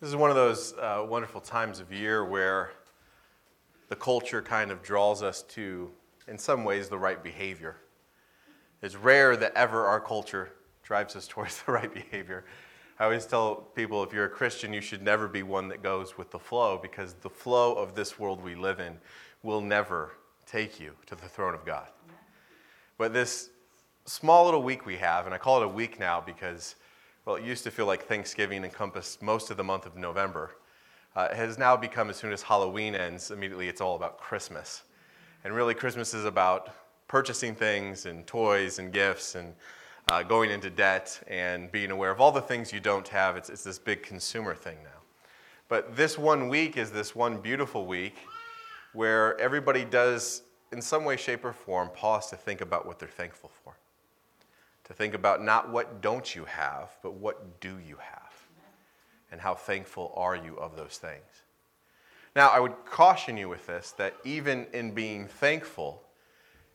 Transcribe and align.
This 0.00 0.08
is 0.08 0.16
one 0.16 0.30
of 0.30 0.36
those 0.36 0.72
uh, 0.78 1.04
wonderful 1.06 1.42
times 1.42 1.78
of 1.78 1.92
year 1.92 2.24
where 2.24 2.70
the 3.90 3.96
culture 3.96 4.40
kind 4.40 4.70
of 4.70 4.82
draws 4.82 5.22
us 5.22 5.42
to, 5.42 5.90
in 6.26 6.38
some 6.38 6.64
ways, 6.64 6.88
the 6.88 6.96
right 6.96 7.22
behavior. 7.22 7.76
It's 8.80 8.96
rare 8.96 9.36
that 9.36 9.52
ever 9.54 9.84
our 9.84 10.00
culture 10.00 10.52
drives 10.82 11.16
us 11.16 11.28
towards 11.28 11.62
the 11.64 11.72
right 11.72 11.92
behavior. 11.92 12.46
I 12.98 13.04
always 13.04 13.26
tell 13.26 13.56
people 13.56 14.02
if 14.02 14.10
you're 14.10 14.24
a 14.24 14.30
Christian, 14.30 14.72
you 14.72 14.80
should 14.80 15.02
never 15.02 15.28
be 15.28 15.42
one 15.42 15.68
that 15.68 15.82
goes 15.82 16.16
with 16.16 16.30
the 16.30 16.38
flow 16.38 16.78
because 16.80 17.12
the 17.20 17.28
flow 17.28 17.74
of 17.74 17.94
this 17.94 18.18
world 18.18 18.42
we 18.42 18.54
live 18.54 18.80
in 18.80 18.96
will 19.42 19.60
never 19.60 20.12
take 20.46 20.80
you 20.80 20.94
to 21.08 21.14
the 21.14 21.28
throne 21.28 21.52
of 21.52 21.66
God. 21.66 21.88
But 22.96 23.12
this 23.12 23.50
small 24.06 24.46
little 24.46 24.62
week 24.62 24.86
we 24.86 24.96
have, 24.96 25.26
and 25.26 25.34
I 25.34 25.38
call 25.38 25.60
it 25.60 25.66
a 25.66 25.68
week 25.68 26.00
now 26.00 26.22
because 26.22 26.76
well, 27.26 27.36
it 27.36 27.44
used 27.44 27.64
to 27.64 27.70
feel 27.70 27.86
like 27.86 28.04
Thanksgiving 28.04 28.64
encompassed 28.64 29.22
most 29.22 29.50
of 29.50 29.56
the 29.56 29.64
month 29.64 29.86
of 29.86 29.96
November. 29.96 30.52
Uh, 31.14 31.34
has 31.34 31.58
now 31.58 31.76
become, 31.76 32.08
as 32.08 32.16
soon 32.16 32.32
as 32.32 32.40
Halloween 32.40 32.94
ends, 32.94 33.30
immediately 33.30 33.68
it's 33.68 33.80
all 33.80 33.96
about 33.96 34.18
Christmas. 34.18 34.84
And 35.44 35.54
really, 35.54 35.74
Christmas 35.74 36.14
is 36.14 36.24
about 36.24 36.70
purchasing 37.08 37.54
things 37.54 38.06
and 38.06 38.26
toys 38.26 38.78
and 38.78 38.92
gifts 38.92 39.34
and 39.34 39.54
uh, 40.08 40.22
going 40.22 40.50
into 40.50 40.70
debt 40.70 41.20
and 41.26 41.70
being 41.72 41.90
aware 41.90 42.10
of 42.10 42.20
all 42.20 42.30
the 42.30 42.40
things 42.40 42.72
you 42.72 42.80
don't 42.80 43.08
have. 43.08 43.36
It's, 43.36 43.50
it's 43.50 43.64
this 43.64 43.78
big 43.78 44.02
consumer 44.02 44.54
thing 44.54 44.76
now. 44.84 45.00
But 45.68 45.96
this 45.96 46.16
one 46.16 46.48
week 46.48 46.76
is 46.76 46.90
this 46.90 47.14
one 47.14 47.38
beautiful 47.38 47.86
week 47.86 48.16
where 48.92 49.38
everybody 49.40 49.84
does, 49.84 50.42
in 50.72 50.80
some 50.80 51.04
way, 51.04 51.16
shape, 51.16 51.44
or 51.44 51.52
form, 51.52 51.90
pause 51.90 52.30
to 52.30 52.36
think 52.36 52.60
about 52.60 52.86
what 52.86 52.98
they're 52.98 53.08
thankful 53.08 53.50
for 53.62 53.76
to 54.90 54.94
think 54.94 55.14
about 55.14 55.40
not 55.40 55.70
what 55.70 56.02
don't 56.02 56.34
you 56.34 56.44
have, 56.46 56.96
but 57.00 57.14
what 57.14 57.60
do 57.60 57.78
you 57.78 57.96
have? 58.00 58.32
And 59.30 59.40
how 59.40 59.54
thankful 59.54 60.12
are 60.16 60.34
you 60.34 60.56
of 60.56 60.74
those 60.74 60.98
things? 60.98 61.44
Now, 62.34 62.48
I 62.48 62.58
would 62.58 62.74
caution 62.86 63.36
you 63.36 63.48
with 63.48 63.68
this 63.68 63.92
that 63.98 64.16
even 64.24 64.66
in 64.72 64.90
being 64.90 65.28
thankful, 65.28 66.02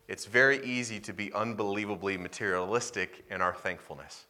it's 0.08 0.24
very 0.24 0.66
easy 0.66 0.98
to 1.02 1.12
be 1.12 1.34
unbelievably 1.34 2.18
materialistic 2.18 3.26
in 3.30 3.42
our 3.42 3.54
thankfulness. 3.54 4.24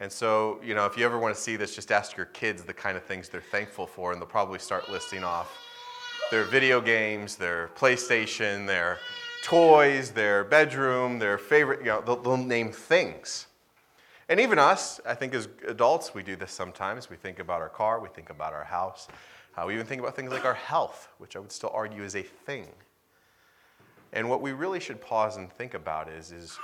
And 0.00 0.10
so, 0.10 0.58
you 0.60 0.74
know, 0.74 0.84
if 0.84 0.98
you 0.98 1.04
ever 1.04 1.16
want 1.16 1.36
to 1.36 1.40
see 1.40 1.54
this, 1.54 1.76
just 1.76 1.92
ask 1.92 2.16
your 2.16 2.26
kids 2.26 2.64
the 2.64 2.74
kind 2.74 2.96
of 2.96 3.04
things 3.04 3.28
they're 3.28 3.40
thankful 3.40 3.86
for, 3.86 4.10
and 4.10 4.20
they'll 4.20 4.26
probably 4.26 4.58
start 4.58 4.90
listing 4.90 5.22
off 5.22 5.56
their 6.32 6.42
video 6.42 6.80
games, 6.80 7.36
their 7.36 7.68
PlayStation, 7.76 8.66
their 8.66 8.98
toys, 9.42 10.10
their 10.10 10.44
bedroom, 10.44 11.18
their 11.18 11.38
favorite, 11.38 11.80
you 11.80 11.86
know, 11.86 12.00
they'll, 12.00 12.16
they'll 12.16 12.36
name 12.36 12.70
things. 12.72 13.46
And 14.28 14.38
even 14.40 14.58
us, 14.58 15.00
I 15.06 15.14
think 15.14 15.34
as 15.34 15.48
adults, 15.66 16.14
we 16.14 16.22
do 16.22 16.36
this 16.36 16.52
sometimes. 16.52 17.08
We 17.08 17.16
think 17.16 17.38
about 17.38 17.62
our 17.62 17.68
car, 17.68 18.00
we 18.00 18.08
think 18.08 18.30
about 18.30 18.52
our 18.52 18.64
house. 18.64 19.08
Uh, 19.56 19.64
we 19.66 19.74
even 19.74 19.86
think 19.86 20.00
about 20.00 20.14
things 20.14 20.30
like 20.30 20.44
our 20.44 20.54
health, 20.54 21.08
which 21.18 21.34
I 21.34 21.38
would 21.38 21.50
still 21.50 21.70
argue 21.72 22.02
is 22.02 22.14
a 22.14 22.22
thing. 22.22 22.68
And 24.12 24.28
what 24.28 24.40
we 24.40 24.52
really 24.52 24.80
should 24.80 25.00
pause 25.00 25.36
and 25.36 25.52
think 25.52 25.74
about 25.74 26.08
is, 26.08 26.32
is 26.32 26.58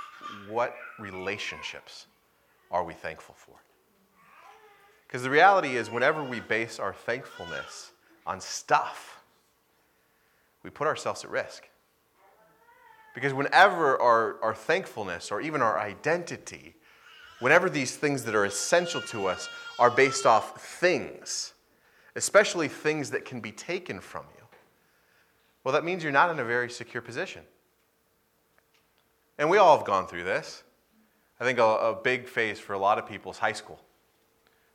what 0.49 0.75
relationships 0.99 2.07
are 2.71 2.83
we 2.83 2.93
thankful 2.93 3.35
for? 3.37 3.55
Because 5.07 5.23
the 5.23 5.29
reality 5.29 5.75
is, 5.75 5.89
whenever 5.89 6.23
we 6.23 6.39
base 6.39 6.79
our 6.79 6.93
thankfulness 6.93 7.91
on 8.25 8.41
stuff, 8.41 9.21
we 10.63 10.69
put 10.69 10.87
ourselves 10.87 11.23
at 11.23 11.29
risk. 11.29 11.67
Because 13.15 13.33
whenever 13.33 13.99
our, 13.99 14.37
our 14.43 14.53
thankfulness 14.53 15.31
or 15.31 15.39
even 15.41 15.61
our 15.61 15.79
identity, 15.79 16.75
whenever 17.39 17.69
these 17.69 17.95
things 17.95 18.25
that 18.25 18.35
are 18.35 18.45
essential 18.45 19.01
to 19.01 19.27
us 19.27 19.47
are 19.79 19.89
based 19.89 20.25
off 20.25 20.61
things, 20.61 21.53
especially 22.15 22.67
things 22.67 23.09
that 23.11 23.23
can 23.23 23.39
be 23.39 23.53
taken 23.53 24.01
from 24.01 24.25
you, 24.37 24.43
well, 25.63 25.73
that 25.73 25.85
means 25.85 26.03
you're 26.03 26.11
not 26.11 26.29
in 26.29 26.39
a 26.39 26.43
very 26.43 26.69
secure 26.69 27.01
position. 27.01 27.41
And 29.37 29.49
we 29.49 29.57
all 29.57 29.77
have 29.77 29.85
gone 29.85 30.07
through 30.07 30.25
this. 30.25 30.63
I 31.39 31.45
think 31.45 31.57
a, 31.57 31.63
a 31.63 31.95
big 31.95 32.27
phase 32.27 32.59
for 32.59 32.73
a 32.73 32.77
lot 32.77 32.99
of 32.99 33.07
people 33.07 33.31
is 33.31 33.37
high 33.37 33.53
school. 33.53 33.79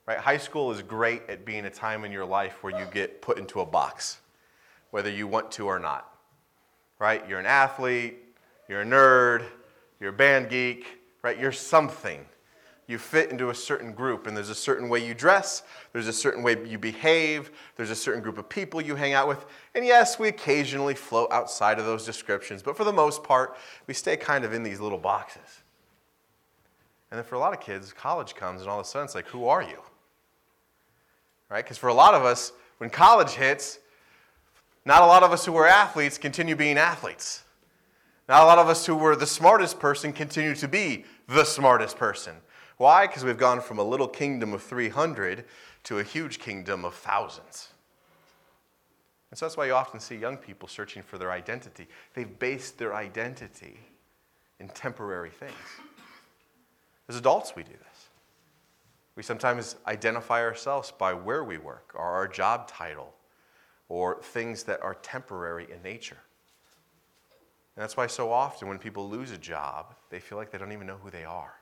Right? 0.07 0.19
High 0.19 0.39
school 0.39 0.73
is 0.73 0.83
great 0.83 1.23
at 1.29 1.45
being 1.45 1.67
a 1.67 1.71
time 1.71 2.05
in 2.05 2.11
your 2.11 2.25
life 2.25 2.63
where 2.63 2.77
you 2.77 2.87
get 2.87 3.21
put 3.23 3.39
into 3.39 3.61
a 3.61 3.67
box, 3.67 4.19
whether 4.91 5.11
you 5.11 5.27
want 5.27 5.53
to 5.53 5.67
or 5.67 5.79
not. 5.79 6.13
Right? 6.99 7.27
You're 7.29 7.39
an 7.39 7.47
athlete, 7.47 8.30
you're 8.71 8.83
a 8.83 8.87
nerd, 8.87 9.45
you're 9.99 10.11
a 10.11 10.13
band 10.13 10.49
geek, 10.49 10.87
right? 11.23 11.37
You're 11.37 11.51
something. 11.51 12.25
You 12.87 12.99
fit 12.99 13.31
into 13.31 13.51
a 13.51 13.55
certain 13.55 13.93
group, 13.93 14.27
and 14.27 14.37
there's 14.37 14.49
a 14.49 14.55
certain 14.55 14.89
way 14.89 15.05
you 15.05 15.13
dress, 15.13 15.65
there's 15.93 16.09
a 16.09 16.13
certain 16.13 16.43
way 16.43 16.57
you 16.67 16.79
behave, 16.79 17.51
there's 17.77 17.91
a 17.91 17.97
certain 17.97 18.23
group 18.23 18.39
of 18.39 18.49
people 18.49 18.81
you 18.81 18.95
hang 18.95 19.13
out 19.13 19.29
with. 19.29 19.45
And 19.75 19.85
yes, 19.85 20.19
we 20.19 20.29
occasionally 20.29 20.95
float 20.95 21.31
outside 21.33 21.79
of 21.79 21.85
those 21.85 22.07
descriptions, 22.07 22.63
but 22.63 22.77
for 22.77 22.85
the 22.85 22.93
most 22.93 23.25
part, 23.25 23.57
we 23.87 23.95
stay 23.95 24.17
kind 24.17 24.45
of 24.45 24.53
in 24.53 24.63
these 24.63 24.81
little 24.81 24.99
boxes. 24.99 25.63
And 27.11 27.19
then 27.19 27.25
for 27.25 27.35
a 27.35 27.39
lot 27.41 27.53
of 27.53 27.61
kids, 27.61 27.93
college 27.93 28.37
comes, 28.37 28.61
and 28.61 28.71
all 28.71 28.79
of 28.79 28.87
a 28.87 28.89
sudden 28.89 29.05
it's 29.05 29.17
like, 29.17 29.27
who 29.27 29.47
are 29.47 29.63
you? 29.63 29.79
Right? 31.49 31.65
Because 31.65 31.79
for 31.79 31.89
a 31.89 31.95
lot 31.95 32.15
of 32.15 32.25
us, 32.25 32.53
when 32.79 32.89
college 32.89 33.33
hits, 33.33 33.81
not 34.85 35.03
a 35.03 35.07
lot 35.07 35.25
of 35.25 35.33
us 35.33 35.45
who 35.45 35.53
were 35.53 35.67
athletes 35.67 36.19
continue 36.19 36.55
being 36.55 36.79
athletes. 36.79 37.43
Now, 38.31 38.45
a 38.45 38.47
lot 38.47 38.59
of 38.59 38.69
us 38.69 38.87
who 38.87 38.95
were 38.95 39.17
the 39.17 39.27
smartest 39.27 39.81
person 39.81 40.13
continue 40.13 40.55
to 40.55 40.69
be 40.69 41.05
the 41.27 41.43
smartest 41.43 41.97
person. 41.97 42.37
Why? 42.77 43.09
Because 43.09 43.25
we've 43.25 43.37
gone 43.37 43.61
from 43.61 43.81
a 43.81 43.83
little 43.83 44.07
kingdom 44.07 44.53
of 44.53 44.63
300 44.63 45.45
to 45.83 45.99
a 45.99 46.05
huge 46.05 46.39
kingdom 46.39 46.85
of 46.85 46.95
thousands. 46.95 47.71
And 49.31 49.37
so 49.37 49.47
that's 49.47 49.57
why 49.57 49.67
you 49.67 49.73
often 49.73 49.99
see 49.99 50.15
young 50.15 50.37
people 50.37 50.69
searching 50.69 51.03
for 51.03 51.19
their 51.19 51.33
identity. 51.33 51.89
They've 52.15 52.39
based 52.39 52.79
their 52.79 52.95
identity 52.95 53.81
in 54.61 54.69
temporary 54.69 55.31
things. 55.31 55.53
As 57.09 57.17
adults, 57.17 57.57
we 57.57 57.65
do 57.65 57.73
this. 57.73 58.09
We 59.17 59.25
sometimes 59.25 59.75
identify 59.89 60.41
ourselves 60.43 60.93
by 60.97 61.15
where 61.15 61.43
we 61.43 61.59
work, 61.59 61.91
or 61.97 62.05
our 62.05 62.29
job 62.29 62.69
title, 62.69 63.13
or 63.89 64.23
things 64.23 64.63
that 64.63 64.81
are 64.83 64.95
temporary 64.95 65.67
in 65.69 65.83
nature. 65.83 66.19
And 67.77 67.83
that's 67.83 67.97
why 67.97 68.07
so 68.07 68.33
often 68.33 68.69
when 68.69 68.79
people 68.79 69.09
lose 69.09 69.31
a 69.31 69.39
job, 69.39 69.95
they 70.11 70.21
feel 70.21 70.39
like 70.39 70.51
they 70.51 70.59
don't 70.59 70.73
even 70.73 70.87
know 70.87 70.99
who 71.03 71.11
they 71.11 71.25
are. 71.25 71.55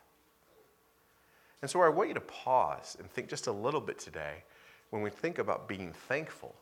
And 1.60 1.70
so 1.70 1.80
I 1.82 1.88
want 1.88 2.08
you 2.08 2.14
to 2.14 2.20
pause 2.20 2.96
and 2.98 3.10
think 3.10 3.28
just 3.28 3.46
a 3.46 3.52
little 3.52 3.80
bit 3.80 3.98
today 3.98 4.44
when 4.90 5.02
we 5.02 5.10
think 5.10 5.38
about 5.38 5.68
being 5.68 5.92
thankful 5.92 6.54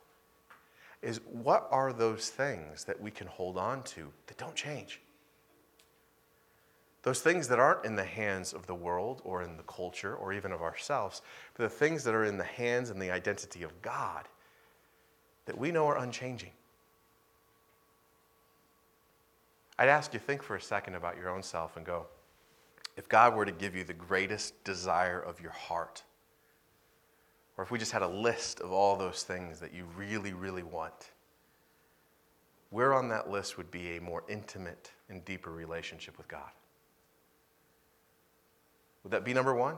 is 1.03 1.21
what 1.31 1.69
are 1.71 1.93
those 1.93 2.31
things 2.31 2.85
that 2.85 3.01
we 3.01 3.11
can 3.11 3.27
hold 3.27 3.59
on 3.59 3.83
to 3.83 4.13
that 4.27 4.39
don't 4.39 4.55
change? 4.55 5.01
Those 7.03 7.21
things 7.21 7.47
that 7.49 7.61
aren't 7.61 7.85
in 7.85 7.95
the 7.95 8.05
hands 8.05 8.53
of 8.53 8.67
the 8.67 8.75
world 8.75 9.23
or 9.25 9.43
in 9.43 9.57
the 9.57 9.63
culture 9.63 10.17
or 10.17 10.33
even 10.33 10.51
of 10.51 10.63
ourselves, 10.63 11.23
but 11.55 11.63
the 11.63 11.69
things 11.69 12.03
that 12.03 12.15
are 12.15 12.25
in 12.25 12.37
the 12.37 12.45
hands 12.45 12.91
and 12.91 13.01
the 13.01 13.13
identity 13.13 13.63
of 13.63 13.81
God 13.81 14.25
that 15.45 15.57
we 15.57 15.71
know 15.71 15.87
are 15.87 15.99
unchanging. 15.99 16.51
I'd 19.79 19.89
ask 19.89 20.15
you 20.15 20.21
think 20.21 20.43
for 20.43 20.57
a 20.57 20.61
second 20.61 20.95
about 20.95 21.17
your 21.17 21.29
own 21.29 21.43
self 21.43 21.77
and 21.77 21.85
go, 21.85 22.07
if 22.97 23.09
God 23.09 23.35
were 23.35 23.45
to 23.45 23.53
give 23.53 23.77
you 23.77 23.85
the 23.85 23.93
greatest 23.93 24.65
desire 24.65 25.21
of 25.21 25.41
your 25.41 25.51
heart, 25.53 26.03
or 27.57 27.65
if 27.65 27.71
we 27.71 27.79
just 27.79 27.93
had 27.93 28.03
a 28.03 28.09
list 28.09 28.61
of 28.61 28.73
all 28.73 28.97
those 28.97 29.23
things 29.23 29.61
that 29.61 29.75
you 29.75 29.87
really, 29.97 30.33
really 30.33 30.63
want, 30.63 31.11
where 32.71 32.95
on 32.95 33.09
that 33.09 33.31
list 33.31 33.57
would 33.57 33.71
be 33.71 33.97
a 33.97 34.01
more 34.01 34.25
intimate 34.29 34.91
and 35.09 35.25
deeper 35.25 35.51
relationship 35.51 36.17
with 36.19 36.29
God? 36.29 36.51
Would 39.03 39.13
that 39.13 39.25
be 39.25 39.33
number 39.33 39.55
one? 39.55 39.77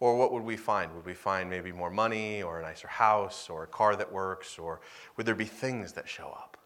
Or 0.00 0.16
what 0.16 0.32
would 0.32 0.42
we 0.42 0.56
find? 0.56 0.94
Would 0.94 1.06
we 1.06 1.14
find 1.14 1.48
maybe 1.48 1.72
more 1.72 1.90
money 1.90 2.42
or 2.42 2.60
a 2.60 2.62
nicer 2.62 2.88
house 2.88 3.48
or 3.48 3.64
a 3.64 3.66
car 3.66 3.96
that 3.96 4.12
works? 4.12 4.58
Or 4.58 4.80
would 5.16 5.26
there 5.26 5.34
be 5.34 5.44
things 5.44 5.92
that 5.92 6.08
show 6.08 6.28
up? 6.28 6.57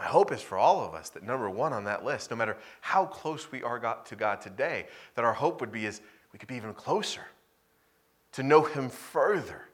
My 0.00 0.06
hope 0.06 0.32
is 0.32 0.40
for 0.40 0.56
all 0.56 0.82
of 0.82 0.94
us 0.94 1.10
that 1.10 1.24
number 1.24 1.50
one 1.50 1.74
on 1.74 1.84
that 1.84 2.06
list, 2.06 2.30
no 2.30 2.36
matter 2.36 2.56
how 2.80 3.04
close 3.04 3.52
we 3.52 3.62
are 3.62 3.78
got 3.78 4.06
to 4.06 4.16
God 4.16 4.40
today, 4.40 4.86
that 5.14 5.26
our 5.26 5.34
hope 5.34 5.60
would 5.60 5.70
be 5.70 5.84
is 5.84 6.00
we 6.32 6.38
could 6.38 6.48
be 6.48 6.56
even 6.56 6.72
closer, 6.72 7.26
to 8.32 8.42
know 8.42 8.62
Him 8.62 8.88
further, 8.88 9.68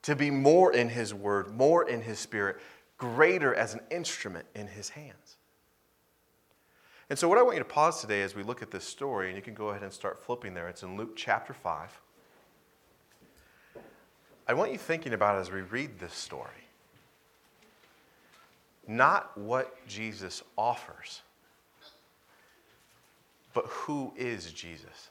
to 0.00 0.16
be 0.16 0.30
more 0.30 0.72
in 0.72 0.88
His 0.88 1.12
Word, 1.12 1.54
more 1.54 1.86
in 1.86 2.00
His 2.00 2.18
Spirit, 2.18 2.56
greater 2.96 3.54
as 3.54 3.74
an 3.74 3.80
instrument 3.90 4.46
in 4.54 4.66
His 4.66 4.88
hands. 4.88 5.36
And 7.10 7.18
so, 7.18 7.28
what 7.28 7.36
I 7.36 7.42
want 7.42 7.56
you 7.56 7.62
to 7.62 7.68
pause 7.68 8.00
today 8.00 8.22
as 8.22 8.34
we 8.34 8.42
look 8.42 8.62
at 8.62 8.70
this 8.70 8.84
story, 8.84 9.26
and 9.26 9.36
you 9.36 9.42
can 9.42 9.52
go 9.52 9.68
ahead 9.68 9.82
and 9.82 9.92
start 9.92 10.18
flipping 10.18 10.54
there. 10.54 10.68
It's 10.68 10.82
in 10.82 10.96
Luke 10.96 11.16
chapter 11.16 11.52
5. 11.52 12.00
I 14.46 14.54
want 14.54 14.72
you 14.72 14.78
thinking 14.78 15.12
about 15.12 15.36
as 15.36 15.50
we 15.50 15.60
read 15.60 15.98
this 15.98 16.14
story 16.14 16.67
not 18.88 19.36
what 19.36 19.76
Jesus 19.86 20.42
offers, 20.56 21.20
but 23.52 23.66
who 23.66 24.12
is 24.16 24.50
Jesus. 24.52 25.10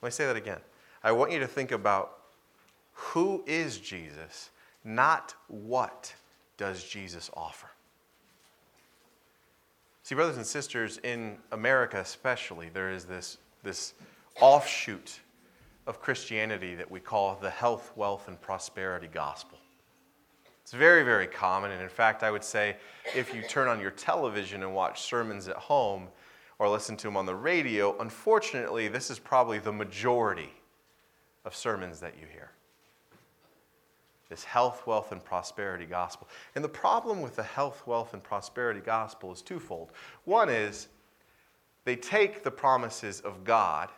Let 0.00 0.08
me 0.08 0.10
say 0.10 0.26
that 0.26 0.36
again. 0.36 0.58
I 1.04 1.12
want 1.12 1.32
you 1.32 1.38
to 1.40 1.46
think 1.46 1.70
about 1.70 2.18
who 2.92 3.44
is 3.46 3.78
Jesus, 3.78 4.50
not 4.82 5.34
what 5.48 6.14
does 6.56 6.82
Jesus 6.84 7.30
offer. 7.34 7.68
See, 10.02 10.14
brothers 10.14 10.38
and 10.38 10.46
sisters, 10.46 10.98
in 11.04 11.36
America 11.52 12.00
especially, 12.00 12.70
there 12.70 12.90
is 12.90 13.04
this, 13.04 13.38
this 13.62 13.94
offshoot 14.40 15.20
of 15.86 16.00
Christianity 16.00 16.74
that 16.74 16.90
we 16.90 17.00
call 17.00 17.38
the 17.40 17.50
health, 17.50 17.92
wealth, 17.96 18.28
and 18.28 18.40
prosperity 18.40 19.08
gospel. 19.12 19.58
It's 20.70 20.76
very, 20.76 21.02
very 21.02 21.26
common. 21.26 21.72
And 21.72 21.82
in 21.82 21.88
fact, 21.88 22.22
I 22.22 22.30
would 22.30 22.44
say 22.44 22.76
if 23.16 23.34
you 23.34 23.42
turn 23.42 23.66
on 23.66 23.80
your 23.80 23.90
television 23.90 24.62
and 24.62 24.72
watch 24.72 25.02
sermons 25.02 25.48
at 25.48 25.56
home 25.56 26.06
or 26.60 26.68
listen 26.68 26.96
to 26.98 27.08
them 27.08 27.16
on 27.16 27.26
the 27.26 27.34
radio, 27.34 27.98
unfortunately, 27.98 28.86
this 28.86 29.10
is 29.10 29.18
probably 29.18 29.58
the 29.58 29.72
majority 29.72 30.52
of 31.44 31.56
sermons 31.56 31.98
that 31.98 32.14
you 32.20 32.26
hear. 32.32 32.52
This 34.28 34.44
health, 34.44 34.86
wealth, 34.86 35.10
and 35.10 35.24
prosperity 35.24 35.86
gospel. 35.86 36.28
And 36.54 36.62
the 36.62 36.68
problem 36.68 37.20
with 37.20 37.34
the 37.34 37.42
health, 37.42 37.84
wealth, 37.84 38.14
and 38.14 38.22
prosperity 38.22 38.78
gospel 38.78 39.32
is 39.32 39.42
twofold. 39.42 39.90
One 40.24 40.48
is 40.48 40.86
they 41.84 41.96
take 41.96 42.44
the 42.44 42.50
promises 42.52 43.20
of 43.22 43.42
God, 43.42 43.88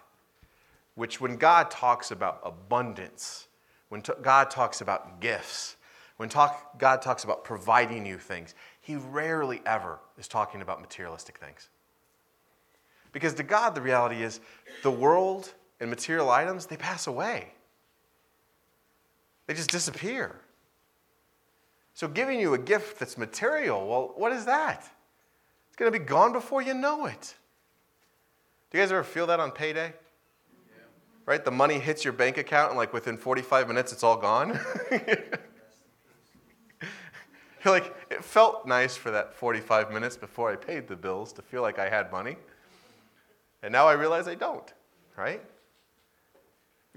which 0.94 1.20
when 1.20 1.36
God 1.36 1.70
talks 1.70 2.12
about 2.12 2.40
abundance, 2.42 3.48
when 3.90 4.00
t- 4.00 4.14
God 4.22 4.50
talks 4.50 4.80
about 4.80 5.20
gifts, 5.20 5.76
when 6.22 6.28
talk, 6.28 6.78
God 6.78 7.02
talks 7.02 7.24
about 7.24 7.42
providing 7.42 8.06
you 8.06 8.16
things, 8.16 8.54
he 8.80 8.94
rarely 8.94 9.60
ever 9.66 9.98
is 10.16 10.28
talking 10.28 10.62
about 10.62 10.80
materialistic 10.80 11.36
things. 11.36 11.68
Because 13.10 13.34
to 13.34 13.42
God, 13.42 13.74
the 13.74 13.80
reality 13.80 14.22
is 14.22 14.38
the 14.84 14.90
world 14.92 15.52
and 15.80 15.90
material 15.90 16.30
items, 16.30 16.66
they 16.66 16.76
pass 16.76 17.08
away. 17.08 17.48
They 19.48 19.54
just 19.54 19.70
disappear. 19.70 20.36
So, 21.92 22.06
giving 22.06 22.38
you 22.38 22.54
a 22.54 22.58
gift 22.58 23.00
that's 23.00 23.18
material, 23.18 23.88
well, 23.88 24.12
what 24.14 24.30
is 24.30 24.44
that? 24.44 24.88
It's 25.66 25.76
going 25.76 25.92
to 25.92 25.98
be 25.98 26.04
gone 26.04 26.32
before 26.32 26.62
you 26.62 26.72
know 26.72 27.06
it. 27.06 27.34
Do 28.70 28.78
you 28.78 28.84
guys 28.84 28.92
ever 28.92 29.02
feel 29.02 29.26
that 29.26 29.40
on 29.40 29.50
payday? 29.50 29.88
Yeah. 29.88 30.82
Right? 31.26 31.44
The 31.44 31.50
money 31.50 31.80
hits 31.80 32.04
your 32.04 32.12
bank 32.12 32.38
account, 32.38 32.70
and 32.70 32.78
like 32.78 32.92
within 32.92 33.16
45 33.16 33.66
minutes, 33.66 33.92
it's 33.92 34.04
all 34.04 34.16
gone. 34.16 34.60
You're 37.64 37.74
like, 37.78 37.94
it 38.10 38.24
felt 38.24 38.66
nice 38.66 38.96
for 38.96 39.10
that 39.10 39.34
45 39.34 39.92
minutes 39.92 40.16
before 40.16 40.50
I 40.50 40.56
paid 40.56 40.88
the 40.88 40.96
bills 40.96 41.32
to 41.34 41.42
feel 41.42 41.62
like 41.62 41.78
I 41.78 41.88
had 41.88 42.10
money. 42.10 42.36
And 43.62 43.72
now 43.72 43.86
I 43.86 43.92
realize 43.92 44.26
I 44.26 44.34
don't, 44.34 44.72
right? 45.16 45.40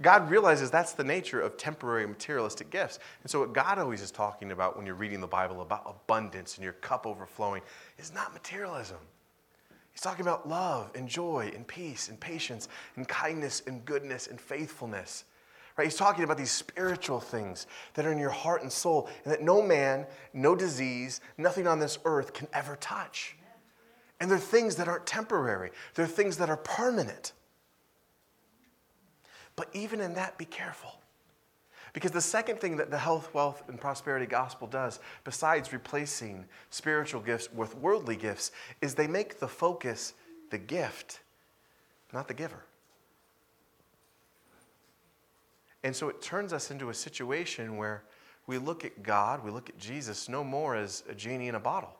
God 0.01 0.29
realizes 0.29 0.69
that's 0.69 0.91
the 0.91 1.03
nature 1.03 1.39
of 1.39 1.55
temporary 1.55 2.05
materialistic 2.05 2.69
gifts. 2.69 2.99
And 3.23 3.31
so, 3.31 3.39
what 3.39 3.53
God 3.53 3.79
always 3.79 4.01
is 4.01 4.11
talking 4.11 4.51
about 4.51 4.75
when 4.75 4.85
you're 4.85 4.95
reading 4.95 5.21
the 5.21 5.27
Bible 5.27 5.61
about 5.61 5.83
abundance 5.85 6.55
and 6.55 6.63
your 6.63 6.73
cup 6.73 7.07
overflowing 7.07 7.61
is 7.97 8.13
not 8.13 8.33
materialism. 8.33 8.97
He's 9.93 10.01
talking 10.01 10.25
about 10.25 10.49
love 10.49 10.91
and 10.95 11.07
joy 11.07 11.51
and 11.55 11.65
peace 11.65 12.09
and 12.09 12.19
patience 12.19 12.67
and 12.97 13.07
kindness 13.07 13.63
and 13.67 13.85
goodness 13.85 14.27
and 14.27 14.41
faithfulness. 14.41 15.23
Right? 15.77 15.85
He's 15.85 15.97
talking 15.97 16.23
about 16.23 16.37
these 16.37 16.51
spiritual 16.51 17.19
things 17.19 17.67
that 17.95 18.05
are 18.05 18.11
in 18.11 18.17
your 18.17 18.29
heart 18.29 18.61
and 18.61 18.71
soul, 18.71 19.09
and 19.23 19.33
that 19.33 19.41
no 19.41 19.61
man, 19.61 20.05
no 20.33 20.55
disease, 20.55 21.19
nothing 21.37 21.67
on 21.67 21.79
this 21.79 21.99
earth 22.05 22.33
can 22.33 22.47
ever 22.53 22.77
touch. 22.77 23.35
And 24.19 24.31
they're 24.31 24.37
things 24.37 24.77
that 24.77 24.87
aren't 24.87 25.05
temporary, 25.05 25.71
they're 25.95 26.07
things 26.07 26.37
that 26.37 26.49
are 26.49 26.57
permanent. 26.57 27.33
But 29.55 29.69
even 29.73 30.01
in 30.01 30.13
that, 30.15 30.37
be 30.37 30.45
careful. 30.45 30.99
Because 31.93 32.11
the 32.11 32.19
second 32.19 32.59
thing 32.59 32.75
that 32.75 32.91
the 32.91 32.97
health, 32.97 33.33
wealth, 33.33 33.63
and 33.69 33.79
prosperity 33.79 34.25
gospel 34.25 34.67
does, 34.67 34.99
besides 35.23 35.71
replacing 35.71 36.43
spiritual 36.69 37.21
gifts 37.21 37.49
with 37.53 37.73
worldly 37.77 38.17
gifts, 38.17 38.51
is 38.81 38.95
they 38.95 39.07
make 39.07 39.39
the 39.39 39.47
focus 39.47 40.13
the 40.51 40.57
gift, 40.57 41.21
not 42.11 42.27
the 42.27 42.33
giver. 42.33 42.65
And 45.85 45.95
so 45.95 46.09
it 46.09 46.19
turns 46.19 46.51
us 46.51 46.71
into 46.71 46.89
a 46.89 46.93
situation 46.95 47.77
where 47.77 48.01
we 48.47 48.57
look 48.57 48.83
at 48.83 49.03
God, 49.03 49.45
we 49.45 49.51
look 49.51 49.69
at 49.69 49.77
Jesus 49.77 50.27
no 50.27 50.43
more 50.43 50.75
as 50.75 51.03
a 51.07 51.13
genie 51.13 51.47
in 51.47 51.53
a 51.53 51.59
bottle. 51.59 51.95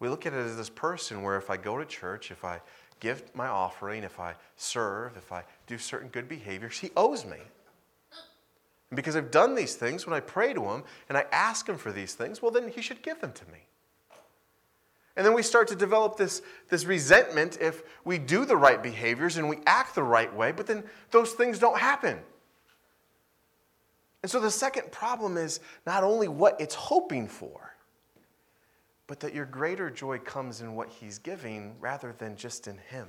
We 0.00 0.08
look 0.08 0.26
at 0.26 0.32
it 0.32 0.38
as 0.38 0.56
this 0.56 0.68
person 0.68 1.22
where 1.22 1.36
if 1.36 1.48
I 1.48 1.58
go 1.58 1.78
to 1.78 1.84
church, 1.84 2.32
if 2.32 2.44
I 2.44 2.60
give 2.98 3.22
my 3.36 3.46
offering, 3.46 4.02
if 4.02 4.18
I 4.18 4.34
serve, 4.56 5.16
if 5.16 5.30
I 5.30 5.44
do 5.68 5.78
certain 5.78 6.08
good 6.08 6.28
behaviors, 6.28 6.76
he 6.76 6.90
owes 6.96 7.24
me. 7.24 7.38
And 8.90 8.96
because 8.96 9.14
I've 9.14 9.30
done 9.30 9.54
these 9.54 9.76
things, 9.76 10.08
when 10.08 10.14
I 10.14 10.18
pray 10.18 10.54
to 10.54 10.64
him 10.64 10.82
and 11.08 11.16
I 11.16 11.26
ask 11.30 11.68
him 11.68 11.78
for 11.78 11.92
these 11.92 12.14
things, 12.14 12.42
well, 12.42 12.50
then 12.50 12.66
he 12.66 12.82
should 12.82 13.00
give 13.00 13.20
them 13.20 13.32
to 13.32 13.44
me. 13.52 13.60
And 15.16 15.24
then 15.24 15.34
we 15.34 15.42
start 15.42 15.68
to 15.68 15.76
develop 15.76 16.16
this, 16.16 16.42
this 16.68 16.84
resentment 16.84 17.58
if 17.60 17.82
we 18.04 18.18
do 18.18 18.44
the 18.44 18.56
right 18.56 18.82
behaviors 18.82 19.36
and 19.36 19.48
we 19.48 19.58
act 19.66 19.94
the 19.94 20.02
right 20.02 20.34
way, 20.34 20.50
but 20.50 20.66
then 20.66 20.82
those 21.10 21.32
things 21.32 21.58
don't 21.58 21.78
happen. 21.78 22.18
And 24.22 24.30
so 24.30 24.40
the 24.40 24.50
second 24.50 24.90
problem 24.90 25.36
is 25.36 25.60
not 25.86 26.02
only 26.02 26.28
what 26.28 26.60
it's 26.60 26.74
hoping 26.74 27.28
for, 27.28 27.74
but 29.06 29.20
that 29.20 29.34
your 29.34 29.44
greater 29.44 29.90
joy 29.90 30.18
comes 30.18 30.62
in 30.62 30.74
what 30.74 30.88
he's 30.88 31.18
giving 31.18 31.74
rather 31.78 32.14
than 32.16 32.34
just 32.34 32.66
in 32.66 32.78
him. 32.78 33.06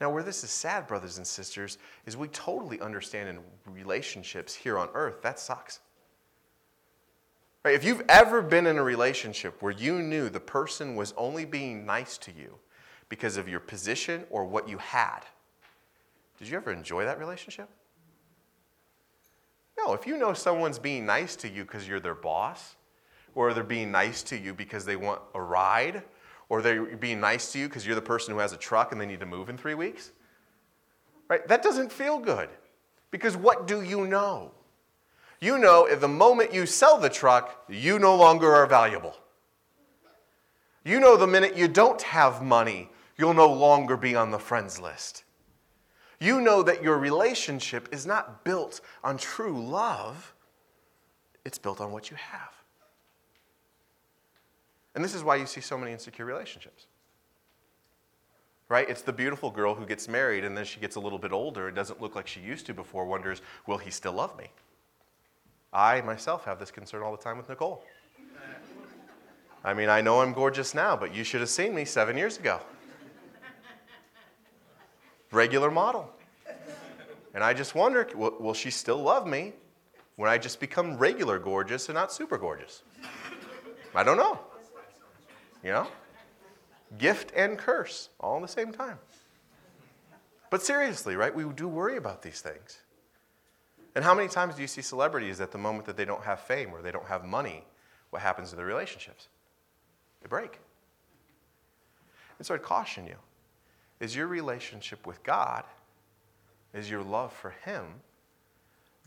Now, 0.00 0.10
where 0.10 0.22
this 0.22 0.42
is 0.42 0.50
sad, 0.50 0.86
brothers 0.86 1.18
and 1.18 1.26
sisters, 1.26 1.78
is 2.06 2.16
we 2.16 2.28
totally 2.28 2.80
understand 2.80 3.28
in 3.28 3.38
relationships 3.72 4.54
here 4.54 4.78
on 4.78 4.88
earth, 4.94 5.22
that 5.22 5.38
sucks. 5.38 5.80
Right? 7.64 7.74
If 7.74 7.84
you've 7.84 8.02
ever 8.08 8.40
been 8.40 8.66
in 8.66 8.78
a 8.78 8.82
relationship 8.82 9.60
where 9.60 9.72
you 9.72 10.00
knew 10.00 10.28
the 10.28 10.40
person 10.40 10.96
was 10.96 11.12
only 11.16 11.44
being 11.44 11.84
nice 11.84 12.16
to 12.18 12.32
you 12.32 12.58
because 13.08 13.36
of 13.36 13.48
your 13.48 13.60
position 13.60 14.24
or 14.30 14.44
what 14.44 14.68
you 14.68 14.78
had, 14.78 15.20
did 16.38 16.48
you 16.48 16.56
ever 16.56 16.72
enjoy 16.72 17.04
that 17.04 17.18
relationship? 17.18 17.68
No, 19.76 19.92
if 19.92 20.06
you 20.06 20.16
know 20.16 20.32
someone's 20.32 20.78
being 20.78 21.04
nice 21.04 21.36
to 21.36 21.48
you 21.48 21.64
because 21.64 21.86
you're 21.86 22.00
their 22.00 22.14
boss, 22.14 22.76
or 23.34 23.54
they're 23.54 23.62
being 23.62 23.90
nice 23.90 24.22
to 24.24 24.36
you 24.36 24.52
because 24.54 24.84
they 24.84 24.96
want 24.96 25.20
a 25.34 25.40
ride, 25.40 26.02
or 26.48 26.62
they're 26.62 26.96
being 26.96 27.20
nice 27.20 27.52
to 27.52 27.58
you 27.58 27.68
because 27.68 27.86
you're 27.86 27.94
the 27.94 28.02
person 28.02 28.34
who 28.34 28.40
has 28.40 28.52
a 28.52 28.56
truck 28.56 28.92
and 28.92 29.00
they 29.00 29.06
need 29.06 29.20
to 29.20 29.26
move 29.26 29.48
in 29.48 29.56
three 29.56 29.74
weeks, 29.74 30.10
right? 31.28 31.46
That 31.46 31.62
doesn't 31.62 31.92
feel 31.92 32.18
good. 32.18 32.48
Because 33.10 33.36
what 33.36 33.66
do 33.66 33.82
you 33.82 34.06
know? 34.06 34.52
You 35.40 35.58
know 35.58 35.88
at 35.88 36.00
the 36.00 36.08
moment 36.08 36.52
you 36.52 36.66
sell 36.66 36.98
the 36.98 37.08
truck, 37.08 37.64
you 37.68 37.98
no 37.98 38.14
longer 38.16 38.54
are 38.54 38.66
valuable. 38.66 39.16
You 40.84 41.00
know 41.00 41.16
the 41.16 41.26
minute 41.26 41.56
you 41.56 41.68
don't 41.68 42.00
have 42.02 42.42
money, 42.42 42.90
you'll 43.16 43.34
no 43.34 43.52
longer 43.52 43.96
be 43.96 44.14
on 44.14 44.30
the 44.30 44.38
friends 44.38 44.80
list. 44.80 45.24
You 46.18 46.40
know 46.40 46.62
that 46.62 46.82
your 46.82 46.98
relationship 46.98 47.88
is 47.92 48.06
not 48.06 48.44
built 48.44 48.80
on 49.02 49.16
true 49.16 49.62
love, 49.62 50.34
it's 51.44 51.58
built 51.58 51.80
on 51.80 51.92
what 51.92 52.10
you 52.10 52.16
have. 52.16 52.52
And 54.94 55.04
this 55.04 55.14
is 55.14 55.22
why 55.22 55.36
you 55.36 55.46
see 55.46 55.60
so 55.60 55.78
many 55.78 55.92
insecure 55.92 56.24
relationships. 56.24 56.86
Right? 58.68 58.88
It's 58.88 59.02
the 59.02 59.12
beautiful 59.12 59.50
girl 59.50 59.74
who 59.74 59.86
gets 59.86 60.08
married 60.08 60.44
and 60.44 60.56
then 60.56 60.64
she 60.64 60.78
gets 60.78 60.96
a 60.96 61.00
little 61.00 61.18
bit 61.18 61.32
older 61.32 61.66
and 61.68 61.76
doesn't 61.76 62.00
look 62.00 62.14
like 62.14 62.26
she 62.26 62.40
used 62.40 62.66
to 62.66 62.74
before, 62.74 63.04
wonders, 63.04 63.40
will 63.66 63.78
he 63.78 63.90
still 63.90 64.12
love 64.12 64.36
me? 64.38 64.46
I 65.72 66.00
myself 66.00 66.44
have 66.44 66.58
this 66.58 66.70
concern 66.70 67.02
all 67.02 67.12
the 67.12 67.22
time 67.22 67.36
with 67.36 67.48
Nicole. 67.48 67.84
I 69.62 69.74
mean, 69.74 69.88
I 69.88 70.00
know 70.00 70.20
I'm 70.20 70.32
gorgeous 70.32 70.74
now, 70.74 70.96
but 70.96 71.14
you 71.14 71.22
should 71.22 71.40
have 71.40 71.50
seen 71.50 71.74
me 71.74 71.84
seven 71.84 72.16
years 72.16 72.38
ago. 72.38 72.60
Regular 75.30 75.70
model. 75.70 76.10
And 77.34 77.44
I 77.44 77.54
just 77.54 77.74
wonder 77.74 78.08
will, 78.14 78.36
will, 78.40 78.54
she 78.54 78.70
still 78.70 79.00
love 79.00 79.26
me 79.26 79.52
when 80.16 80.28
I 80.28 80.38
just 80.38 80.58
become 80.58 80.96
regular 80.96 81.38
gorgeous 81.38 81.88
and 81.88 81.94
not 81.94 82.12
super 82.12 82.38
gorgeous? 82.38 82.82
I 83.94 84.02
don't 84.02 84.16
know. 84.16 84.40
You 85.62 85.70
know? 85.70 85.86
Gift 86.98 87.32
and 87.36 87.56
curse 87.56 88.08
all 88.18 88.36
at 88.36 88.42
the 88.42 88.48
same 88.48 88.72
time. 88.72 88.98
But 90.50 90.62
seriously, 90.62 91.14
right? 91.14 91.32
We 91.32 91.44
do 91.52 91.68
worry 91.68 91.96
about 91.96 92.22
these 92.22 92.40
things. 92.40 92.80
And 93.94 94.04
how 94.04 94.14
many 94.14 94.28
times 94.28 94.54
do 94.54 94.62
you 94.62 94.68
see 94.68 94.82
celebrities 94.82 95.40
at 95.40 95.50
the 95.50 95.58
moment 95.58 95.84
that 95.86 95.96
they 95.96 96.04
don't 96.04 96.22
have 96.22 96.40
fame 96.40 96.70
or 96.72 96.82
they 96.82 96.92
don't 96.92 97.06
have 97.06 97.24
money? 97.24 97.64
What 98.10 98.22
happens 98.22 98.50
to 98.50 98.56
their 98.56 98.66
relationships? 98.66 99.28
They 100.22 100.28
break. 100.28 100.58
And 102.38 102.46
so 102.46 102.54
I'd 102.54 102.62
caution 102.62 103.06
you 103.06 103.16
is 104.00 104.16
your 104.16 104.26
relationship 104.26 105.06
with 105.06 105.22
God, 105.22 105.64
is 106.72 106.90
your 106.90 107.02
love 107.02 107.32
for 107.32 107.50
Him 107.64 107.84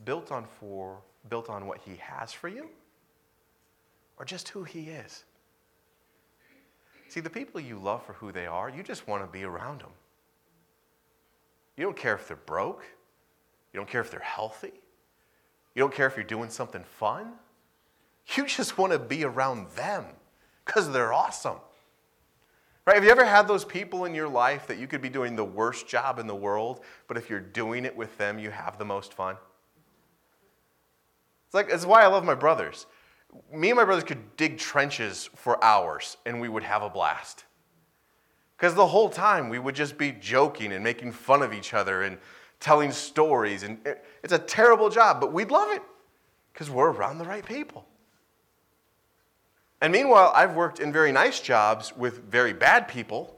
built 0.06 0.32
on, 0.32 0.46
for, 0.60 0.98
built 1.30 1.50
on 1.50 1.66
what 1.66 1.80
He 1.80 1.96
has 1.96 2.32
for 2.32 2.48
you 2.48 2.70
or 4.18 4.26
just 4.26 4.50
who 4.50 4.64
He 4.64 4.90
is? 4.90 5.24
See, 7.08 7.20
the 7.20 7.30
people 7.30 7.60
you 7.60 7.78
love 7.78 8.06
for 8.06 8.14
who 8.14 8.32
they 8.32 8.46
are, 8.46 8.70
you 8.70 8.84
just 8.84 9.08
want 9.08 9.24
to 9.24 9.28
be 9.28 9.44
around 9.44 9.82
them. 9.82 9.92
You 11.78 11.84
don't 11.86 11.98
care 11.98 12.16
if 12.16 12.28
they're 12.28 12.38
broke. 12.38 12.84
You 13.74 13.80
don't 13.80 13.90
care 13.90 14.02
if 14.02 14.12
they're 14.12 14.20
healthy. 14.20 14.72
You 15.76 15.80
don't 15.80 15.94
care 15.94 16.08
if 16.08 16.16
you're 16.16 16.24
doing 16.24 16.50
something 16.50 16.84
fun. 16.84 17.34
You 18.36 18.46
just 18.46 18.78
want 18.78 18.94
to 18.94 19.00
be 19.00 19.26
around 19.26 19.70
them 19.72 20.06
because 20.66 20.92
they're 20.92 21.12
awesome. 21.12 21.58
Right? 22.86 22.96
Have 22.96 23.04
you 23.04 23.10
ever 23.10 23.26
had 23.26 23.48
those 23.48 23.66
people 23.66 24.06
in 24.06 24.14
your 24.14 24.28
life 24.28 24.68
that 24.68 24.78
you 24.78 24.88
could 24.88 25.02
be 25.02 25.10
doing 25.10 25.36
the 25.36 25.44
worst 25.44 25.88
job 25.88 26.20
in 26.20 26.28
the 26.28 26.36
world, 26.36 26.82
but 27.08 27.18
if 27.18 27.30
you're 27.30 27.40
doing 27.40 27.86
it 27.86 27.96
with 27.96 28.18
them, 28.18 28.38
you 28.38 28.52
have 28.52 28.78
the 28.78 28.86
most 28.86 29.14
fun? 29.14 29.38
It's 31.48 31.54
like, 31.54 31.70
it's 31.70 31.86
why 31.86 32.04
I 32.04 32.08
love 32.08 32.26
my 32.26 32.36
brothers. 32.36 32.86
Me 33.52 33.70
and 33.70 33.78
my 33.78 33.86
brothers 33.86 34.04
could 34.04 34.36
dig 34.38 34.58
trenches 34.58 35.30
for 35.36 35.64
hours 35.64 36.18
and 36.26 36.40
we 36.40 36.50
would 36.50 36.64
have 36.64 36.84
a 36.84 36.90
blast. 36.90 37.46
Because 38.58 38.76
the 38.76 38.88
whole 38.88 39.10
time 39.10 39.50
we 39.50 39.60
would 39.60 39.76
just 39.76 39.98
be 39.98 40.12
joking 40.12 40.72
and 40.72 40.84
making 40.84 41.12
fun 41.12 41.42
of 41.42 41.54
each 41.54 41.74
other 41.74 42.04
and 42.04 42.18
telling 42.64 42.94
stories. 42.94 43.64
And 43.64 43.78
it's 44.24 44.34
a 44.34 44.40
terrible 44.40 44.90
job, 44.90 45.20
but 45.20 45.34
we'd 45.34 45.52
love 45.52 45.70
it 45.72 45.84
because 46.54 46.70
we're 46.70 46.92
around 46.92 47.18
the 47.18 47.26
right 47.26 47.46
people. 47.46 47.86
And 49.82 49.92
meanwhile, 49.92 50.32
I've 50.34 50.56
worked 50.56 50.80
in 50.80 50.94
very 50.94 51.12
nice 51.12 51.42
jobs 51.42 51.96
with 51.96 52.24
very 52.24 52.54
bad 52.54 52.88
people 52.88 53.38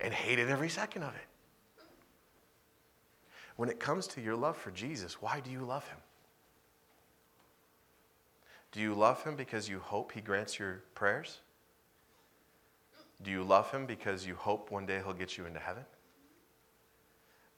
and 0.00 0.12
hated 0.12 0.50
every 0.50 0.68
second 0.68 1.04
of 1.04 1.14
it. 1.14 1.84
When 3.54 3.68
it 3.68 3.78
comes 3.78 4.08
to 4.08 4.20
your 4.20 4.34
love 4.34 4.56
for 4.56 4.72
Jesus, 4.72 5.22
why 5.22 5.38
do 5.38 5.52
you 5.52 5.60
love 5.60 5.86
him? 5.86 5.98
Do 8.72 8.80
you 8.80 8.94
love 8.94 9.22
him 9.22 9.36
because 9.36 9.68
you 9.68 9.78
hope 9.78 10.10
he 10.10 10.20
grants 10.20 10.58
your 10.58 10.82
prayers? 10.96 11.38
Do 13.22 13.30
you 13.30 13.44
love 13.44 13.70
him 13.70 13.86
because 13.86 14.26
you 14.26 14.34
hope 14.34 14.72
one 14.72 14.86
day 14.86 15.00
he'll 15.04 15.12
get 15.12 15.38
you 15.38 15.46
into 15.46 15.60
heaven? 15.60 15.84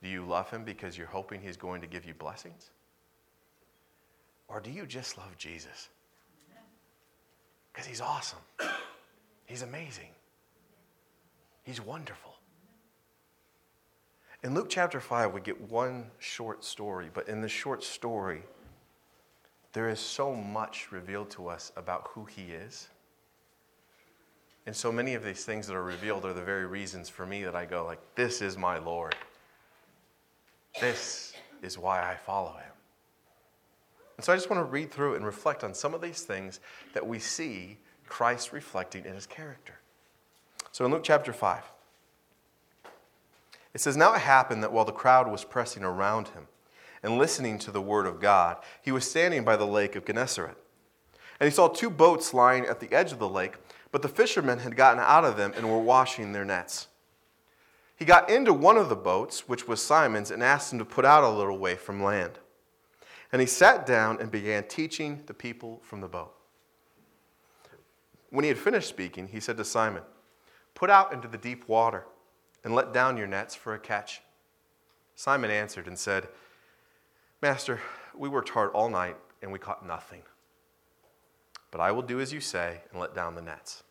Do 0.07 0.13
you 0.13 0.23
love 0.23 0.49
him 0.49 0.63
because 0.63 0.97
you're 0.97 1.05
hoping 1.05 1.41
he's 1.41 1.57
going 1.57 1.81
to 1.81 1.87
give 1.87 2.05
you 2.05 2.13
blessings? 2.13 2.69
Or 4.47 4.61
do 4.61 4.71
you 4.71 4.85
just 4.85 5.17
love 5.17 5.37
Jesus? 5.37 5.89
Because 7.73 7.85
he's 7.85 7.99
awesome. 7.99 8.39
He's 9.47 9.63
amazing. 9.63 10.07
He's 11.65 11.81
wonderful. 11.81 12.35
In 14.43 14.53
Luke 14.53 14.67
chapter 14.69 15.01
5, 15.01 15.33
we 15.33 15.41
get 15.41 15.59
one 15.69 16.05
short 16.19 16.63
story, 16.63 17.09
but 17.13 17.27
in 17.27 17.41
this 17.41 17.51
short 17.51 17.83
story, 17.83 18.43
there 19.73 19.89
is 19.89 19.99
so 19.99 20.33
much 20.33 20.89
revealed 20.89 21.29
to 21.31 21.49
us 21.49 21.73
about 21.75 22.07
who 22.11 22.23
he 22.23 22.43
is. 22.53 22.87
And 24.65 24.73
so 24.73 24.89
many 24.89 25.15
of 25.15 25.25
these 25.25 25.43
things 25.43 25.67
that 25.67 25.75
are 25.75 25.83
revealed 25.83 26.23
are 26.23 26.31
the 26.31 26.41
very 26.41 26.65
reasons 26.65 27.09
for 27.09 27.25
me 27.25 27.43
that 27.43 27.57
I 27.57 27.65
go 27.65 27.83
like, 27.83 27.99
this 28.15 28.41
is 28.41 28.57
my 28.57 28.77
Lord. 28.77 29.13
This 30.79 31.33
is 31.61 31.77
why 31.77 31.99
I 31.99 32.15
follow 32.15 32.53
him. 32.53 32.71
And 34.17 34.25
so 34.25 34.33
I 34.33 34.35
just 34.35 34.49
want 34.49 34.59
to 34.59 34.71
read 34.71 34.91
through 34.91 35.15
and 35.15 35.25
reflect 35.25 35.63
on 35.63 35.73
some 35.73 35.93
of 35.93 36.01
these 36.01 36.21
things 36.21 36.59
that 36.93 37.05
we 37.05 37.19
see 37.19 37.77
Christ 38.07 38.51
reflecting 38.51 39.05
in 39.05 39.13
his 39.13 39.27
character. 39.27 39.75
So 40.71 40.85
in 40.85 40.91
Luke 40.91 41.03
chapter 41.03 41.33
5, 41.33 41.63
it 43.73 43.81
says, 43.81 43.95
Now 43.95 44.13
it 44.13 44.21
happened 44.21 44.63
that 44.63 44.71
while 44.71 44.85
the 44.85 44.91
crowd 44.91 45.31
was 45.31 45.43
pressing 45.43 45.83
around 45.83 46.29
him 46.29 46.47
and 47.03 47.17
listening 47.17 47.59
to 47.59 47.71
the 47.71 47.81
word 47.81 48.07
of 48.07 48.19
God, 48.19 48.57
he 48.81 48.91
was 48.91 49.07
standing 49.07 49.43
by 49.43 49.55
the 49.55 49.67
lake 49.67 49.95
of 49.95 50.05
Gennesaret. 50.05 50.57
And 51.39 51.47
he 51.47 51.53
saw 51.53 51.67
two 51.67 51.91
boats 51.91 52.33
lying 52.33 52.65
at 52.65 52.79
the 52.79 52.91
edge 52.91 53.11
of 53.11 53.19
the 53.19 53.29
lake, 53.29 53.55
but 53.91 54.01
the 54.01 54.09
fishermen 54.09 54.59
had 54.59 54.75
gotten 54.75 54.99
out 54.99 55.25
of 55.25 55.37
them 55.37 55.53
and 55.55 55.69
were 55.69 55.79
washing 55.79 56.31
their 56.31 56.45
nets. 56.45 56.87
He 57.97 58.05
got 58.05 58.29
into 58.29 58.53
one 58.53 58.77
of 58.77 58.89
the 58.89 58.95
boats, 58.95 59.49
which 59.49 59.67
was 59.67 59.81
Simon's, 59.81 60.29
and 60.29 60.43
asked 60.43 60.71
him 60.71 60.79
to 60.79 60.85
put 60.85 61.03
out 61.03 61.23
a 61.23 61.29
little 61.29 61.57
way 61.57 61.75
from 61.75 62.03
land. 62.03 62.39
And 63.31 63.41
he 63.41 63.47
sat 63.47 63.85
down 63.87 64.21
and 64.21 64.31
began 64.31 64.63
teaching 64.63 65.23
the 65.25 65.33
people 65.33 65.81
from 65.83 66.01
the 66.01 66.07
boat. 66.07 66.33
When 68.29 68.43
he 68.43 68.49
had 68.49 68.57
finished 68.57 68.87
speaking, 68.87 69.27
he 69.27 69.39
said 69.39 69.57
to 69.57 69.65
Simon, 69.65 70.03
Put 70.75 70.91
out 70.91 71.11
into 71.11 71.27
the 71.27 71.39
deep 71.39 71.67
water 71.67 72.05
and 72.63 72.75
let 72.75 72.93
down 72.93 73.17
your 73.17 73.25
nets 73.25 73.55
for 73.55 73.73
a 73.73 73.79
catch. 73.79 74.21
Simon 75.15 75.49
answered 75.49 75.87
and 75.87 75.97
said, 75.97 76.27
Master, 77.41 77.81
we 78.15 78.29
worked 78.29 78.49
hard 78.49 78.71
all 78.73 78.89
night 78.89 79.17
and 79.41 79.51
we 79.51 79.57
caught 79.57 79.85
nothing. 79.85 80.21
But 81.71 81.81
I 81.81 81.91
will 81.91 82.03
do 82.03 82.19
as 82.19 82.31
you 82.31 82.41
say 82.41 82.81
and 82.91 83.01
let 83.01 83.15
down 83.15 83.33
the 83.33 83.41
nets. 83.41 83.83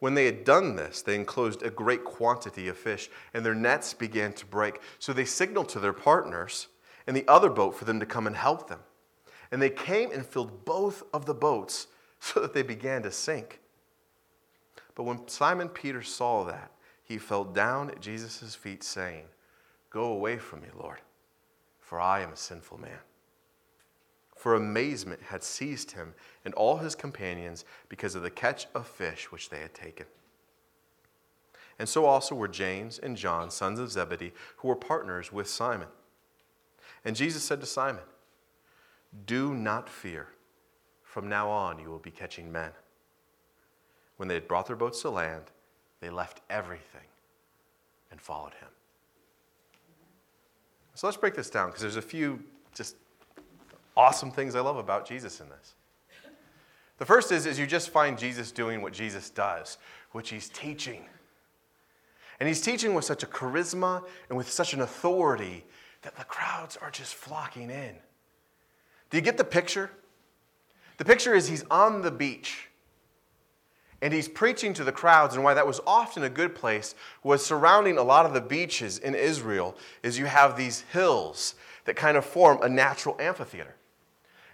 When 0.00 0.14
they 0.14 0.24
had 0.24 0.44
done 0.44 0.76
this, 0.76 1.02
they 1.02 1.14
enclosed 1.14 1.62
a 1.62 1.70
great 1.70 2.04
quantity 2.04 2.68
of 2.68 2.78
fish, 2.78 3.10
and 3.32 3.44
their 3.44 3.54
nets 3.54 3.94
began 3.94 4.32
to 4.32 4.46
break. 4.46 4.80
So 4.98 5.12
they 5.12 5.26
signaled 5.26 5.68
to 5.70 5.80
their 5.80 5.92
partners 5.92 6.68
in 7.06 7.14
the 7.14 7.28
other 7.28 7.50
boat 7.50 7.76
for 7.76 7.84
them 7.84 8.00
to 8.00 8.06
come 8.06 8.26
and 8.26 8.34
help 8.34 8.68
them. 8.68 8.80
And 9.52 9.60
they 9.60 9.70
came 9.70 10.10
and 10.10 10.24
filled 10.24 10.64
both 10.64 11.02
of 11.12 11.26
the 11.26 11.34
boats 11.34 11.86
so 12.20 12.40
that 12.40 12.54
they 12.54 12.62
began 12.62 13.02
to 13.02 13.10
sink. 13.10 13.60
But 14.94 15.04
when 15.04 15.28
Simon 15.28 15.68
Peter 15.68 16.02
saw 16.02 16.44
that, 16.44 16.72
he 17.04 17.18
fell 17.18 17.44
down 17.44 17.90
at 17.90 18.00
Jesus' 18.00 18.54
feet, 18.54 18.82
saying, 18.82 19.24
Go 19.90 20.04
away 20.04 20.38
from 20.38 20.62
me, 20.62 20.68
Lord, 20.78 21.00
for 21.80 22.00
I 22.00 22.20
am 22.20 22.32
a 22.32 22.36
sinful 22.36 22.78
man. 22.78 22.98
For 24.40 24.54
amazement 24.54 25.20
had 25.24 25.42
seized 25.42 25.90
him 25.90 26.14
and 26.46 26.54
all 26.54 26.78
his 26.78 26.94
companions 26.94 27.66
because 27.90 28.14
of 28.14 28.22
the 28.22 28.30
catch 28.30 28.68
of 28.74 28.86
fish 28.86 29.30
which 29.30 29.50
they 29.50 29.60
had 29.60 29.74
taken. 29.74 30.06
And 31.78 31.86
so 31.86 32.06
also 32.06 32.34
were 32.34 32.48
James 32.48 32.98
and 32.98 33.18
John, 33.18 33.50
sons 33.50 33.78
of 33.78 33.92
Zebedee, 33.92 34.32
who 34.56 34.68
were 34.68 34.76
partners 34.76 35.30
with 35.30 35.46
Simon. 35.46 35.88
And 37.04 37.14
Jesus 37.14 37.42
said 37.42 37.60
to 37.60 37.66
Simon, 37.66 38.04
Do 39.26 39.52
not 39.52 39.90
fear. 39.90 40.28
From 41.02 41.28
now 41.28 41.50
on, 41.50 41.78
you 41.78 41.90
will 41.90 41.98
be 41.98 42.10
catching 42.10 42.50
men. 42.50 42.70
When 44.16 44.26
they 44.26 44.36
had 44.36 44.48
brought 44.48 44.66
their 44.66 44.74
boats 44.74 45.02
to 45.02 45.10
land, 45.10 45.50
they 46.00 46.08
left 46.08 46.40
everything 46.48 47.08
and 48.10 48.18
followed 48.18 48.54
him. 48.54 48.70
So 50.94 51.08
let's 51.08 51.18
break 51.18 51.34
this 51.34 51.50
down 51.50 51.68
because 51.68 51.82
there's 51.82 51.96
a 51.96 52.00
few 52.00 52.42
just 52.74 52.96
awesome 54.00 54.30
things 54.30 54.54
I 54.54 54.60
love 54.60 54.78
about 54.78 55.06
Jesus 55.06 55.40
in 55.40 55.48
this. 55.50 55.74
The 56.96 57.04
first 57.04 57.32
is, 57.32 57.44
is 57.44 57.58
you 57.58 57.66
just 57.66 57.90
find 57.90 58.18
Jesus 58.18 58.50
doing 58.50 58.80
what 58.80 58.94
Jesus 58.94 59.28
does, 59.28 59.76
which 60.12 60.30
he's 60.30 60.48
teaching. 60.48 61.04
And 62.38 62.48
he's 62.48 62.62
teaching 62.62 62.94
with 62.94 63.04
such 63.04 63.22
a 63.22 63.26
charisma 63.26 64.02
and 64.30 64.38
with 64.38 64.50
such 64.50 64.72
an 64.72 64.80
authority 64.80 65.64
that 66.00 66.16
the 66.16 66.24
crowds 66.24 66.78
are 66.78 66.90
just 66.90 67.14
flocking 67.14 67.68
in. 67.68 67.94
Do 69.10 69.18
you 69.18 69.20
get 69.22 69.36
the 69.36 69.44
picture? 69.44 69.90
The 70.96 71.04
picture 71.04 71.34
is 71.34 71.48
he's 71.48 71.64
on 71.70 72.00
the 72.00 72.10
beach 72.10 72.68
and 74.00 74.14
he's 74.14 74.28
preaching 74.28 74.72
to 74.74 74.84
the 74.84 74.92
crowds 74.92 75.34
and 75.34 75.44
why 75.44 75.52
that 75.52 75.66
was 75.66 75.80
often 75.86 76.22
a 76.22 76.30
good 76.30 76.54
place 76.54 76.94
was 77.22 77.44
surrounding 77.44 77.98
a 77.98 78.02
lot 78.02 78.24
of 78.24 78.32
the 78.32 78.40
beaches 78.40 78.96
in 78.98 79.14
israel 79.14 79.76
is 80.02 80.18
you 80.18 80.24
have 80.24 80.56
these 80.56 80.82
hills 80.92 81.54
that 81.84 81.96
kind 81.96 82.16
of 82.16 82.24
form 82.24 82.58
a 82.62 82.68
natural 82.68 83.14
amphitheater 83.20 83.74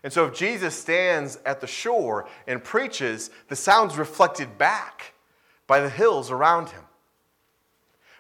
and 0.06 0.12
so 0.12 0.26
if 0.26 0.34
jesus 0.34 0.78
stands 0.78 1.36
at 1.44 1.60
the 1.60 1.66
shore 1.66 2.28
and 2.46 2.62
preaches 2.62 3.30
the 3.48 3.56
sound's 3.56 3.98
reflected 3.98 4.56
back 4.56 5.12
by 5.66 5.80
the 5.80 5.90
hills 5.90 6.30
around 6.30 6.68
him 6.68 6.84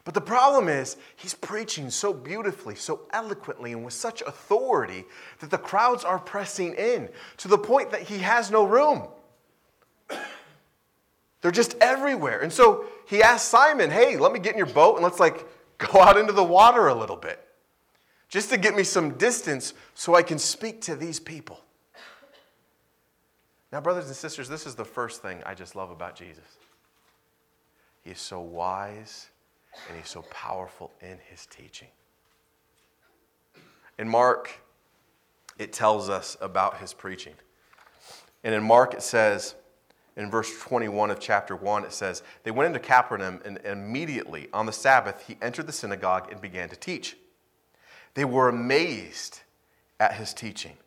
but 0.06 0.14
the 0.14 0.20
problem 0.20 0.68
is, 0.68 0.96
he's 1.16 1.34
preaching 1.34 1.90
so 1.90 2.12
beautifully, 2.14 2.76
so 2.76 3.00
eloquently, 3.12 3.72
and 3.72 3.84
with 3.84 3.92
such 3.92 4.22
authority 4.22 5.04
that 5.40 5.50
the 5.50 5.58
crowds 5.58 6.04
are 6.04 6.20
pressing 6.20 6.74
in 6.74 7.08
to 7.38 7.48
the 7.48 7.58
point 7.58 7.90
that 7.90 8.02
he 8.02 8.18
has 8.18 8.48
no 8.48 8.64
room. 8.64 9.08
They're 11.42 11.50
just 11.50 11.76
everywhere. 11.80 12.42
And 12.42 12.52
so 12.52 12.84
he 13.08 13.20
asks 13.20 13.48
Simon, 13.48 13.90
hey, 13.90 14.16
let 14.16 14.30
me 14.30 14.38
get 14.38 14.52
in 14.52 14.58
your 14.58 14.68
boat 14.68 14.94
and 14.94 15.02
let's 15.02 15.18
like 15.18 15.44
go 15.78 16.00
out 16.00 16.16
into 16.16 16.32
the 16.32 16.44
water 16.44 16.86
a 16.86 16.94
little 16.94 17.16
bit, 17.16 17.44
just 18.28 18.48
to 18.50 18.56
get 18.56 18.76
me 18.76 18.84
some 18.84 19.18
distance 19.18 19.74
so 19.94 20.14
I 20.14 20.22
can 20.22 20.38
speak 20.38 20.82
to 20.82 20.94
these 20.94 21.18
people. 21.18 21.58
Now, 23.76 23.82
brothers 23.82 24.06
and 24.06 24.16
sisters, 24.16 24.48
this 24.48 24.64
is 24.64 24.74
the 24.74 24.86
first 24.86 25.20
thing 25.20 25.42
I 25.44 25.52
just 25.52 25.76
love 25.76 25.90
about 25.90 26.16
Jesus. 26.16 26.56
He 28.00 28.08
is 28.08 28.18
so 28.18 28.40
wise 28.40 29.28
and 29.86 29.98
he's 29.98 30.08
so 30.08 30.22
powerful 30.30 30.92
in 31.02 31.18
his 31.28 31.44
teaching. 31.44 31.88
In 33.98 34.08
Mark, 34.08 34.62
it 35.58 35.74
tells 35.74 36.08
us 36.08 36.38
about 36.40 36.78
his 36.78 36.94
preaching. 36.94 37.34
And 38.42 38.54
in 38.54 38.62
Mark, 38.62 38.94
it 38.94 39.02
says, 39.02 39.56
in 40.16 40.30
verse 40.30 40.58
21 40.58 41.10
of 41.10 41.20
chapter 41.20 41.54
1, 41.54 41.84
it 41.84 41.92
says, 41.92 42.22
They 42.44 42.52
went 42.52 42.68
into 42.68 42.80
Capernaum, 42.80 43.42
and 43.44 43.58
immediately 43.58 44.48
on 44.54 44.64
the 44.64 44.72
Sabbath, 44.72 45.24
he 45.28 45.36
entered 45.42 45.66
the 45.66 45.72
synagogue 45.72 46.32
and 46.32 46.40
began 46.40 46.70
to 46.70 46.76
teach. 46.76 47.18
They 48.14 48.24
were 48.24 48.48
amazed 48.48 49.40
at 50.00 50.14
his 50.14 50.32
teaching, 50.32 50.78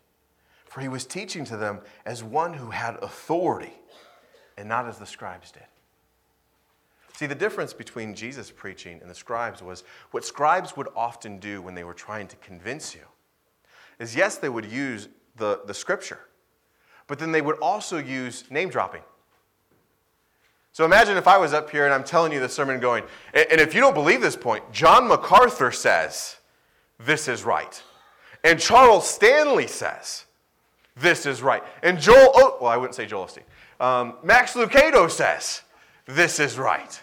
for 0.69 0.81
he 0.81 0.87
was 0.87 1.05
teaching 1.05 1.43
to 1.45 1.57
them 1.57 1.81
as 2.05 2.23
one 2.23 2.53
who 2.53 2.69
had 2.69 2.95
authority 3.01 3.73
and 4.57 4.69
not 4.69 4.87
as 4.87 4.97
the 4.97 5.05
scribes 5.05 5.51
did. 5.51 5.63
See, 7.13 7.25
the 7.25 7.35
difference 7.35 7.73
between 7.73 8.13
Jesus 8.13 8.49
preaching 8.49 9.01
and 9.01 9.09
the 9.09 9.15
scribes 9.15 9.61
was 9.61 9.83
what 10.11 10.23
scribes 10.23 10.77
would 10.77 10.87
often 10.95 11.39
do 11.39 11.61
when 11.61 11.75
they 11.75 11.83
were 11.83 11.93
trying 11.93 12.27
to 12.27 12.37
convince 12.37 12.95
you 12.95 13.01
is 13.99 14.15
yes, 14.15 14.37
they 14.37 14.47
would 14.47 14.65
use 14.65 15.09
the, 15.35 15.61
the 15.65 15.73
scripture, 15.73 16.19
but 17.07 17.19
then 17.19 17.33
they 17.33 17.41
would 17.41 17.57
also 17.57 17.97
use 17.97 18.45
name 18.49 18.69
dropping. 18.69 19.01
So 20.71 20.85
imagine 20.85 21.17
if 21.17 21.27
I 21.27 21.37
was 21.37 21.51
up 21.51 21.69
here 21.69 21.83
and 21.83 21.93
I'm 21.93 22.03
telling 22.03 22.31
you 22.31 22.39
the 22.39 22.47
sermon 22.47 22.79
going, 22.79 23.03
and 23.33 23.59
if 23.59 23.73
you 23.73 23.81
don't 23.81 23.95
believe 23.95 24.21
this 24.21 24.37
point, 24.37 24.71
John 24.71 25.07
MacArthur 25.07 25.71
says, 25.71 26.37
this 26.99 27.27
is 27.27 27.43
right. 27.43 27.81
And 28.43 28.59
Charles 28.59 29.09
Stanley 29.09 29.67
says, 29.67 30.25
this 30.99 31.25
is 31.25 31.41
right. 31.41 31.63
And 31.83 31.99
Joel, 31.99 32.31
oh, 32.35 32.57
well, 32.61 32.71
I 32.71 32.77
wouldn't 32.77 32.95
say 32.95 33.05
Joel 33.05 33.25
Osteen. 33.25 33.83
Um, 33.83 34.15
Max 34.23 34.53
Lucado 34.53 35.09
says, 35.09 35.61
this 36.05 36.39
is 36.39 36.57
right. 36.57 36.99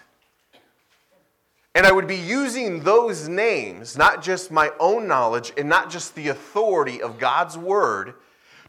And 1.74 1.86
I 1.86 1.92
would 1.92 2.06
be 2.06 2.16
using 2.16 2.80
those 2.80 3.28
names, 3.28 3.98
not 3.98 4.22
just 4.22 4.50
my 4.50 4.72
own 4.80 5.06
knowledge 5.06 5.52
and 5.58 5.68
not 5.68 5.90
just 5.90 6.14
the 6.14 6.28
authority 6.28 7.02
of 7.02 7.18
God's 7.18 7.58
word, 7.58 8.14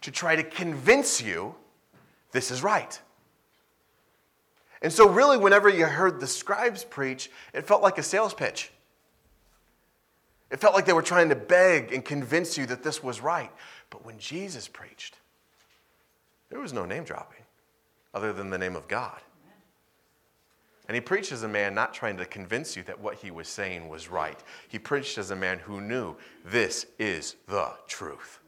to 0.01 0.12
try 0.12 0.36
to 0.36 0.43
convince 0.43 1.22
you 1.22 1.55
this 2.31 2.51
is 2.51 2.62
right. 2.62 3.00
And 4.81 4.93
so, 4.93 5.10
really, 5.10 5.38
whenever 5.38 5.69
you 5.69 5.86
heard 5.86 6.19
the 6.19 6.27
scribes 6.27 6.84
preach, 6.84 7.31
it 7.53 7.65
felt 7.65 7.81
like 7.81 7.98
a 7.98 8.03
sales 8.03 8.34
pitch. 8.34 8.72
It 10.51 10.60
felt 10.60 10.75
like 10.75 10.86
they 10.86 10.93
were 10.93 11.01
trying 11.01 11.29
to 11.29 11.36
beg 11.36 11.91
and 11.91 12.05
convince 12.05 12.57
you 12.57 12.65
that 12.67 12.84
this 12.84 13.03
was 13.03 13.22
right. 13.22 13.51
But 13.89 14.06
when 14.06 14.17
Jesus 14.17 14.67
preached, 14.67 15.17
there 16.50 16.60
was 16.60 16.74
no 16.74 16.86
name 16.86 17.03
dropping 17.03 17.44
other 18.13 18.34
than 18.34 18.50
the 18.50 18.58
name 18.58 18.75
of 18.75 18.88
God. 18.88 19.22
And 20.88 20.96
he 20.96 21.01
preached 21.01 21.34
as 21.34 21.44
a 21.44 21.48
man 21.48 21.75
not 21.75 21.94
trying 21.94 22.15
to 22.17 22.25
convince 22.25 22.77
you 22.77 22.84
that 22.84 23.00
what 23.00 23.15
he 23.15 23.29
was 23.29 23.50
saying 23.50 23.89
was 23.89 24.08
right. 24.08 24.41
He 24.70 24.79
preached 24.79 25.17
as 25.17 25.32
a 25.32 25.36
man 25.36 25.60
who 25.60 25.82
knew 25.82 26.15
this 26.46 26.86
is 26.98 27.36
the 27.48 27.72
truth. 27.88 28.39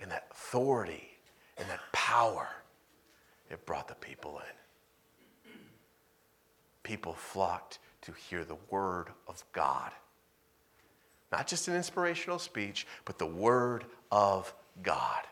And 0.00 0.10
that 0.10 0.26
authority 0.32 1.10
and 1.58 1.68
that 1.68 1.80
power, 1.92 2.48
it 3.50 3.64
brought 3.66 3.86
the 3.86 3.94
people 3.94 4.40
in. 4.40 5.52
People 6.82 7.12
flocked 7.14 7.78
to 8.02 8.12
hear 8.12 8.44
the 8.44 8.56
word 8.70 9.10
of 9.28 9.44
God. 9.52 9.92
Not 11.32 11.46
just 11.46 11.68
an 11.68 11.76
inspirational 11.76 12.38
speech, 12.38 12.86
but 13.04 13.18
the 13.18 13.26
word 13.26 13.84
of 14.10 14.52
God. 14.82 15.22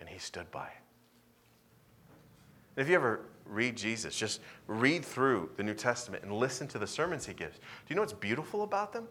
And 0.00 0.08
he 0.08 0.18
stood 0.18 0.50
by 0.50 0.66
it. 0.66 2.80
If 2.80 2.88
you 2.88 2.94
ever 2.94 3.20
read 3.46 3.76
Jesus, 3.76 4.16
just 4.16 4.40
read 4.66 5.04
through 5.04 5.50
the 5.56 5.62
New 5.62 5.74
Testament 5.74 6.24
and 6.24 6.32
listen 6.32 6.66
to 6.68 6.78
the 6.78 6.86
sermons 6.86 7.26
he 7.26 7.34
gives. 7.34 7.58
Do 7.58 7.62
you 7.88 7.96
know 7.96 8.02
what's 8.02 8.12
beautiful 8.12 8.62
about 8.62 8.92
them? 8.92 9.06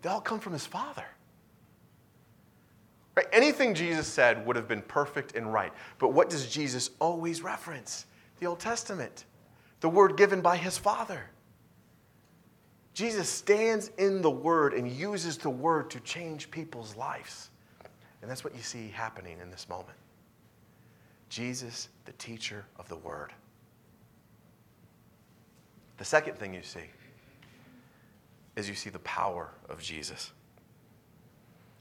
They 0.00 0.08
all 0.08 0.20
come 0.20 0.40
from 0.40 0.54
his 0.54 0.66
Father. 0.66 1.04
Right? 3.14 3.26
Anything 3.32 3.74
Jesus 3.74 4.06
said 4.06 4.44
would 4.46 4.56
have 4.56 4.66
been 4.66 4.82
perfect 4.82 5.36
and 5.36 5.52
right. 5.52 5.72
But 5.98 6.12
what 6.12 6.30
does 6.30 6.48
Jesus 6.48 6.90
always 6.98 7.42
reference? 7.42 8.06
The 8.40 8.46
Old 8.46 8.58
Testament 8.58 9.26
the 9.82 9.88
word 9.88 10.16
given 10.16 10.40
by 10.40 10.56
his 10.56 10.78
Father. 10.78 11.24
Jesus 12.94 13.28
stands 13.28 13.90
in 13.98 14.20
the 14.20 14.30
word 14.30 14.74
and 14.74 14.90
uses 14.90 15.38
the 15.38 15.50
word 15.50 15.90
to 15.90 16.00
change 16.00 16.50
people's 16.50 16.94
lives. 16.94 17.50
And 18.20 18.30
that's 18.30 18.44
what 18.44 18.54
you 18.54 18.62
see 18.62 18.88
happening 18.88 19.38
in 19.40 19.50
this 19.50 19.68
moment. 19.68 19.96
Jesus, 21.28 21.88
the 22.04 22.12
teacher 22.12 22.66
of 22.78 22.88
the 22.88 22.96
word. 22.96 23.32
The 25.96 26.04
second 26.04 26.36
thing 26.36 26.52
you 26.52 26.62
see 26.62 26.90
is 28.56 28.68
you 28.68 28.74
see 28.74 28.90
the 28.90 28.98
power 29.00 29.50
of 29.70 29.80
Jesus. 29.80 30.32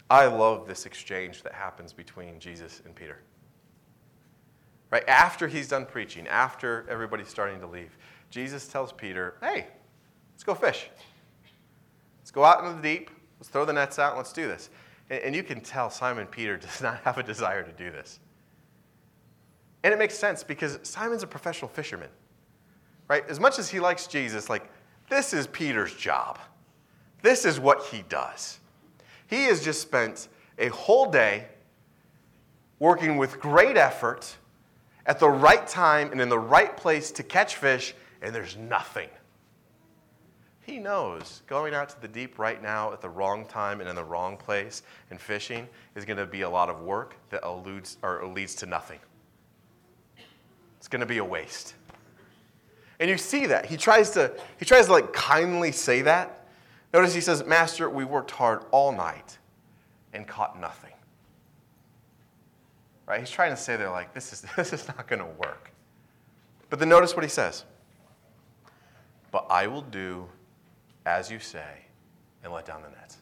I 0.09 0.27
love 0.27 0.67
this 0.67 0.85
exchange 0.85 1.43
that 1.43 1.53
happens 1.53 1.91
between 1.91 2.39
Jesus 2.39 2.81
and 2.85 2.95
Peter. 2.95 3.19
Right 4.89 5.07
after 5.07 5.47
he's 5.47 5.67
done 5.67 5.85
preaching, 5.85 6.27
after 6.27 6.85
everybody's 6.89 7.29
starting 7.29 7.59
to 7.61 7.67
leave, 7.67 7.97
Jesus 8.29 8.67
tells 8.67 8.91
Peter, 8.91 9.35
"Hey, 9.41 9.67
let's 10.41 10.59
go 10.59 10.67
fish. 10.67 10.89
Let's 12.19 12.31
go 12.31 12.43
out 12.43 12.63
into 12.63 12.75
the 12.75 12.81
deep. 12.81 13.11
Let's 13.39 13.49
throw 13.49 13.63
the 13.63 13.73
nets 13.73 13.99
out 13.99 14.17
let's 14.17 14.33
do 14.33 14.47
this." 14.47 14.71
And, 15.11 15.21
and 15.21 15.35
you 15.35 15.43
can 15.43 15.61
tell 15.61 15.91
Simon 15.91 16.25
Peter 16.25 16.57
does 16.57 16.81
not 16.81 16.99
have 17.03 17.19
a 17.19 17.23
desire 17.23 17.61
to 17.61 17.71
do 17.71 17.91
this. 17.91 18.19
And 19.83 19.93
it 19.93 19.97
makes 19.97 20.17
sense 20.17 20.43
because 20.43 20.79
Simon's 20.81 21.21
a 21.21 21.27
professional 21.27 21.69
fisherman. 21.69 22.09
Right? 23.07 23.27
As 23.29 23.39
much 23.39 23.59
as 23.59 23.69
he 23.69 23.79
likes 23.79 24.07
Jesus, 24.07 24.49
like 24.49 24.67
this 25.09 25.33
is 25.33 25.45
Peter's 25.47 25.93
job. 25.93 26.39
This 27.21 27.45
is 27.45 27.59
what 27.59 27.83
he 27.85 28.03
does. 28.09 28.59
He 29.27 29.43
has 29.43 29.63
just 29.63 29.79
spent 29.81 30.27
a 30.57 30.69
whole 30.69 31.11
day 31.11 31.45
working 32.79 33.17
with 33.17 33.39
great 33.39 33.77
effort 33.77 34.35
at 35.05 35.19
the 35.19 35.29
right 35.29 35.67
time 35.67 36.11
and 36.11 36.19
in 36.19 36.29
the 36.29 36.39
right 36.39 36.75
place 36.75 37.11
to 37.11 37.21
catch 37.23 37.57
fish, 37.57 37.93
and 38.23 38.33
there's 38.33 38.57
nothing. 38.57 39.09
He 40.63 40.77
knows 40.77 41.41
going 41.47 41.73
out 41.73 41.89
to 41.89 42.01
the 42.01 42.07
deep 42.07 42.37
right 42.37 42.61
now 42.61 42.93
at 42.93 43.01
the 43.01 43.09
wrong 43.09 43.45
time 43.45 43.79
and 43.79 43.89
in 43.89 43.95
the 43.95 44.03
wrong 44.03 44.37
place 44.37 44.83
and 45.09 45.19
fishing 45.19 45.67
is 45.95 46.05
going 46.05 46.17
to 46.17 46.25
be 46.25 46.41
a 46.41 46.49
lot 46.49 46.69
of 46.69 46.81
work 46.81 47.15
that 47.29 47.43
eludes 47.43 47.97
or 48.03 48.25
leads 48.27 48.55
to 48.55 48.65
nothing. 48.65 48.99
It's 50.77 50.87
going 50.87 50.99
to 50.99 51.05
be 51.05 51.17
a 51.17 51.25
waste. 51.25 51.73
And 52.99 53.09
you 53.09 53.17
see 53.17 53.47
that. 53.47 53.65
He 53.65 53.77
tries 53.77 54.11
to 54.11 54.31
he 54.59 54.65
tries 54.65 54.85
to 54.85 54.91
like 54.91 55.11
kindly 55.13 55.71
say 55.71 56.03
that. 56.03 56.45
Notice 56.93 57.13
he 57.13 57.21
says, 57.21 57.43
"Master, 57.45 57.89
we 57.89 58.05
worked 58.05 58.31
hard 58.31 58.65
all 58.69 58.91
night 58.91 59.39
and 60.13 60.27
caught 60.27 60.59
nothing." 60.59 60.91
Right? 63.11 63.19
He's 63.19 63.29
trying 63.29 63.51
to 63.51 63.57
say 63.57 63.75
they're 63.75 63.89
like, 63.89 64.13
this 64.13 64.31
is, 64.31 64.45
this 64.55 64.71
is 64.71 64.87
not 64.87 65.05
going 65.05 65.19
to 65.19 65.25
work. 65.25 65.71
But 66.69 66.79
then 66.79 66.87
notice 66.87 67.13
what 67.13 67.25
he 67.25 67.29
says. 67.29 67.65
But 69.31 69.47
I 69.49 69.67
will 69.67 69.81
do 69.81 70.29
as 71.05 71.31
you 71.31 71.39
say 71.39 71.85
and 72.43 72.51
let 72.51 72.65
down 72.65 72.81
the 72.81 72.89
nets. 72.89 73.17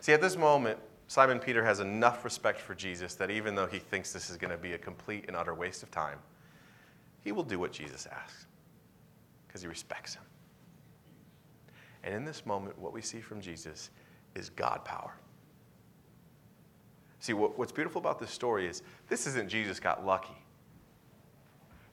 See, 0.00 0.12
at 0.12 0.20
this 0.20 0.36
moment, 0.36 0.78
Simon 1.08 1.38
Peter 1.38 1.64
has 1.64 1.80
enough 1.80 2.24
respect 2.24 2.60
for 2.60 2.74
Jesus 2.74 3.14
that 3.14 3.30
even 3.30 3.54
though 3.54 3.66
he 3.66 3.78
thinks 3.78 4.12
this 4.12 4.30
is 4.30 4.36
going 4.36 4.50
to 4.50 4.56
be 4.56 4.72
a 4.72 4.78
complete 4.78 5.24
and 5.28 5.36
utter 5.36 5.54
waste 5.54 5.82
of 5.82 5.90
time, 5.90 6.18
he 7.22 7.32
will 7.32 7.42
do 7.42 7.58
what 7.58 7.72
Jesus 7.72 8.06
asks 8.06 8.46
because 9.46 9.62
he 9.62 9.68
respects 9.68 10.14
him. 10.14 10.22
And 12.04 12.14
in 12.14 12.24
this 12.24 12.46
moment, 12.46 12.78
what 12.78 12.92
we 12.92 13.02
see 13.02 13.20
from 13.20 13.40
Jesus 13.40 13.90
is 14.34 14.50
God 14.50 14.84
power. 14.84 15.14
See, 17.18 17.32
what, 17.32 17.58
what's 17.58 17.72
beautiful 17.72 17.98
about 18.00 18.20
this 18.20 18.30
story 18.30 18.68
is 18.68 18.82
this 19.08 19.26
isn't 19.26 19.48
Jesus 19.48 19.80
got 19.80 20.06
lucky. 20.06 20.36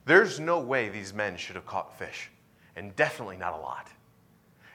There's 0.04 0.38
no 0.38 0.60
way 0.60 0.88
these 0.88 1.12
men 1.12 1.36
should 1.36 1.56
have 1.56 1.66
caught 1.66 1.98
fish, 1.98 2.30
and 2.76 2.94
definitely 2.96 3.36
not 3.36 3.54
a 3.54 3.56
lot. 3.56 3.88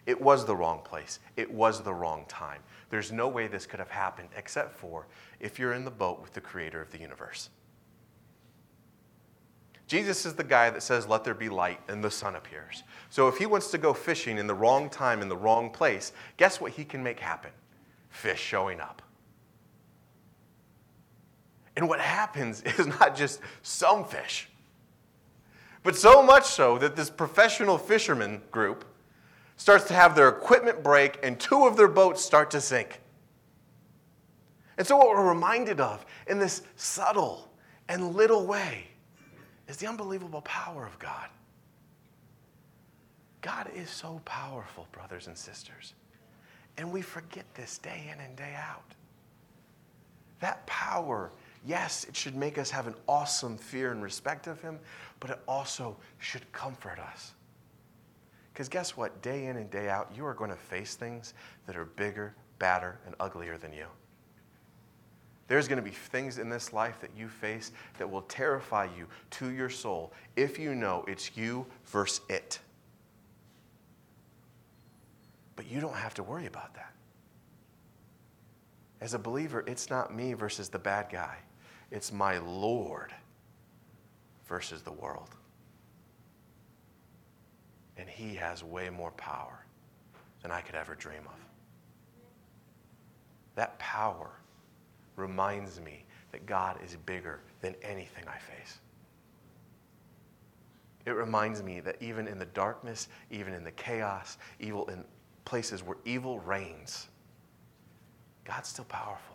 It 0.06 0.20
was 0.20 0.46
the 0.46 0.56
wrong 0.56 0.82
place, 0.84 1.20
it 1.36 1.52
was 1.52 1.82
the 1.82 1.94
wrong 1.94 2.26
time. 2.28 2.62
There's 2.90 3.12
no 3.12 3.28
way 3.28 3.48
this 3.48 3.66
could 3.66 3.80
have 3.80 3.92
happened 3.92 4.30
except 4.36 4.74
for 4.74 5.08
if 5.40 5.60
you're 5.60 5.74
in 5.74 5.86
the 5.86 5.92
boat 5.92 6.22
with 6.22 6.34
the 6.34 6.42
creator 6.42 6.82
of 6.82 6.92
the 6.92 7.00
universe. 7.00 7.50
Jesus 9.90 10.24
is 10.26 10.36
the 10.36 10.44
guy 10.44 10.70
that 10.70 10.84
says, 10.84 11.08
Let 11.08 11.24
there 11.24 11.34
be 11.34 11.50
light, 11.50 11.80
and 11.88 12.04
the 12.04 12.12
sun 12.12 12.36
appears. 12.36 12.84
So 13.10 13.28
if 13.28 13.38
he 13.38 13.48
wants 13.48 13.72
to 13.72 13.78
go 13.80 13.94
fishing 13.94 14.38
in 14.38 14.46
the 14.46 14.54
wrong 14.54 14.90
time, 14.90 15.22
in 15.22 15.30
the 15.30 15.38
wrong 15.38 15.72
place, 15.72 16.12
guess 16.38 16.62
what 16.62 16.74
he 16.74 16.86
can 16.86 17.02
make 17.02 17.20
happen? 17.20 17.52
Fish 18.10 18.40
showing 18.40 18.80
up. 18.80 19.02
And 21.76 21.88
what 21.88 22.00
happens 22.00 22.62
is 22.80 22.88
not 22.88 23.16
just 23.16 23.42
some 23.62 24.04
fish, 24.06 24.49
but 25.84 25.96
so 25.96 26.22
much 26.22 26.46
so 26.46 26.78
that 26.78 26.96
this 26.96 27.10
professional 27.10 27.78
fisherman 27.78 28.42
group 28.52 28.86
starts 29.56 29.86
to 29.86 29.94
have 29.94 30.16
their 30.16 30.30
equipment 30.30 30.84
break 30.84 31.20
and 31.24 31.40
two 31.40 31.66
of 31.66 31.78
their 31.78 31.88
boats 31.88 32.24
start 32.24 32.52
to 32.52 32.62
sink. 32.62 33.02
And 34.78 34.88
so, 34.88 34.96
what 34.96 35.10
we're 35.10 35.28
reminded 35.28 35.82
of 35.82 36.06
in 36.28 36.40
this 36.40 36.62
subtle 36.78 37.50
and 37.90 38.16
little 38.16 38.46
way 38.46 38.88
is 39.68 39.78
the 39.78 39.88
unbelievable 39.88 40.42
power 40.42 40.86
of 40.86 40.98
God. 41.00 41.28
God 43.42 43.70
is 43.76 43.90
so 43.90 44.22
powerful, 44.26 44.88
brothers 44.92 45.28
and 45.28 45.38
sisters. 45.38 45.94
And 46.78 46.92
we 46.92 47.02
forget 47.02 47.46
this 47.56 47.78
day 47.78 48.10
in 48.12 48.20
and 48.22 48.36
day 48.36 48.56
out. 48.58 48.96
That 50.40 50.66
power 50.66 51.32
Yes, 51.66 52.06
it 52.06 52.16
should 52.16 52.36
make 52.36 52.58
us 52.58 52.70
have 52.70 52.88
an 52.88 52.96
awesome 53.08 53.58
fear 53.58 53.92
and 53.92 54.02
respect 54.02 54.48
of 54.48 54.62
Him, 54.62 54.80
but 55.20 55.30
it 55.30 55.40
also 55.48 55.98
should 56.18 56.50
comfort 56.52 57.00
us. 57.00 57.34
Because 58.54 58.70
guess 58.70 58.96
what? 58.98 59.22
Day 59.22 59.46
in 59.46 59.58
and 59.58 59.70
day 59.70 59.90
out, 59.90 60.12
you 60.16 60.26
are 60.26 60.34
going 60.34 60.50
to 60.50 60.56
face 60.56 60.96
things 60.96 61.34
that 61.66 61.76
are 61.76 61.86
bigger, 61.86 62.34
badder, 62.60 63.00
and 63.06 63.16
uglier 63.20 63.58
than 63.58 63.74
you. 63.74 63.86
There's 65.48 65.68
going 65.68 65.78
to 65.78 65.84
be 65.84 65.96
things 65.96 66.38
in 66.38 66.48
this 66.48 66.74
life 66.74 67.02
that 67.02 67.10
you 67.18 67.28
face 67.28 67.72
that 67.98 68.10
will 68.10 68.22
terrify 68.24 68.88
you 68.96 69.08
to 69.32 69.50
your 69.50 69.70
soul 69.70 70.14
if 70.36 70.60
you 70.60 70.76
know 70.76 71.04
it's 71.08 71.36
you 71.36 71.66
versus 71.88 72.22
it. 72.30 72.60
But 75.56 75.70
you 75.70 75.82
don't 75.82 75.96
have 75.96 76.14
to 76.16 76.24
worry 76.24 76.46
about 76.46 76.76
that. 76.76 76.94
As 79.02 79.14
a 79.14 79.20
believer, 79.20 79.64
it's 79.66 79.90
not 79.90 80.14
me 80.14 80.34
versus 80.34 80.70
the 80.70 80.80
bad 80.80 81.08
guy, 81.12 81.38
it's 81.92 82.12
my 82.12 82.38
Lord 82.38 83.14
versus 84.48 84.82
the 84.82 84.92
world. 84.92 85.30
And 87.98 88.08
He 88.08 88.36
has 88.36 88.64
way 88.64 88.90
more 88.90 89.12
power 89.12 89.66
than 90.42 90.52
I 90.52 90.62
could 90.62 90.76
ever 90.76 90.96
dream 90.96 91.22
of. 91.26 91.40
That 93.56 93.78
power 93.80 94.30
reminds 95.16 95.82
me 95.82 96.06
that 96.32 96.46
God 96.46 96.78
is 96.84 96.96
bigger 97.06 97.42
than 97.62 97.76
anything 97.82 98.24
I 98.28 98.38
face. 98.38 98.80
It 101.06 101.12
reminds 101.12 101.64
me 101.64 101.80
that 101.80 102.02
even 102.02 102.28
in 102.28 102.38
the 102.38 102.46
darkness, 102.46 103.08
even 103.32 103.54
in 103.54 103.64
the 103.64 103.72
chaos, 103.72 104.38
evil 104.60 104.88
in 104.90 105.04
places 105.44 105.82
where 105.82 105.98
evil 106.06 106.40
reigns, 106.40 107.08
God's 108.46 108.70
still 108.70 108.86
powerful. 108.86 109.29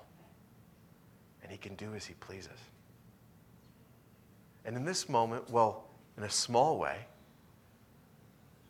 And 1.45 1.53
he 1.53 1.59
can 1.59 1.77
do 1.77 1.95
as 1.95 2.05
he 2.05 2.15
pleases. 2.15 2.59
And 4.65 4.75
in 4.77 4.85
this 4.85 5.09
moment, 5.09 5.49
well, 5.51 5.85
in 6.17 6.25
a 6.25 6.31
small 6.31 6.79
way, 6.79 6.97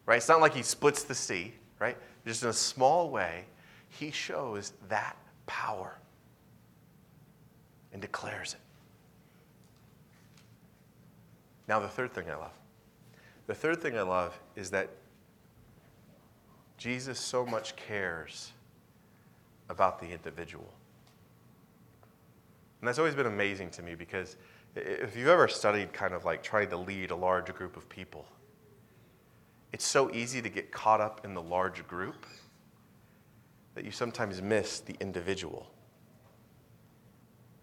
right? 0.06 0.16
It's 0.16 0.28
not 0.28 0.40
like 0.40 0.54
he 0.54 0.62
splits 0.62 1.04
the 1.04 1.14
sea, 1.14 1.54
right? 1.78 1.96
Just 2.26 2.42
in 2.42 2.48
a 2.48 2.52
small 2.52 3.10
way, 3.10 3.44
he 3.88 4.10
shows 4.10 4.72
that 4.88 5.16
power 5.46 5.96
and 7.92 8.02
declares 8.02 8.54
it. 8.54 8.60
Now, 11.68 11.78
the 11.78 11.88
third 11.88 12.12
thing 12.12 12.28
I 12.28 12.34
love. 12.34 12.52
The 13.46 13.54
third 13.54 13.80
thing 13.80 13.96
I 13.96 14.02
love 14.02 14.38
is 14.56 14.70
that 14.70 14.90
Jesus 16.76 17.20
so 17.20 17.46
much 17.46 17.76
cares 17.76 18.52
about 19.68 20.00
the 20.00 20.08
individual. 20.08 20.73
And 22.84 22.88
that's 22.90 22.98
always 22.98 23.14
been 23.14 23.24
amazing 23.24 23.70
to 23.70 23.82
me 23.82 23.94
because 23.94 24.36
if 24.76 25.16
you've 25.16 25.28
ever 25.28 25.48
studied 25.48 25.94
kind 25.94 26.12
of 26.12 26.26
like 26.26 26.42
trying 26.42 26.68
to 26.68 26.76
lead 26.76 27.12
a 27.12 27.16
large 27.16 27.46
group 27.54 27.78
of 27.78 27.88
people, 27.88 28.26
it's 29.72 29.86
so 29.86 30.10
easy 30.10 30.42
to 30.42 30.50
get 30.50 30.70
caught 30.70 31.00
up 31.00 31.22
in 31.24 31.32
the 31.32 31.40
large 31.40 31.88
group 31.88 32.26
that 33.74 33.86
you 33.86 33.90
sometimes 33.90 34.42
miss 34.42 34.80
the 34.80 34.94
individual. 35.00 35.70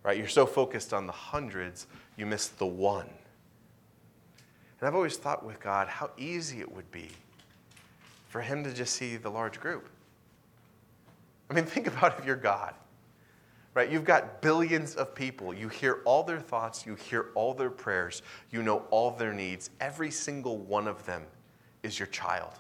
Right? 0.02 0.18
You're 0.18 0.28
so 0.28 0.48
focused 0.48 0.92
on 0.92 1.06
the 1.06 1.14
hundreds, 1.14 1.86
you 2.18 2.26
miss 2.26 2.48
the 2.48 2.66
one. 2.66 3.08
And 4.80 4.88
I've 4.88 4.96
always 4.96 5.18
thought 5.18 5.46
with 5.46 5.60
God 5.60 5.88
how 5.88 6.10
easy 6.18 6.62
it 6.62 6.72
would 6.76 6.90
be 6.90 7.10
for 8.28 8.42
Him 8.42 8.64
to 8.64 8.74
just 8.74 8.96
see 8.96 9.18
the 9.18 9.30
large 9.30 9.60
group. 9.60 9.88
I 11.52 11.54
mean, 11.54 11.66
think 11.66 11.86
about 11.86 12.18
if 12.18 12.26
you're 12.26 12.36
God, 12.36 12.74
right? 13.74 13.90
You've 13.90 14.04
got 14.04 14.42
billions 14.42 14.96
of 14.96 15.16
people. 15.16 15.54
You 15.54 15.70
hear 15.70 16.02
all 16.06 16.24
their 16.24 16.40
thoughts, 16.40 16.86
you 16.86 16.96
hear 16.96 17.28
all 17.36 17.54
their 17.54 17.70
prayers, 17.70 18.22
you 18.50 18.62
know 18.64 18.84
all 18.90 19.12
their 19.12 19.34
needs. 19.34 19.70
Every 19.80 20.12
single 20.12 20.58
one 20.58 20.88
of 20.88 21.06
them 21.06 21.24
is 21.84 21.98
your 21.98 22.08
child. 22.08 22.54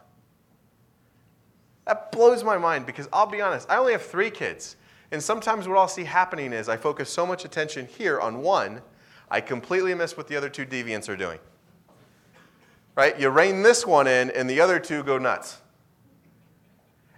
That 1.86 2.12
blows 2.12 2.44
my 2.44 2.58
mind 2.58 2.86
because 2.86 3.10
I'll 3.12 3.26
be 3.26 3.42
honest, 3.42 3.70
I 3.70 3.78
only 3.78 3.92
have 3.92 4.04
three 4.04 4.30
kids. 4.30 4.78
And 5.12 5.22
sometimes 5.22 5.68
what 5.68 5.78
I'll 5.78 5.88
see 5.90 6.06
happening 6.06 6.54
is 6.54 6.70
I 6.70 6.78
focus 6.78 7.10
so 7.10 7.26
much 7.26 7.44
attention 7.44 7.86
here 7.86 8.20
on 8.20 8.42
one, 8.42 8.82
I 9.30 9.42
completely 9.42 9.94
miss 9.94 10.16
what 10.16 10.28
the 10.28 10.36
other 10.36 10.50
two 10.50 10.66
deviants 10.66 11.10
are 11.10 11.18
doing. 11.18 11.40
Right? 12.96 13.20
You 13.20 13.30
rein 13.30 13.62
this 13.62 13.86
one 13.86 14.08
in, 14.08 14.30
and 14.32 14.50
the 14.50 14.60
other 14.60 14.80
two 14.80 15.04
go 15.04 15.18
nuts. 15.18 15.58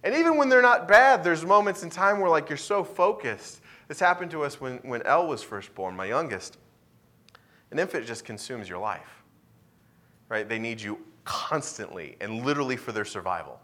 And 0.04 0.14
even 0.16 0.38
when 0.38 0.50
they're 0.50 0.62
not 0.62 0.88
bad, 0.88 1.24
there's 1.24 1.46
moments 1.46 1.84
in 1.84 1.90
time 1.90 2.20
where 2.20 2.30
like 2.30 2.50
you're 2.50 2.58
so 2.58 2.84
focused. 2.84 3.62
This 3.94 4.00
happened 4.00 4.32
to 4.32 4.42
us 4.42 4.60
when, 4.60 4.78
when 4.78 5.04
Elle 5.04 5.28
was 5.28 5.44
first 5.44 5.76
born, 5.76 5.96
my 5.96 6.06
youngest. 6.06 6.58
An 7.70 7.78
infant 7.78 8.08
just 8.08 8.26
consumes 8.26 8.68
your 8.68 8.80
life. 8.80 9.22
Right? 10.30 10.50
They 10.50 10.58
need 10.58 10.82
you 10.82 10.98
constantly 11.26 12.18
and 12.20 12.44
literally 12.44 12.76
for 12.76 12.92
their 12.92 13.06
survival. 13.06 13.60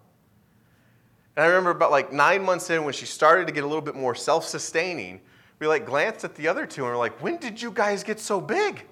And 1.35 1.43
I 1.43 1.47
remember 1.47 1.71
about 1.71 1.89
like 1.89 2.13
nine 2.13 2.43
months 2.43 2.69
in 2.69 2.83
when 2.83 2.93
she 2.93 3.07
started 3.07 3.47
to 3.47 3.51
get 3.51 3.63
a 3.63 3.65
little 3.65 3.81
bit 3.81 3.95
more 3.95 4.13
self 4.13 4.45
sustaining, 4.45 5.19
we 5.57 5.65
like 5.65 5.87
glanced 5.87 6.23
at 6.23 6.35
the 6.35 6.47
other 6.47 6.67
two 6.67 6.83
and 6.83 6.91
we're 6.91 6.99
like, 6.99 7.23
when 7.23 7.37
did 7.37 7.59
you 7.59 7.71
guys 7.71 8.03
get 8.03 8.19
so 8.19 8.39
big? 8.39 8.85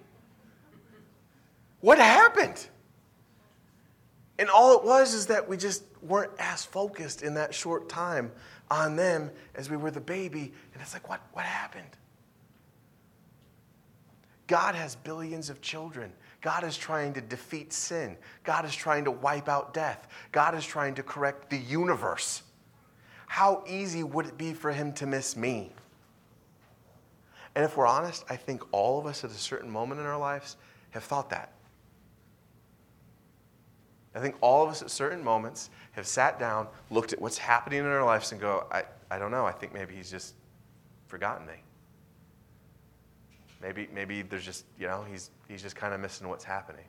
What 1.81 1.99
happened? 1.99 2.67
And 4.39 4.49
all 4.49 4.75
it 4.75 4.83
was 4.83 5.13
is 5.13 5.27
that 5.27 5.47
we 5.47 5.55
just 5.55 5.83
weren't 6.01 6.31
as 6.39 6.65
focused 6.65 7.21
in 7.21 7.35
that 7.35 7.53
short 7.53 7.89
time 7.89 8.31
on 8.69 8.95
them 8.95 9.31
as 9.55 9.69
we 9.69 9.77
were 9.77 9.91
the 9.91 10.01
baby. 10.01 10.51
And 10.73 10.81
it's 10.81 10.93
like, 10.93 11.09
what, 11.09 11.21
what 11.33 11.45
happened? 11.45 11.89
God 14.47 14.75
has 14.75 14.95
billions 14.95 15.49
of 15.49 15.61
children. 15.61 16.11
God 16.41 16.63
is 16.63 16.77
trying 16.77 17.13
to 17.13 17.21
defeat 17.21 17.73
sin. 17.73 18.17
God 18.43 18.63
is 18.65 18.73
trying 18.75 19.03
to 19.05 19.11
wipe 19.11 19.49
out 19.49 19.73
death. 19.73 20.07
God 20.31 20.55
is 20.55 20.65
trying 20.65 20.95
to 20.95 21.03
correct 21.03 21.49
the 21.49 21.57
universe. 21.57 22.43
How 23.27 23.63
easy 23.67 24.03
would 24.03 24.25
it 24.25 24.37
be 24.37 24.53
for 24.53 24.71
him 24.71 24.93
to 24.93 25.05
miss 25.05 25.35
me? 25.35 25.71
And 27.55 27.65
if 27.65 27.75
we're 27.75 27.87
honest, 27.87 28.23
I 28.29 28.35
think 28.35 28.61
all 28.71 28.99
of 28.99 29.05
us 29.05 29.23
at 29.23 29.31
a 29.31 29.33
certain 29.33 29.69
moment 29.69 29.99
in 29.99 30.05
our 30.05 30.17
lives 30.17 30.57
have 30.91 31.03
thought 31.03 31.29
that. 31.31 31.53
I 34.15 34.19
think 34.19 34.35
all 34.41 34.63
of 34.63 34.69
us 34.69 34.81
at 34.81 34.89
certain 34.89 35.23
moments 35.23 35.69
have 35.97 36.07
sat 36.07 36.39
down, 36.39 36.67
looked 36.91 37.11
at 37.11 37.19
what's 37.19 37.37
happening 37.37 37.79
in 37.79 37.85
our 37.85 38.05
lives, 38.05 38.31
and 38.31 38.39
go, 38.39 38.65
I, 38.71 38.83
I 39.11 39.19
don't 39.19 39.31
know, 39.31 39.45
I 39.45 39.51
think 39.51 39.73
maybe 39.73 39.95
he's 39.95 40.09
just 40.09 40.35
forgotten 41.07 41.45
me. 41.45 41.55
Maybe, 43.61 43.89
maybe 43.93 44.21
there's 44.21 44.45
just, 44.45 44.65
you 44.79 44.85
know, 44.87 45.03
he's, 45.09 45.31
he's 45.47 45.63
just 45.63 45.75
kind 45.75 45.93
of 45.93 45.99
missing 45.99 46.29
what's 46.29 46.43
happening. 46.43 46.85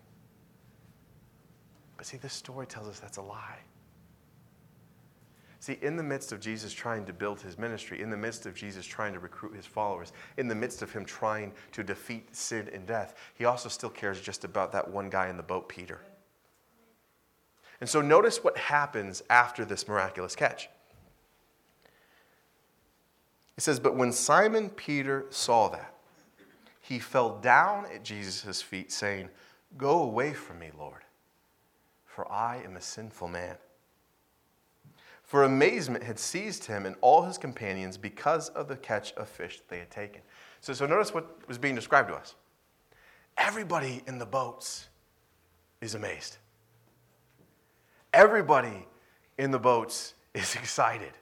But 1.97 2.07
see, 2.07 2.19
this 2.19 2.35
story 2.35 2.67
tells 2.67 2.87
us 2.87 3.01
that's 3.01 3.17
a 3.17 3.23
lie. 3.23 3.59
See, 5.61 5.79
in 5.81 5.97
the 5.97 6.03
midst 6.03 6.31
of 6.31 6.39
Jesus 6.39 6.73
trying 6.73 7.05
to 7.07 7.13
build 7.13 7.41
his 7.41 7.59
ministry, 7.59 8.01
in 8.03 8.11
the 8.11 8.17
midst 8.17 8.47
of 8.47 8.55
Jesus 8.55 8.85
trying 8.87 9.15
to 9.15 9.19
recruit 9.19 9.57
his 9.57 9.67
followers, 9.67 10.13
in 10.37 10.49
the 10.49 10.55
midst 10.55 10.83
of 10.83 10.93
him 10.93 11.05
trying 11.05 11.53
to 11.73 11.83
defeat 11.83 12.37
sin 12.37 12.69
and 12.73 12.87
death, 12.87 13.17
he 13.35 13.47
also 13.47 13.69
still 13.69 13.91
cares 13.91 14.21
just 14.21 14.45
about 14.45 14.71
that 14.73 14.89
one 14.89 15.09
guy 15.09 15.29
in 15.29 15.37
the 15.37 15.43
boat, 15.43 15.69
Peter. 15.69 16.01
And 17.81 17.89
so 17.89 18.01
notice 18.01 18.43
what 18.43 18.57
happens 18.57 19.23
after 19.31 19.65
this 19.65 19.87
miraculous 19.87 20.35
catch. 20.35 20.69
It 23.57 23.63
says, 23.63 23.79
But 23.79 23.97
when 23.97 24.13
Simon 24.13 24.71
Peter 24.71 25.27
saw 25.31 25.69
that, 25.69 25.95
he 26.81 26.99
fell 26.99 27.39
down 27.39 27.87
at 27.93 28.03
Jesus' 28.03 28.63
feet, 28.63 28.91
saying, 28.91 29.29
Go 29.77 30.03
away 30.03 30.33
from 30.33 30.59
me, 30.59 30.71
Lord, 30.77 31.03
for 32.07 32.31
I 32.31 32.63
am 32.65 32.77
a 32.77 32.81
sinful 32.81 33.29
man. 33.29 33.57
For 35.23 35.45
amazement 35.45 36.03
had 36.03 36.19
seized 36.19 36.65
him 36.65 36.87
and 36.87 36.97
all 37.03 37.23
his 37.23 37.37
companions 37.37 37.99
because 37.99 38.49
of 38.51 38.67
the 38.67 38.77
catch 38.77 39.13
of 39.13 39.29
fish 39.29 39.61
they 39.69 39.79
had 39.79 39.91
taken. 39.91 40.23
So, 40.63 40.73
so 40.73 40.87
notice 40.87 41.13
what 41.13 41.47
was 41.47 41.59
being 41.59 41.75
described 41.75 42.09
to 42.09 42.15
us. 42.15 42.35
Everybody 43.37 44.03
in 44.07 44.19
the 44.19 44.25
boats 44.25 44.89
is 45.83 45.95
amazed. 45.95 46.39
Everybody 48.13 48.87
in 49.37 49.51
the 49.51 49.59
boats 49.59 50.15
is 50.35 50.55
excited. 50.55 51.13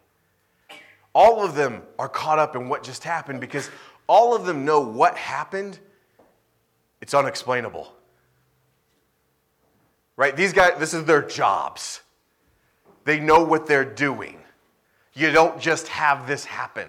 All 1.14 1.44
of 1.44 1.55
them 1.55 1.83
are 1.99 2.09
caught 2.09 2.38
up 2.38 2.57
in 2.57 2.68
what 2.68 2.83
just 2.83 3.03
happened 3.03 3.40
because 3.40 3.70
all 4.07 4.35
of 4.35 4.44
them 4.44 4.64
know 4.64 4.81
what 4.81 5.16
happened. 5.16 5.79
It's 7.01 7.14
unexplainable. 7.14 7.92
Right? 10.16 10.37
These 10.37 10.53
guys, 10.53 10.79
this 10.79 10.94
is 10.94 11.05
their 11.05 11.22
jobs. 11.22 12.01
They 13.05 13.20
know 13.20 13.44
what 13.44 13.66
they're 13.66 13.85
doing. 13.85 14.38
You 15.14 15.31
don't 15.31 15.61
just 15.61 15.88
have 15.88 16.27
this 16.27 16.44
happen. 16.44 16.88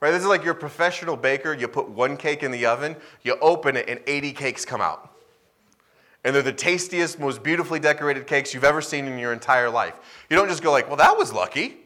Right? 0.00 0.10
This 0.12 0.22
is 0.22 0.28
like 0.28 0.44
you're 0.44 0.54
professional 0.54 1.16
baker. 1.16 1.52
You 1.52 1.68
put 1.68 1.90
one 1.90 2.16
cake 2.16 2.42
in 2.42 2.50
the 2.50 2.66
oven, 2.66 2.96
you 3.22 3.36
open 3.40 3.76
it, 3.76 3.88
and 3.88 4.00
80 4.06 4.32
cakes 4.32 4.64
come 4.64 4.80
out 4.80 5.09
and 6.24 6.34
they're 6.34 6.42
the 6.42 6.52
tastiest, 6.52 7.18
most 7.18 7.42
beautifully 7.42 7.80
decorated 7.80 8.26
cakes 8.26 8.52
you've 8.52 8.64
ever 8.64 8.80
seen 8.80 9.06
in 9.06 9.18
your 9.18 9.32
entire 9.32 9.70
life. 9.70 9.94
You 10.28 10.36
don't 10.36 10.48
just 10.48 10.62
go 10.62 10.70
like, 10.70 10.86
"Well, 10.86 10.96
that 10.96 11.16
was 11.16 11.32
lucky." 11.32 11.78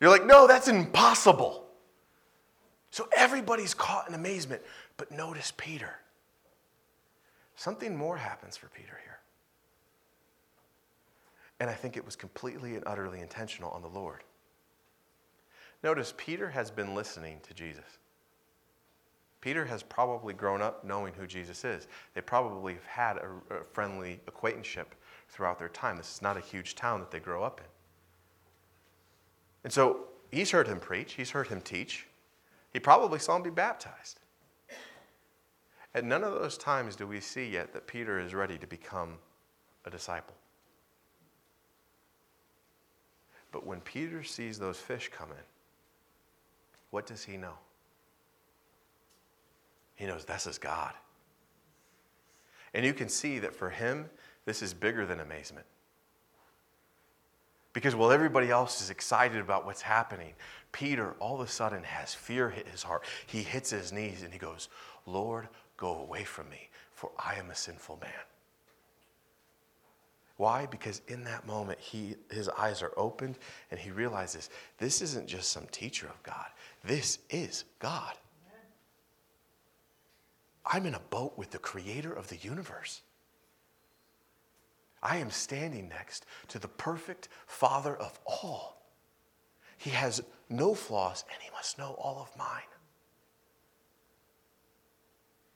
You're 0.00 0.10
like, 0.10 0.24
"No, 0.24 0.46
that's 0.46 0.68
impossible." 0.68 1.68
So 2.90 3.08
everybody's 3.16 3.74
caught 3.74 4.08
in 4.08 4.14
amazement, 4.14 4.62
but 4.96 5.10
notice 5.10 5.52
Peter. 5.56 5.98
Something 7.56 7.96
more 7.96 8.16
happens 8.16 8.56
for 8.56 8.68
Peter 8.68 8.98
here. 9.02 9.20
And 11.60 11.70
I 11.70 11.74
think 11.74 11.96
it 11.96 12.04
was 12.04 12.16
completely 12.16 12.74
and 12.74 12.82
utterly 12.86 13.20
intentional 13.20 13.70
on 13.70 13.82
the 13.82 13.88
Lord. 13.88 14.24
Notice 15.82 16.12
Peter 16.16 16.50
has 16.50 16.70
been 16.70 16.94
listening 16.94 17.40
to 17.44 17.54
Jesus. 17.54 17.98
Peter 19.42 19.64
has 19.64 19.82
probably 19.82 20.32
grown 20.32 20.62
up 20.62 20.84
knowing 20.84 21.12
who 21.12 21.26
Jesus 21.26 21.64
is. 21.64 21.88
They 22.14 22.20
probably 22.20 22.74
have 22.74 22.86
had 22.86 23.16
a, 23.18 23.56
a, 23.56 23.64
friendly 23.72 24.20
acquaintanceship 24.28 24.94
throughout 25.28 25.58
their 25.58 25.68
time. 25.68 25.96
This 25.96 26.14
is 26.14 26.22
not 26.22 26.36
a 26.36 26.40
huge 26.40 26.76
town 26.76 27.00
that 27.00 27.10
they 27.10 27.18
grow 27.18 27.42
up 27.42 27.60
in. 27.60 27.66
And 29.64 29.72
so 29.72 30.04
he's 30.30 30.52
heard 30.52 30.68
him 30.68 30.78
preach, 30.78 31.14
he's 31.14 31.30
heard 31.30 31.48
him 31.48 31.60
teach. 31.60 32.06
He 32.72 32.78
probably 32.78 33.18
saw 33.18 33.36
him 33.36 33.42
be 33.42 33.50
baptized. 33.50 34.20
At 35.94 36.04
none 36.04 36.22
of 36.22 36.32
those 36.34 36.56
times 36.56 36.94
do 36.96 37.06
we 37.06 37.20
see 37.20 37.46
yet 37.48 37.72
that 37.74 37.86
Peter 37.86 38.20
is 38.20 38.34
ready 38.34 38.56
to 38.56 38.66
become 38.66 39.18
a 39.84 39.90
disciple. 39.90 40.36
But 43.50 43.66
when 43.66 43.80
Peter 43.80 44.22
sees 44.22 44.58
those 44.58 44.78
fish 44.78 45.10
come 45.12 45.30
in, 45.30 45.44
what 46.90 47.06
does 47.06 47.24
he 47.24 47.36
know? 47.36 47.54
He 50.02 50.08
knows 50.08 50.24
this 50.24 50.48
is 50.48 50.58
God. 50.58 50.94
And 52.74 52.84
you 52.84 52.92
can 52.92 53.08
see 53.08 53.38
that 53.38 53.54
for 53.54 53.70
him, 53.70 54.10
this 54.46 54.60
is 54.60 54.74
bigger 54.74 55.06
than 55.06 55.20
amazement. 55.20 55.64
Because 57.72 57.94
while 57.94 58.10
everybody 58.10 58.50
else 58.50 58.82
is 58.82 58.90
excited 58.90 59.38
about 59.40 59.64
what's 59.64 59.80
happening, 59.80 60.32
Peter 60.72 61.14
all 61.20 61.40
of 61.40 61.46
a 61.46 61.50
sudden 61.50 61.84
has 61.84 62.12
fear 62.14 62.50
hit 62.50 62.66
his 62.66 62.82
heart. 62.82 63.04
He 63.28 63.44
hits 63.44 63.70
his 63.70 63.92
knees 63.92 64.24
and 64.24 64.32
he 64.32 64.40
goes, 64.40 64.68
Lord, 65.06 65.46
go 65.76 66.00
away 66.00 66.24
from 66.24 66.50
me, 66.50 66.68
for 66.92 67.12
I 67.16 67.36
am 67.36 67.50
a 67.50 67.54
sinful 67.54 68.00
man. 68.02 68.10
Why? 70.36 70.66
Because 70.66 71.00
in 71.06 71.22
that 71.22 71.46
moment, 71.46 71.78
he, 71.78 72.16
his 72.28 72.48
eyes 72.48 72.82
are 72.82 72.92
opened 72.96 73.38
and 73.70 73.78
he 73.78 73.92
realizes 73.92 74.50
this 74.78 75.00
isn't 75.00 75.28
just 75.28 75.52
some 75.52 75.66
teacher 75.70 76.08
of 76.08 76.20
God, 76.24 76.46
this 76.82 77.20
is 77.30 77.66
God. 77.78 78.14
I'm 80.64 80.86
in 80.86 80.94
a 80.94 81.00
boat 81.00 81.36
with 81.36 81.50
the 81.50 81.58
creator 81.58 82.12
of 82.12 82.28
the 82.28 82.36
universe. 82.36 83.02
I 85.02 85.16
am 85.16 85.30
standing 85.30 85.88
next 85.88 86.24
to 86.48 86.58
the 86.58 86.68
perfect 86.68 87.28
Father 87.46 87.96
of 87.96 88.18
all. 88.24 88.82
He 89.76 89.90
has 89.90 90.22
no 90.48 90.74
flaws, 90.74 91.24
and 91.32 91.42
He 91.42 91.50
must 91.50 91.78
know 91.78 91.96
all 91.98 92.22
of 92.22 92.36
mine. 92.38 92.62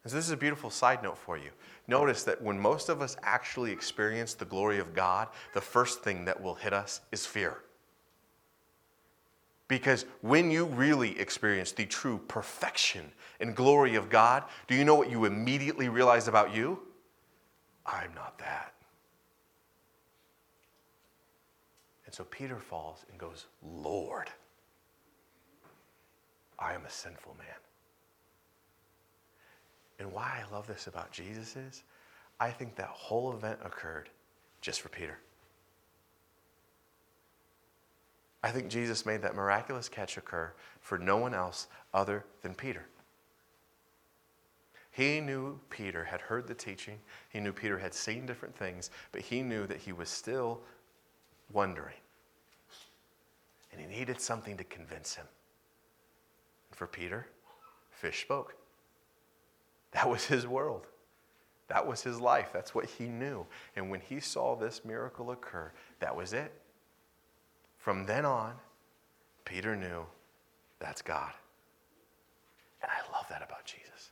And 0.03 0.11
so 0.11 0.17
this 0.17 0.27
is 0.27 0.33
a 0.33 0.37
beautiful 0.37 0.71
side 0.71 1.03
note 1.03 1.19
for 1.19 1.37
you. 1.37 1.51
Notice 1.89 2.25
that 2.25 2.43
when 2.43 2.59
most 2.59 2.89
of 2.89 3.01
us 3.01 3.17
actually 3.23 3.73
experience 3.73 4.35
the 4.35 4.45
glory 4.45 4.79
of 4.79 4.95
God, 4.95 5.29
the 5.53 5.61
first 5.61 6.03
thing 6.03 6.25
that 6.25 6.41
will 6.41 6.55
hit 6.55 6.73
us 6.73 7.01
is 7.13 7.27
fear. 7.27 7.59
Because 9.69 10.07
when 10.21 10.51
you 10.51 10.65
really 10.65 11.19
experience 11.19 11.73
the 11.73 11.87
true 11.87 12.21
perfection 12.29 13.11
and 13.41 13.55
glory 13.55 13.97
of 13.97 14.09
God, 14.09 14.45
do 14.69 14.75
you 14.75 14.85
know 14.85 14.95
what 14.95 15.11
you 15.11 15.25
immediately 15.25 15.89
realize 15.89 16.29
about 16.29 16.55
you? 16.55 16.81
I'm 17.85 18.15
not 18.15 18.39
that. 18.39 18.75
And 22.05 22.15
so 22.15 22.25
Peter 22.25 22.59
falls 22.59 23.05
and 23.11 23.19
goes, 23.19 23.47
Lord, 23.63 24.31
I 26.59 26.75
am 26.75 26.85
a 26.85 26.91
sinful 26.91 27.35
man. 27.39 27.47
And 29.99 30.13
why 30.13 30.43
I 30.43 30.55
love 30.55 30.67
this 30.67 30.87
about 30.87 31.11
Jesus 31.11 31.57
is 31.57 31.83
I 32.39 32.51
think 32.51 32.77
that 32.77 32.89
whole 32.89 33.33
event 33.33 33.59
occurred 33.65 34.11
just 34.61 34.81
for 34.81 34.89
Peter. 34.89 35.19
I 38.47 38.53
think 38.53 38.69
Jesus 38.69 39.05
made 39.05 39.23
that 39.23 39.35
miraculous 39.35 39.89
catch 39.89 40.17
occur 40.17 40.53
for 40.81 40.99
no 40.99 41.17
one 41.17 41.35
else 41.35 41.67
other 41.93 42.25
than 42.43 42.55
Peter. 42.55 42.87
He 44.93 45.19
knew 45.19 45.59
Peter 45.69 46.05
had 46.05 46.21
heard 46.21 46.47
the 46.47 46.55
teaching, 46.55 47.01
he 47.29 47.41
knew 47.41 47.53
Peter 47.53 47.77
had 47.77 47.93
seen 47.93 48.25
different 48.25 48.57
things, 48.57 48.91
but 49.11 49.21
he 49.21 49.43
knew 49.43 49.67
that 49.67 49.79
he 49.79 49.93
was 49.93 50.09
still 50.09 50.61
wondering. 51.53 51.97
And 53.73 53.81
he 53.81 53.89
needed 53.89 54.21
something 54.21 54.57
to 54.59 54.65
convince 54.65 55.17
him. 55.17 55.27
And 56.71 56.79
for 56.79 56.87
Peter, 56.87 57.27
fish 57.91 58.23
spoke. 58.23 58.55
That 59.91 60.09
was 60.09 60.25
his 60.25 60.47
world. 60.47 60.87
That 61.67 61.85
was 61.85 62.01
his 62.01 62.21
life. 62.21 62.51
That's 62.53 62.77
what 62.77 62.87
he 62.87 63.09
knew. 63.09 63.45
And 63.75 63.91
when 63.91 64.03
he 64.03 64.21
saw 64.21 64.55
this 64.55 64.85
miracle 64.85 65.33
occur, 65.33 65.73
that 65.99 66.15
was 66.15 66.33
it. 66.33 66.53
From 67.87 68.05
then 68.05 68.25
on, 68.25 68.55
Peter 69.45 69.77
knew 69.77 70.05
that's 70.81 71.03
God. 71.03 71.31
And 72.83 72.91
I 72.91 73.17
love 73.17 73.27
that 73.31 73.45
about 73.45 73.65
Jesus. 73.65 74.11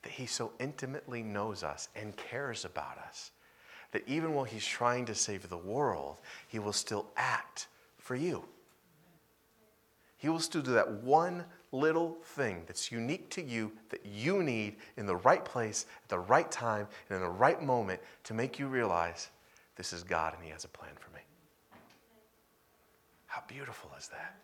That 0.00 0.12
he 0.12 0.24
so 0.24 0.52
intimately 0.58 1.22
knows 1.22 1.62
us 1.62 1.90
and 1.94 2.16
cares 2.16 2.64
about 2.64 2.96
us 2.96 3.30
that 3.92 4.04
even 4.06 4.32
while 4.32 4.46
he's 4.46 4.64
trying 4.64 5.04
to 5.04 5.14
save 5.14 5.50
the 5.50 5.58
world, 5.58 6.22
he 6.48 6.58
will 6.58 6.72
still 6.72 7.08
act 7.14 7.66
for 7.98 8.14
you. 8.14 8.46
He 10.16 10.30
will 10.30 10.40
still 10.40 10.62
do 10.62 10.72
that 10.72 10.90
one 11.02 11.44
little 11.72 12.16
thing 12.22 12.62
that's 12.66 12.90
unique 12.90 13.28
to 13.32 13.42
you 13.42 13.70
that 13.90 14.06
you 14.06 14.42
need 14.42 14.76
in 14.96 15.04
the 15.04 15.16
right 15.16 15.44
place, 15.44 15.84
at 16.02 16.08
the 16.08 16.20
right 16.20 16.50
time, 16.50 16.88
and 17.10 17.16
in 17.16 17.22
the 17.22 17.28
right 17.28 17.62
moment 17.62 18.00
to 18.24 18.32
make 18.32 18.58
you 18.58 18.66
realize 18.66 19.28
this 19.76 19.92
is 19.92 20.02
God 20.02 20.32
and 20.32 20.42
He 20.42 20.48
has 20.52 20.64
a 20.64 20.68
plan 20.68 20.92
for. 20.98 21.05
How 21.05 21.05
beautiful 23.48 23.90
is 23.98 24.08
that? 24.08 24.36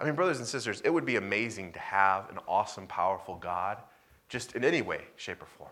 I 0.00 0.04
mean, 0.04 0.14
brothers 0.14 0.38
and 0.38 0.46
sisters, 0.46 0.80
it 0.82 0.90
would 0.90 1.04
be 1.04 1.16
amazing 1.16 1.72
to 1.72 1.78
have 1.78 2.30
an 2.30 2.38
awesome, 2.48 2.86
powerful 2.86 3.36
God, 3.36 3.78
just 4.28 4.54
in 4.54 4.64
any 4.64 4.80
way, 4.80 5.02
shape, 5.16 5.42
or 5.42 5.46
form 5.46 5.70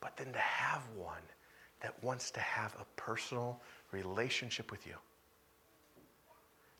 but 0.00 0.16
then 0.16 0.32
to 0.32 0.38
have 0.38 0.82
one 0.96 1.22
that 1.80 1.94
wants 2.02 2.30
to 2.32 2.40
have 2.40 2.74
a 2.80 2.84
personal 2.96 3.60
relationship 3.92 4.70
with 4.70 4.86
you. 4.86 4.94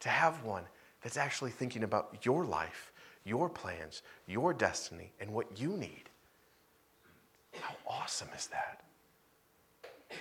To 0.01 0.09
have 0.09 0.43
one 0.43 0.65
that's 1.03 1.17
actually 1.17 1.51
thinking 1.51 1.85
about 1.85 2.25
your 2.25 2.45
life, 2.45 2.93
your 3.25 3.49
plans, 3.49 4.03
your 4.27 4.53
destiny, 4.55 5.13
and 5.21 5.31
what 5.31 5.61
you 5.61 5.77
need. 5.77 6.05
How 7.61 7.75
awesome 7.87 8.29
is 8.37 8.47
that? 8.49 8.83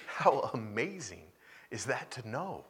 How 0.08 0.50
amazing 0.54 1.24
is 1.72 1.86
that 1.86 2.12
to 2.12 2.28
know? 2.28 2.64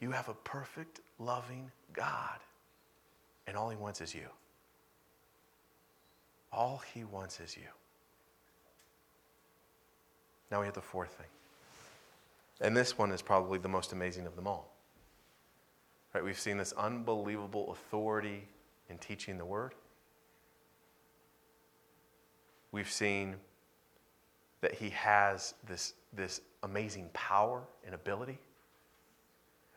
You 0.00 0.10
have 0.12 0.28
a 0.28 0.34
perfect, 0.34 1.00
loving 1.18 1.70
God, 1.92 2.38
and 3.46 3.56
all 3.56 3.68
He 3.68 3.76
wants 3.76 4.00
is 4.00 4.14
you. 4.14 4.28
All 6.52 6.82
He 6.94 7.04
wants 7.04 7.40
is 7.40 7.56
you. 7.56 7.68
Now 10.50 10.60
we 10.60 10.66
have 10.66 10.74
the 10.74 10.80
fourth 10.80 11.10
thing. 11.10 11.26
And 12.60 12.76
this 12.76 12.98
one 12.98 13.12
is 13.12 13.22
probably 13.22 13.58
the 13.58 13.68
most 13.68 13.92
amazing 13.92 14.26
of 14.26 14.34
them 14.34 14.46
all. 14.46 14.72
Right, 16.14 16.24
we've 16.24 16.38
seen 16.38 16.56
this 16.56 16.72
unbelievable 16.72 17.70
authority 17.72 18.48
in 18.88 18.98
teaching 18.98 19.36
the 19.38 19.44
word. 19.44 19.74
We've 22.72 22.90
seen 22.90 23.36
that 24.60 24.74
he 24.74 24.90
has 24.90 25.54
this, 25.68 25.94
this 26.12 26.40
amazing 26.62 27.10
power 27.12 27.62
and 27.84 27.94
ability. 27.94 28.38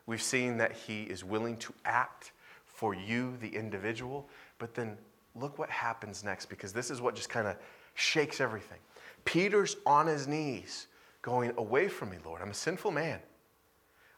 We've 0.06 0.22
seen 0.22 0.56
that 0.58 0.72
he 0.72 1.04
is 1.04 1.24
willing 1.24 1.56
to 1.58 1.72
act 1.84 2.32
for 2.64 2.94
you, 2.94 3.36
the 3.40 3.48
individual. 3.48 4.28
But 4.58 4.74
then 4.74 4.96
look 5.34 5.58
what 5.58 5.70
happens 5.70 6.24
next, 6.24 6.46
because 6.46 6.72
this 6.72 6.90
is 6.90 7.00
what 7.00 7.14
just 7.14 7.28
kind 7.28 7.46
of 7.46 7.56
shakes 7.94 8.40
everything. 8.40 8.78
Peter's 9.24 9.76
on 9.86 10.06
his 10.06 10.26
knees, 10.26 10.88
going, 11.22 11.52
Away 11.56 11.88
from 11.88 12.10
me, 12.10 12.16
Lord. 12.24 12.42
I'm 12.42 12.50
a 12.50 12.54
sinful 12.54 12.90
man. 12.90 13.20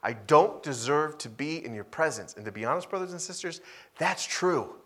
I 0.02 0.12
don't 0.12 0.62
deserve 0.62 1.16
to 1.18 1.28
be 1.28 1.64
in 1.64 1.74
your 1.74 1.84
presence. 1.84 2.34
And 2.34 2.44
to 2.44 2.52
be 2.52 2.64
honest, 2.64 2.90
brothers 2.90 3.12
and 3.12 3.20
sisters, 3.20 3.60
that's 3.98 4.24
true 4.24 4.76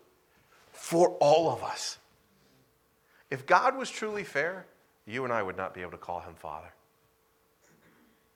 for 0.71 1.11
all 1.21 1.51
of 1.51 1.62
us. 1.62 1.99
If 3.31 3.45
God 3.47 3.77
was 3.77 3.91
truly 3.91 4.25
fair, 4.25 4.67
you 5.07 5.25
and 5.25 5.33
I 5.33 5.43
would 5.43 5.57
not 5.57 5.75
be 5.75 5.83
able 5.83 5.91
to 5.93 5.99
call 5.99 6.21
him 6.21 6.35
Father. 6.35 6.73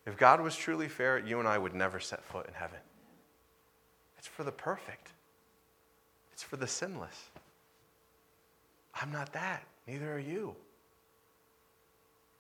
If 0.07 0.17
God 0.17 0.41
was 0.41 0.57
truly 0.57 0.89
fair, 0.89 1.19
you 1.19 1.39
and 1.39 1.49
I 1.49 1.59
would 1.59 1.75
never 1.75 2.01
set 2.01 2.25
foot 2.25 2.47
in 2.47 2.55
heaven. 2.55 2.79
It's 4.19 4.27
for 4.27 4.45
the 4.45 4.53
perfect, 4.53 5.13
it's 6.33 6.43
for 6.43 6.57
the 6.57 6.67
sinless. 6.67 7.31
I'm 8.95 9.11
not 9.11 9.33
that. 9.33 9.63
Neither 9.87 10.13
are 10.15 10.19
you. 10.19 10.55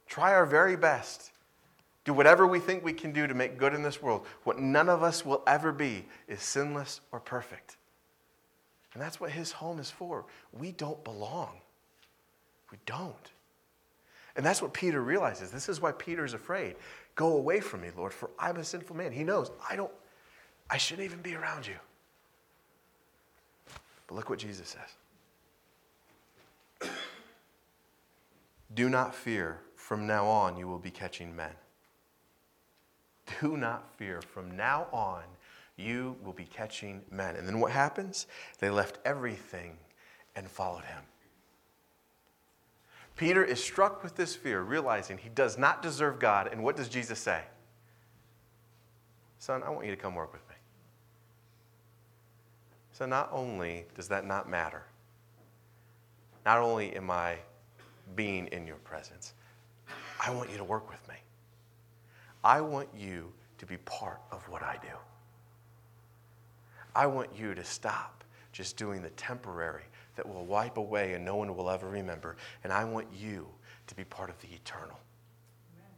Try 0.06 0.34
our 0.34 0.46
very 0.46 0.76
best. 0.76 1.32
Do 2.04 2.12
whatever 2.12 2.46
we 2.46 2.58
think 2.58 2.84
we 2.84 2.92
can 2.92 3.12
do 3.12 3.26
to 3.26 3.34
make 3.34 3.58
good 3.58 3.74
in 3.74 3.82
this 3.82 4.02
world. 4.02 4.26
What 4.44 4.58
none 4.58 4.88
of 4.88 5.02
us 5.02 5.24
will 5.24 5.42
ever 5.46 5.72
be 5.72 6.04
is 6.28 6.42
sinless 6.42 7.00
or 7.12 7.20
perfect. 7.20 7.76
And 8.92 9.02
that's 9.02 9.20
what 9.20 9.30
his 9.30 9.52
home 9.52 9.78
is 9.78 9.90
for. 9.90 10.26
We 10.52 10.72
don't 10.72 11.02
belong. 11.04 11.60
We 12.70 12.78
don't. 12.86 13.30
And 14.36 14.44
that's 14.44 14.60
what 14.60 14.72
Peter 14.72 15.00
realizes. 15.00 15.50
This 15.50 15.68
is 15.68 15.80
why 15.80 15.92
Peter's 15.92 16.34
afraid. 16.34 16.76
Go 17.14 17.36
away 17.36 17.60
from 17.60 17.82
me, 17.82 17.88
Lord, 17.96 18.12
for 18.12 18.30
I'm 18.38 18.56
a 18.56 18.64
sinful 18.64 18.96
man. 18.96 19.12
He 19.12 19.24
knows 19.24 19.50
I 19.68 19.76
don't, 19.76 19.92
I 20.70 20.76
shouldn't 20.78 21.04
even 21.04 21.20
be 21.20 21.34
around 21.34 21.66
you. 21.66 21.76
But 24.06 24.14
look 24.14 24.30
what 24.30 24.38
Jesus 24.38 24.76
says. 26.80 26.90
Do 28.74 28.88
not 28.88 29.14
fear. 29.14 29.60
From 29.76 30.06
now 30.06 30.26
on, 30.26 30.56
you 30.56 30.68
will 30.68 30.78
be 30.78 30.90
catching 30.90 31.34
men. 31.34 31.50
Do 33.40 33.56
not 33.56 33.90
fear. 33.96 34.22
From 34.22 34.56
now 34.56 34.86
on, 34.92 35.22
you 35.76 36.16
will 36.24 36.32
be 36.32 36.44
catching 36.44 37.02
men. 37.10 37.36
And 37.36 37.46
then 37.46 37.60
what 37.60 37.72
happens? 37.72 38.26
They 38.58 38.70
left 38.70 38.98
everything 39.04 39.76
and 40.36 40.48
followed 40.48 40.84
him. 40.84 41.02
Peter 43.22 43.44
is 43.44 43.62
struck 43.62 44.02
with 44.02 44.16
this 44.16 44.34
fear, 44.34 44.62
realizing 44.62 45.16
he 45.16 45.28
does 45.28 45.56
not 45.56 45.80
deserve 45.80 46.18
God. 46.18 46.48
And 46.50 46.60
what 46.64 46.74
does 46.74 46.88
Jesus 46.88 47.20
say? 47.20 47.40
Son, 49.38 49.62
I 49.62 49.70
want 49.70 49.84
you 49.86 49.92
to 49.92 49.96
come 49.96 50.16
work 50.16 50.32
with 50.32 50.42
me. 50.48 50.56
So 52.90 53.06
not 53.06 53.28
only 53.30 53.84
does 53.94 54.08
that 54.08 54.26
not 54.26 54.50
matter, 54.50 54.82
not 56.44 56.58
only 56.58 56.96
am 56.96 57.12
I 57.12 57.36
being 58.16 58.48
in 58.48 58.66
your 58.66 58.78
presence, 58.78 59.34
I 60.18 60.32
want 60.32 60.50
you 60.50 60.56
to 60.56 60.64
work 60.64 60.90
with 60.90 61.08
me. 61.08 61.14
I 62.42 62.60
want 62.60 62.88
you 62.92 63.32
to 63.58 63.66
be 63.66 63.76
part 63.76 64.20
of 64.32 64.42
what 64.48 64.64
I 64.64 64.78
do. 64.82 64.96
I 66.96 67.06
want 67.06 67.28
you 67.38 67.54
to 67.54 67.62
stop 67.62 68.24
just 68.50 68.76
doing 68.76 69.00
the 69.00 69.10
temporary 69.10 69.84
that 70.16 70.28
will 70.28 70.44
wipe 70.44 70.76
away 70.76 71.14
and 71.14 71.24
no 71.24 71.36
one 71.36 71.54
will 71.56 71.70
ever 71.70 71.88
remember. 71.88 72.36
And 72.64 72.72
I 72.72 72.84
want 72.84 73.06
you 73.16 73.46
to 73.86 73.94
be 73.94 74.04
part 74.04 74.30
of 74.30 74.38
the 74.40 74.48
eternal. 74.48 74.98
Amen. 75.74 75.90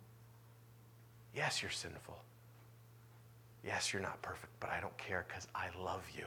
Yes, 1.34 1.62
you're 1.62 1.70
sinful. 1.70 2.18
Yes, 3.64 3.92
you're 3.92 4.02
not 4.02 4.20
perfect, 4.22 4.52
but 4.60 4.70
I 4.70 4.80
don't 4.80 4.96
care 4.98 5.24
because 5.26 5.48
I 5.54 5.68
love 5.82 6.04
you. 6.16 6.26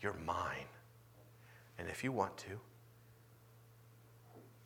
You're 0.00 0.16
mine. 0.24 0.68
And 1.78 1.88
if 1.88 2.04
you 2.04 2.12
want 2.12 2.36
to, 2.38 2.60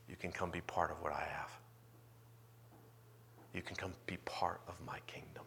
you 0.09 0.17
can 0.17 0.31
come 0.31 0.51
be 0.51 0.61
part 0.61 0.91
of 0.91 1.01
what 1.03 1.13
I 1.13 1.27
have. 1.37 1.51
You 3.55 3.63
can 3.63 3.77
come 3.77 3.93
be 4.07 4.17
part 4.25 4.61
of 4.69 4.75
my 4.87 4.99
kingdom. 5.07 5.45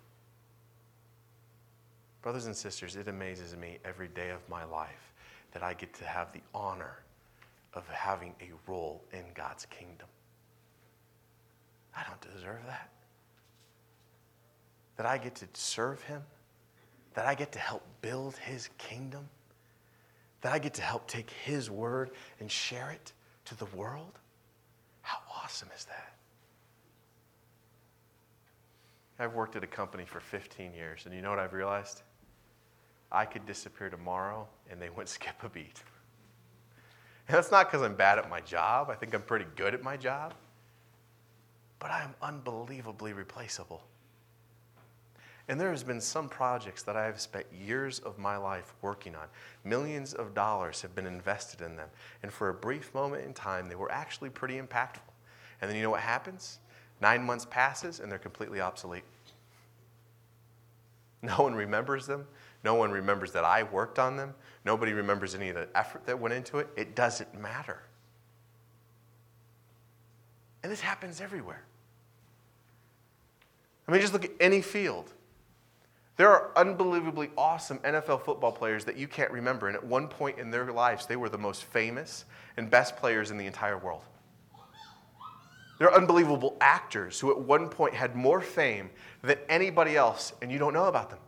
Brothers 2.22 2.48
and 2.48 2.56
sisters, 2.56 2.96
it 2.96 3.08
amazes 3.08 3.56
me 3.56 3.78
every 3.86 4.08
day 4.08 4.32
of 4.32 4.48
my 4.50 4.64
life 4.64 5.07
that 5.52 5.64
I 5.64 5.74
get 5.74 5.94
to 5.96 6.06
have 6.06 6.32
the 6.34 6.42
honor 6.54 7.04
of 7.74 7.88
having 7.88 8.34
a 8.42 8.52
role 8.70 9.04
in 9.14 9.24
God's 9.34 9.66
kingdom. 9.66 10.08
I 11.96 12.04
don't 12.08 12.34
deserve 12.34 12.66
that. 12.66 12.90
That 14.98 15.06
I 15.06 15.18
get 15.18 15.36
to 15.36 15.48
serve 15.54 16.02
Him, 16.04 16.22
that 17.14 17.26
I 17.26 17.36
get 17.36 17.52
to 17.54 17.60
help 17.60 17.84
build 18.02 18.36
His 18.38 18.70
kingdom, 18.78 19.28
that 20.42 20.54
I 20.54 20.60
get 20.60 20.74
to 20.76 20.82
help 20.82 21.08
take 21.08 21.30
His 21.30 21.70
word 21.70 22.12
and 22.40 22.50
share 22.50 22.92
it 22.92 23.14
to 23.46 23.56
the 23.58 23.66
world. 23.68 24.20
How 25.02 25.20
awesome 25.44 25.70
is 25.76 25.86
that? 25.86 26.14
I've 29.20 29.34
worked 29.34 29.56
at 29.56 29.64
a 29.64 29.68
company 29.68 30.06
for 30.06 30.20
15 30.20 30.74
years, 30.74 31.04
and 31.06 31.16
you 31.16 31.22
know 31.22 31.30
what 31.30 31.40
I've 31.40 31.54
realized? 31.54 32.04
I 33.12 33.26
could 33.26 33.46
disappear 33.46 33.90
tomorrow 33.90 34.48
and 34.70 34.82
they 34.82 34.90
wouldn't 34.90 35.10
skip 35.18 35.44
a 35.44 35.50
beat. 35.50 35.82
And 37.28 37.36
that's 37.36 37.52
not 37.52 37.68
because 37.68 37.82
I'm 37.82 37.96
bad 37.96 38.18
at 38.18 38.30
my 38.30 38.42
job. 38.42 38.90
I 38.90 38.96
think 38.96 39.14
I'm 39.14 39.22
pretty 39.22 39.46
good 39.56 39.74
at 39.74 39.84
my 39.84 39.98
job. 39.98 40.34
But 41.80 41.92
I 41.92 42.04
am 42.04 42.16
unbelievably 42.22 43.14
replaceable. 43.14 43.82
And 45.50 45.60
there 45.60 45.72
has 45.72 45.84
been 45.84 46.02
some 46.02 46.28
projects 46.28 46.84
that 46.84 46.98
I 46.98 47.06
have 47.06 47.22
spent 47.22 47.46
years 47.54 48.00
of 48.00 48.18
my 48.18 48.36
life 48.36 48.74
working 48.82 49.16
on. 49.16 49.28
Millions 49.64 50.14
of 50.14 50.34
dollars 50.34 50.82
have 50.82 50.94
been 50.94 51.06
invested 51.06 51.62
in 51.62 51.78
them. 51.78 51.90
And 52.22 52.34
for 52.34 52.50
a 52.50 52.54
brief 52.54 52.94
moment 52.94 53.26
in 53.26 53.34
time, 53.34 53.70
they 53.70 53.76
were 53.76 53.92
actually 53.92 54.30
pretty 54.30 54.60
impactful. 54.60 55.00
And 55.62 55.70
then 55.70 55.78
you 55.78 55.84
know 55.84 55.90
what 55.90 56.02
happens? 56.02 56.60
Nine 57.02 57.24
months 57.24 57.46
passes 57.46 58.00
and 58.00 58.12
they're 58.12 58.20
completely 58.20 58.62
obsolete. 58.62 59.04
No 61.24 61.36
one 61.38 61.56
remembers 61.56 62.06
them. 62.06 62.28
No 62.64 62.76
one 62.76 62.92
remembers 62.92 63.32
that 63.34 63.46
I 63.46 63.64
worked 63.64 64.00
on 64.00 64.18
them. 64.18 64.34
Nobody 64.66 64.94
remembers 64.94 65.36
any 65.36 65.50
of 65.50 65.56
the 65.56 65.68
effort 65.76 66.06
that 66.06 66.20
went 66.20 66.34
into 66.34 66.58
it. 66.60 66.68
It 66.76 66.96
doesn't 66.96 67.40
matter. 67.40 67.82
And 70.64 70.72
this 70.72 70.82
happens 70.82 71.22
everywhere. 71.22 71.64
I 73.88 73.92
mean, 73.92 74.02
just 74.02 74.14
look 74.14 74.26
at 74.26 74.32
any 74.40 74.62
field. 74.62 75.14
There 76.18 76.30
are 76.30 76.52
unbelievably 76.56 77.30
awesome 77.38 77.78
NFL 77.80 78.24
football 78.24 78.52
players 78.52 78.84
that 78.86 78.98
you 78.98 79.08
can't 79.08 79.32
remember. 79.32 79.68
And 79.68 79.76
at 79.78 79.84
one 79.84 80.08
point 80.08 80.40
in 80.40 80.50
their 80.50 80.72
lives, 80.72 81.06
they 81.06 81.16
were 81.16 81.30
the 81.30 81.38
most 81.38 81.64
famous 81.66 82.26
and 82.58 82.70
best 82.70 82.98
players 82.98 83.32
in 83.32 83.38
the 83.38 83.46
entire 83.46 83.78
world. 83.78 84.02
There 85.78 85.88
are 85.90 85.96
unbelievable 85.96 86.58
actors 86.60 87.20
who 87.20 87.32
at 87.32 87.40
one 87.40 87.70
point 87.70 87.94
had 87.94 88.16
more 88.16 88.42
fame 88.42 88.90
than 89.22 89.38
anybody 89.48 89.96
else, 89.96 90.34
and 90.42 90.52
you 90.52 90.58
don't 90.58 90.74
know 90.74 90.86
about 90.86 91.12
them. 91.12 91.20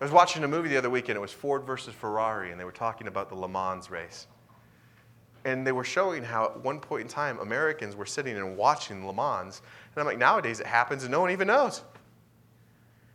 I 0.00 0.04
was 0.04 0.12
watching 0.12 0.44
a 0.44 0.48
movie 0.48 0.70
the 0.70 0.78
other 0.78 0.88
weekend. 0.88 1.16
It 1.16 1.20
was 1.20 1.32
Ford 1.32 1.64
versus 1.64 1.94
Ferrari, 1.94 2.52
and 2.52 2.58
they 2.58 2.64
were 2.64 2.72
talking 2.72 3.06
about 3.06 3.28
the 3.28 3.34
Le 3.34 3.48
Mans 3.48 3.90
race. 3.90 4.26
And 5.44 5.66
they 5.66 5.72
were 5.72 5.84
showing 5.84 6.22
how 6.22 6.46
at 6.46 6.60
one 6.64 6.80
point 6.80 7.02
in 7.02 7.08
time, 7.08 7.38
Americans 7.40 7.94
were 7.94 8.06
sitting 8.06 8.36
and 8.36 8.56
watching 8.56 9.06
Le 9.06 9.12
Mans. 9.12 9.60
And 9.94 10.00
I'm 10.00 10.06
like, 10.06 10.18
nowadays 10.18 10.60
it 10.60 10.66
happens 10.66 11.02
and 11.02 11.12
no 11.12 11.20
one 11.20 11.30
even 11.30 11.48
knows. 11.48 11.82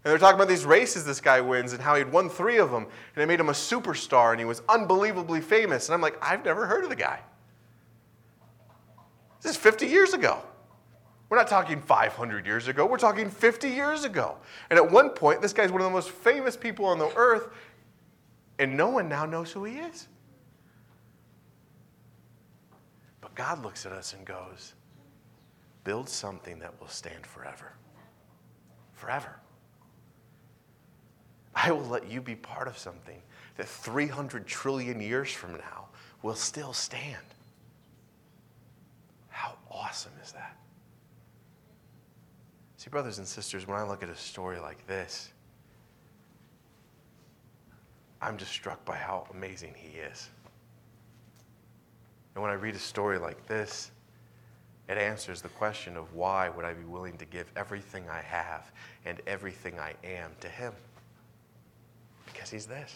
And 0.03 0.11
they're 0.11 0.19
talking 0.19 0.35
about 0.35 0.47
these 0.47 0.65
races 0.65 1.05
this 1.05 1.19
guy 1.19 1.41
wins 1.41 1.73
and 1.73 1.81
how 1.81 1.95
he'd 1.95 2.11
won 2.11 2.29
three 2.29 2.57
of 2.57 2.69
them. 2.69 2.85
And 3.15 3.23
it 3.23 3.25
made 3.25 3.39
him 3.39 3.49
a 3.49 3.53
superstar 3.53 4.31
and 4.31 4.39
he 4.39 4.45
was 4.45 4.61
unbelievably 4.69 5.41
famous. 5.41 5.87
And 5.87 5.95
I'm 5.95 6.01
like, 6.01 6.17
I've 6.21 6.45
never 6.45 6.67
heard 6.67 6.83
of 6.83 6.91
the 6.91 6.95
guy. 6.95 7.19
This 9.41 9.53
is 9.53 9.57
50 9.57 9.87
years 9.87 10.13
ago. 10.13 10.43
We're 11.29 11.37
not 11.37 11.47
talking 11.47 11.81
500 11.81 12.45
years 12.45 12.67
ago, 12.67 12.85
we're 12.85 12.97
talking 12.97 13.29
50 13.29 13.69
years 13.69 14.03
ago. 14.03 14.37
And 14.69 14.77
at 14.77 14.91
one 14.91 15.09
point, 15.09 15.41
this 15.41 15.53
guy's 15.53 15.71
one 15.71 15.81
of 15.81 15.85
the 15.85 15.93
most 15.93 16.09
famous 16.09 16.55
people 16.55 16.85
on 16.85 16.99
the 16.99 17.11
earth, 17.15 17.49
and 18.59 18.77
no 18.77 18.89
one 18.89 19.09
now 19.09 19.25
knows 19.25 19.51
who 19.51 19.63
he 19.63 19.77
is. 19.77 20.07
But 23.21 23.33
God 23.35 23.63
looks 23.63 23.85
at 23.85 23.91
us 23.91 24.13
and 24.13 24.25
goes, 24.25 24.73
Build 25.83 26.09
something 26.09 26.59
that 26.59 26.79
will 26.79 26.87
stand 26.87 27.25
forever. 27.25 27.73
Forever. 28.93 29.39
I 31.55 31.71
will 31.71 31.85
let 31.85 32.09
you 32.09 32.21
be 32.21 32.35
part 32.35 32.67
of 32.67 32.77
something 32.77 33.21
that 33.55 33.67
300 33.67 34.45
trillion 34.45 34.99
years 34.99 35.31
from 35.31 35.53
now 35.53 35.87
will 36.21 36.35
still 36.35 36.73
stand. 36.73 37.23
How 39.29 39.53
awesome 39.69 40.11
is 40.23 40.31
that? 40.31 40.57
See, 42.85 42.91
brothers 42.91 43.17
and 43.17 43.27
sisters, 43.27 43.67
when 43.67 43.79
I 43.79 43.83
look 43.83 44.03
at 44.03 44.09
a 44.09 44.15
story 44.15 44.59
like 44.59 44.85
this, 44.85 45.31
I'm 48.21 48.37
just 48.37 48.51
struck 48.51 48.85
by 48.85 48.95
how 48.95 49.25
amazing 49.33 49.73
he 49.75 49.97
is. 49.97 50.29
And 52.35 52.43
when 52.43 52.51
I 52.51 52.53
read 52.53 52.75
a 52.75 52.79
story 52.79 53.17
like 53.17 53.43
this, 53.47 53.89
it 54.87 54.99
answers 54.99 55.41
the 55.41 55.49
question 55.49 55.97
of 55.97 56.13
why 56.13 56.47
would 56.47 56.63
I 56.63 56.73
be 56.73 56.83
willing 56.83 57.17
to 57.17 57.25
give 57.25 57.51
everything 57.55 58.07
I 58.07 58.21
have 58.21 58.71
and 59.03 59.19
everything 59.25 59.79
I 59.79 59.95
am 60.03 60.33
to 60.41 60.47
him? 60.47 60.73
Because 62.27 62.51
he's 62.51 62.67
this. 62.67 62.95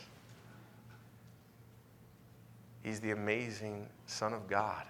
He's 2.83 2.99
the 2.99 3.09
amazing 3.09 3.87
Son 4.05 4.33
of 4.33 4.47
God 4.47 4.85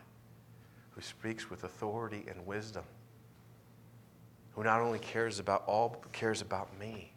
who 0.91 0.99
speaks 0.99 1.49
with 1.49 1.63
authority 1.63 2.25
and 2.27 2.45
wisdom 2.45 2.83
who 4.59 4.65
not 4.65 4.81
only 4.81 4.99
cares 4.99 5.39
about 5.39 5.63
all, 5.67 5.87
but 5.87 6.11
cares 6.11 6.41
about 6.41 6.77
me, 6.77 7.13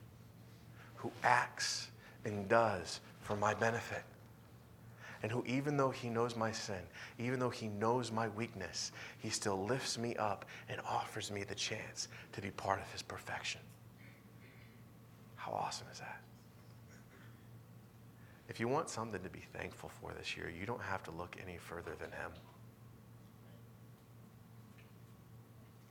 who 0.95 1.11
acts 1.24 1.88
and 2.24 2.49
does 2.49 3.01
for 3.18 3.34
my 3.34 3.53
benefit. 3.53 4.05
And 5.24 5.32
who, 5.32 5.43
even 5.45 5.76
though 5.76 5.90
he 5.90 6.09
knows 6.09 6.36
my 6.36 6.53
sin, 6.53 6.78
even 7.18 7.40
though 7.40 7.51
he 7.51 7.66
knows 7.66 8.12
my 8.12 8.28
weakness, 8.28 8.93
he 9.18 9.28
still 9.28 9.64
lifts 9.66 9.99
me 9.99 10.14
up 10.14 10.45
and 10.68 10.80
offers 10.88 11.32
me 11.32 11.43
the 11.43 11.57
chance 11.57 12.07
to 12.30 12.40
be 12.40 12.53
part 12.53 12.80
of 12.80 12.88
his 12.93 13.03
perfection. 13.03 13.61
How 15.34 15.51
awesome 15.51 15.88
is 15.90 15.99
that? 15.99 16.20
If 18.49 18.61
you 18.61 18.68
want 18.68 18.88
something 18.88 19.20
to 19.20 19.30
be 19.30 19.43
thankful 19.53 19.90
for 20.01 20.12
this 20.16 20.36
year, 20.36 20.49
you 20.49 20.64
don't 20.64 20.82
have 20.82 21.03
to 21.03 21.11
look 21.11 21.36
any 21.45 21.59
further 21.59 21.97
than 21.99 22.12
him. 22.12 22.30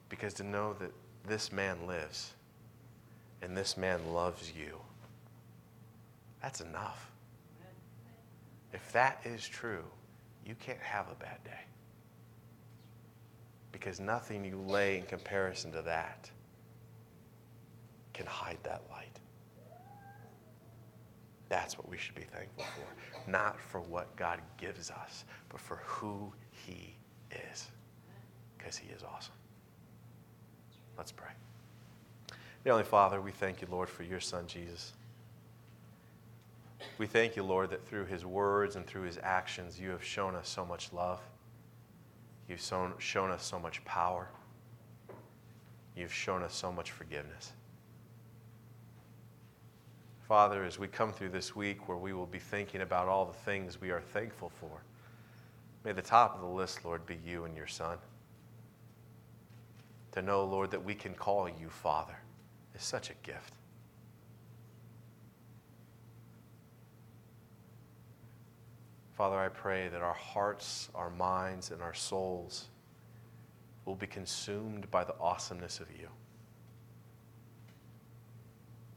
Because 0.07 0.33
to 0.35 0.43
know 0.43 0.75
that 0.79 0.91
this 1.27 1.51
man 1.51 1.87
lives 1.87 2.33
and 3.41 3.55
this 3.57 3.77
man 3.77 3.99
loves 4.13 4.51
you, 4.57 4.77
that's 6.41 6.61
enough. 6.61 7.11
If 8.73 8.91
that 8.93 9.21
is 9.25 9.47
true, 9.47 9.83
you 10.45 10.55
can't 10.55 10.79
have 10.79 11.07
a 11.11 11.15
bad 11.15 11.43
day. 11.43 11.51
because 13.71 13.99
nothing 13.99 14.45
you 14.45 14.57
lay 14.67 14.97
in 14.97 15.03
comparison 15.05 15.71
to 15.71 15.81
that 15.81 16.29
can 18.13 18.25
hide 18.25 18.57
that 18.63 18.83
light. 18.91 19.19
That's 21.49 21.77
what 21.77 21.89
we 21.89 21.97
should 21.97 22.15
be 22.15 22.23
thankful 22.23 22.65
for. 22.65 23.29
Not 23.31 23.59
for 23.59 23.81
what 23.81 24.15
God 24.15 24.39
gives 24.57 24.89
us, 24.91 25.25
but 25.49 25.59
for 25.59 25.77
who 25.85 26.31
He 26.51 26.95
is. 27.51 27.69
Because 28.57 28.77
He 28.77 28.89
is 28.91 29.03
awesome. 29.03 29.33
Let's 31.01 31.11
pray. 31.11 31.31
Heavenly 32.63 32.83
Father, 32.83 33.19
we 33.19 33.31
thank 33.31 33.59
you, 33.59 33.67
Lord, 33.71 33.89
for 33.89 34.03
your 34.03 34.19
Son, 34.19 34.45
Jesus. 34.45 34.93
We 36.99 37.07
thank 37.07 37.35
you, 37.35 37.41
Lord, 37.41 37.71
that 37.71 37.83
through 37.87 38.05
his 38.05 38.23
words 38.23 38.75
and 38.75 38.85
through 38.85 39.01
his 39.01 39.17
actions, 39.23 39.79
you 39.79 39.89
have 39.89 40.03
shown 40.03 40.35
us 40.35 40.47
so 40.47 40.63
much 40.63 40.93
love. 40.93 41.19
You've 42.47 42.61
shown, 42.61 42.93
shown 42.99 43.31
us 43.31 43.43
so 43.43 43.57
much 43.57 43.83
power. 43.83 44.29
You've 45.95 46.13
shown 46.13 46.43
us 46.43 46.53
so 46.53 46.71
much 46.71 46.91
forgiveness. 46.91 47.53
Father, 50.27 50.63
as 50.63 50.77
we 50.77 50.87
come 50.87 51.11
through 51.11 51.29
this 51.29 51.55
week 51.55 51.87
where 51.87 51.97
we 51.97 52.13
will 52.13 52.27
be 52.27 52.37
thinking 52.37 52.81
about 52.81 53.07
all 53.07 53.25
the 53.25 53.33
things 53.33 53.81
we 53.81 53.89
are 53.89 54.01
thankful 54.01 54.51
for, 54.59 54.83
may 55.83 55.93
the 55.93 56.01
top 56.03 56.35
of 56.35 56.41
the 56.41 56.47
list, 56.47 56.85
Lord, 56.85 57.07
be 57.07 57.17
you 57.25 57.45
and 57.45 57.57
your 57.57 57.65
Son. 57.65 57.97
To 60.13 60.21
know, 60.21 60.43
Lord, 60.43 60.71
that 60.71 60.83
we 60.83 60.93
can 60.93 61.13
call 61.13 61.47
you 61.47 61.69
Father 61.69 62.17
is 62.75 62.83
such 62.83 63.09
a 63.09 63.13
gift. 63.23 63.53
Father, 69.13 69.37
I 69.37 69.49
pray 69.49 69.87
that 69.87 70.01
our 70.01 70.13
hearts, 70.13 70.89
our 70.95 71.11
minds, 71.11 71.71
and 71.71 71.81
our 71.81 71.93
souls 71.93 72.69
will 73.85 73.95
be 73.95 74.07
consumed 74.07 74.89
by 74.89 75.03
the 75.03 75.13
awesomeness 75.19 75.79
of 75.79 75.87
you. 75.91 76.07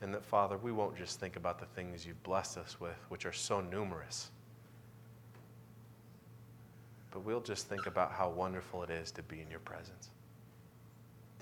And 0.01 0.13
that, 0.15 0.25
Father, 0.25 0.57
we 0.57 0.73
won't 0.73 0.97
just 0.97 1.21
think 1.21 1.37
about 1.37 1.59
the 1.59 1.67
things 1.67 2.07
you've 2.07 2.23
blessed 2.23 2.59
us 2.59 2.81
with, 2.81 2.97
which 3.09 3.27
are 3.27 3.33
so 3.33 3.61
numerous, 3.61 4.31
but 7.11 7.21
we'll 7.21 7.41
just 7.41 7.69
think 7.69 7.87
about 7.87 8.13
how 8.13 8.29
wonderful 8.29 8.83
it 8.83 8.91
is 8.91 9.11
to 9.13 9.23
be 9.23 9.41
in 9.41 9.51
your 9.51 9.61
presence, 9.61 10.11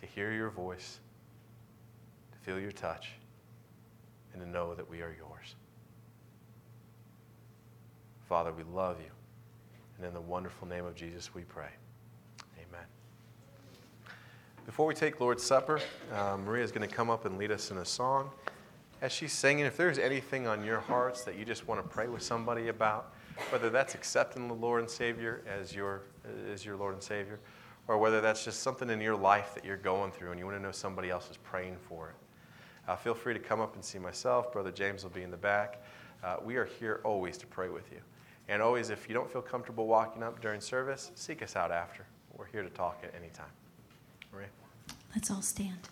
to 0.03 0.07
hear 0.07 0.33
your 0.33 0.51
voice, 0.51 0.99
to 2.33 2.39
feel 2.41 2.61
your 2.61 2.73
touch, 2.73 3.13
and 4.33 4.43
to 4.43 4.49
know 4.49 4.75
that 4.75 4.89
we 4.91 5.01
are 5.01 5.15
yours. 5.17 5.55
Father, 8.29 8.53
we 8.53 8.65
love 8.65 8.97
you. 9.01 9.11
And 9.97 10.07
in 10.07 10.15
the 10.15 10.21
wonderful 10.21 10.67
name 10.67 10.85
of 10.85 10.95
Jesus, 10.95 11.35
we 11.35 11.43
pray. 11.43 11.69
Amen. 12.57 12.85
Before 14.67 14.87
we 14.87 14.95
take 14.95 15.21
Lord's 15.21 15.45
Supper, 15.45 15.81
um, 16.13 16.45
Maria 16.45 16.65
is 16.65 16.73
going 16.73 16.89
to 16.89 16.93
come 16.93 17.09
up 17.09 17.25
and 17.25 17.39
lead 17.39 17.53
us 17.53 17.71
in 17.71 17.79
a 17.79 17.85
song. 17.85 18.31
As 19.01 19.13
she's 19.13 19.33
singing, 19.33 19.65
if 19.67 19.77
there's 19.77 19.99
anything 19.99 20.47
on 20.47 20.65
your 20.65 20.81
hearts 20.81 21.23
that 21.25 21.37
you 21.37 21.45
just 21.45 21.69
want 21.69 21.81
to 21.83 21.89
pray 21.89 22.09
with 22.09 22.23
somebody 22.23 22.69
about, 22.69 23.13
whether 23.51 23.71
that's 23.71 23.95
accepting 23.95 24.49
the 24.49 24.55
Lord 24.55 24.81
and 24.81 24.91
Savior 24.91 25.43
as 25.47 25.75
your, 25.75 26.03
as 26.53 26.65
your 26.65 26.77
Lord 26.77 26.95
and 26.95 27.03
Savior, 27.03 27.39
or 27.89 27.99
whether 27.99 28.21
that's 28.21 28.45
just 28.45 28.61
something 28.61 28.91
in 28.91 29.01
your 29.01 29.17
life 29.17 29.55
that 29.55 29.65
you're 29.65 29.77
going 29.77 30.13
through 30.13 30.31
and 30.31 30.39
you 30.39 30.47
want 30.47 30.57
to 30.57 30.63
know 30.63 30.73
somebody 30.73 31.11
else 31.11 31.31
is 31.31 31.37
praying 31.39 31.77
for 31.89 32.11
it, 32.11 32.15
uh, 32.89 32.97
feel 32.97 33.15
free 33.15 33.35
to 33.35 33.41
come 33.41 33.61
up 33.61 33.75
and 33.75 33.85
see 33.85 33.99
myself. 33.99 34.53
Brother 34.53 34.73
James 34.73 35.03
will 35.03 35.11
be 35.11 35.23
in 35.23 35.31
the 35.31 35.37
back. 35.37 35.83
Uh, 36.23 36.37
we 36.45 36.57
are 36.57 36.65
here 36.65 37.01
always 37.05 37.37
to 37.39 37.47
pray 37.47 37.69
with 37.69 37.91
you. 37.93 37.99
And 38.49 38.61
always, 38.61 38.91
if 38.91 39.09
you 39.09 39.15
don't 39.15 39.31
feel 39.31 39.43
comfortable 39.43 39.87
walking 39.87 40.23
up 40.23 40.41
during 40.41 40.61
service, 40.61 41.11
seek 41.15 41.43
us 41.43 41.57
out 41.57 41.71
after. 41.71 42.05
We're 42.37 42.47
here 42.47 42.63
to 42.63 42.71
talk 42.71 43.01
at 43.03 43.15
any 43.17 43.29
time. 43.31 43.47
Maria. 44.33 44.49
Let's 45.15 45.31
all 45.31 45.43
stand. 45.43 45.89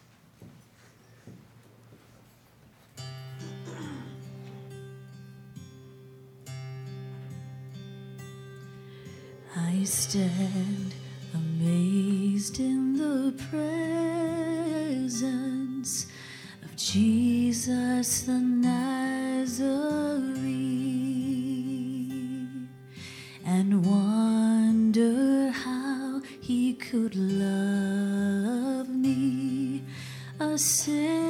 I 9.56 9.84
stand 9.84 10.94
amazed 11.60 12.58
in 12.58 12.96
the 12.96 13.32
presence 13.50 15.10
of 16.62 16.74
Jesus 16.74 18.22
the 18.22 18.38
Nazarene 18.38 19.58
and 23.44 23.84
wonder 23.84 25.50
how 25.50 26.22
he 26.40 26.72
could 26.72 27.14
love 27.14 28.88
me, 28.88 29.84
a 30.38 30.56
sinner 30.56 31.29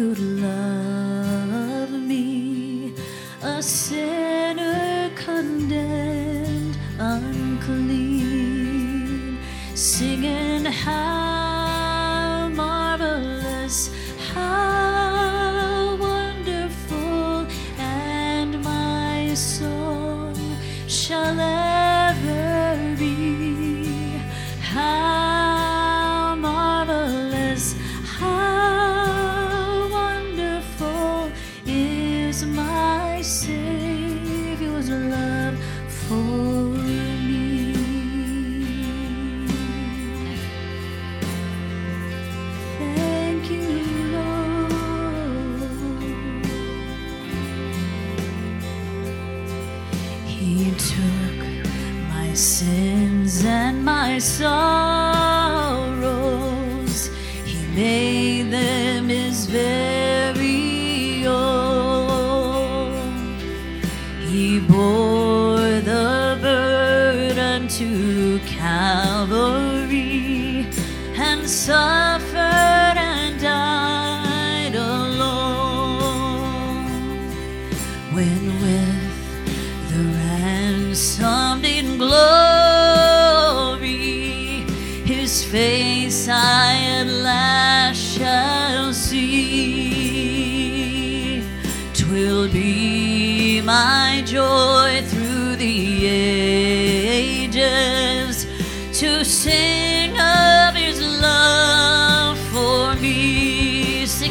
could 0.00 0.18
love 0.40 1.92
me, 1.92 2.94
a 3.42 3.62
sinner 3.62 5.10
condemned 5.14 6.78
unclean, 6.98 8.08
singing 9.74 10.64
how 10.64 11.29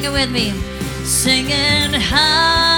it 0.10 0.12
with 0.12 0.32
me. 0.32 0.52
Singing 1.04 1.94
how 1.94 2.69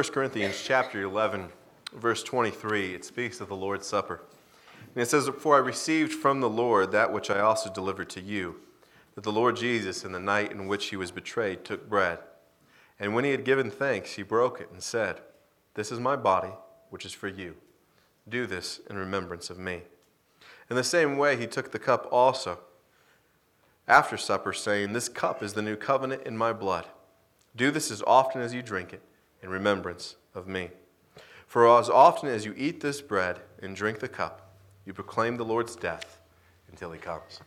1 0.00 0.12
Corinthians 0.12 0.62
chapter 0.64 1.02
11, 1.02 1.50
verse 1.92 2.22
23, 2.22 2.94
it 2.94 3.04
speaks 3.04 3.38
of 3.42 3.48
the 3.48 3.54
Lord's 3.54 3.86
Supper. 3.86 4.22
And 4.94 5.02
it 5.02 5.10
says, 5.10 5.28
For 5.28 5.56
I 5.56 5.58
received 5.58 6.14
from 6.14 6.40
the 6.40 6.48
Lord 6.48 6.90
that 6.92 7.12
which 7.12 7.28
I 7.28 7.40
also 7.40 7.70
delivered 7.70 8.08
to 8.10 8.22
you, 8.22 8.62
that 9.14 9.24
the 9.24 9.30
Lord 9.30 9.56
Jesus, 9.56 10.02
in 10.02 10.12
the 10.12 10.18
night 10.18 10.52
in 10.52 10.68
which 10.68 10.86
he 10.86 10.96
was 10.96 11.10
betrayed, 11.10 11.66
took 11.66 11.86
bread. 11.86 12.18
And 12.98 13.14
when 13.14 13.24
he 13.24 13.32
had 13.32 13.44
given 13.44 13.70
thanks, 13.70 14.14
he 14.14 14.22
broke 14.22 14.58
it 14.58 14.70
and 14.72 14.82
said, 14.82 15.20
This 15.74 15.92
is 15.92 16.00
my 16.00 16.16
body, 16.16 16.52
which 16.88 17.04
is 17.04 17.12
for 17.12 17.28
you. 17.28 17.56
Do 18.26 18.46
this 18.46 18.80
in 18.88 18.96
remembrance 18.96 19.50
of 19.50 19.58
me. 19.58 19.82
In 20.70 20.76
the 20.76 20.82
same 20.82 21.18
way, 21.18 21.36
he 21.36 21.46
took 21.46 21.72
the 21.72 21.78
cup 21.78 22.08
also 22.10 22.60
after 23.86 24.16
supper, 24.16 24.54
saying, 24.54 24.94
This 24.94 25.10
cup 25.10 25.42
is 25.42 25.52
the 25.52 25.60
new 25.60 25.76
covenant 25.76 26.22
in 26.24 26.38
my 26.38 26.54
blood. 26.54 26.86
Do 27.54 27.70
this 27.70 27.90
as 27.90 28.02
often 28.06 28.40
as 28.40 28.54
you 28.54 28.62
drink 28.62 28.94
it 28.94 29.02
in 29.42 29.50
remembrance 29.50 30.16
of 30.34 30.46
me. 30.46 30.70
For 31.46 31.68
as 31.78 31.90
often 31.90 32.28
as 32.28 32.44
you 32.44 32.54
eat 32.56 32.80
this 32.80 33.00
bread 33.00 33.40
and 33.60 33.74
drink 33.74 33.98
the 33.98 34.08
cup, 34.08 34.54
you 34.86 34.92
proclaim 34.92 35.36
the 35.36 35.44
Lord's 35.44 35.76
death 35.76 36.20
until 36.70 36.92
he 36.92 36.98
comes. 36.98 37.40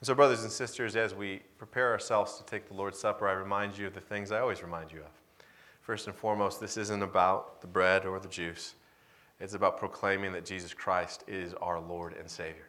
And 0.00 0.06
so, 0.06 0.14
brothers 0.14 0.42
and 0.42 0.52
sisters, 0.52 0.94
as 0.94 1.14
we 1.14 1.40
prepare 1.56 1.90
ourselves 1.90 2.36
to 2.36 2.44
take 2.44 2.68
the 2.68 2.74
Lord's 2.74 2.98
Supper, 2.98 3.26
I 3.26 3.32
remind 3.32 3.76
you 3.76 3.86
of 3.86 3.94
the 3.94 4.00
things 4.00 4.30
I 4.30 4.40
always 4.40 4.62
remind 4.62 4.92
you 4.92 5.00
of. 5.00 5.44
First 5.80 6.06
and 6.06 6.14
foremost, 6.14 6.60
this 6.60 6.76
isn't 6.76 7.02
about 7.02 7.60
the 7.60 7.66
bread 7.66 8.04
or 8.04 8.20
the 8.20 8.28
juice, 8.28 8.74
it's 9.40 9.54
about 9.54 9.78
proclaiming 9.78 10.32
that 10.32 10.44
Jesus 10.44 10.74
Christ 10.74 11.24
is 11.26 11.54
our 11.54 11.80
Lord 11.80 12.14
and 12.18 12.28
Savior. 12.28 12.68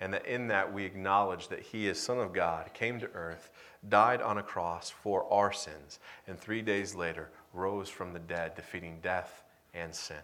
And 0.00 0.14
that 0.14 0.26
in 0.26 0.48
that 0.48 0.72
we 0.72 0.84
acknowledge 0.84 1.48
that 1.48 1.60
He 1.60 1.88
is 1.88 2.00
Son 2.00 2.18
of 2.18 2.32
God, 2.32 2.72
came 2.72 3.00
to 3.00 3.10
earth, 3.12 3.50
died 3.88 4.22
on 4.22 4.38
a 4.38 4.42
cross 4.42 4.90
for 4.90 5.30
our 5.32 5.52
sins, 5.52 5.98
and 6.26 6.38
three 6.38 6.62
days 6.62 6.94
later 6.94 7.30
rose 7.58 7.88
from 7.88 8.12
the 8.12 8.18
dead, 8.18 8.54
defeating 8.54 8.98
death 9.02 9.42
and 9.74 9.94
sin. 9.94 10.16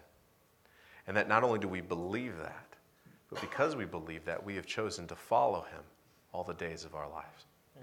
And 1.06 1.16
that 1.16 1.28
not 1.28 1.44
only 1.44 1.58
do 1.58 1.68
we 1.68 1.80
believe 1.80 2.38
that, 2.38 2.66
but 3.28 3.40
because 3.40 3.76
we 3.76 3.84
believe 3.84 4.24
that, 4.24 4.42
we 4.42 4.54
have 4.56 4.66
chosen 4.66 5.06
to 5.08 5.16
follow 5.16 5.62
Him 5.62 5.82
all 6.32 6.44
the 6.44 6.54
days 6.54 6.84
of 6.84 6.94
our 6.94 7.08
lives. 7.08 7.46
Mm. 7.78 7.82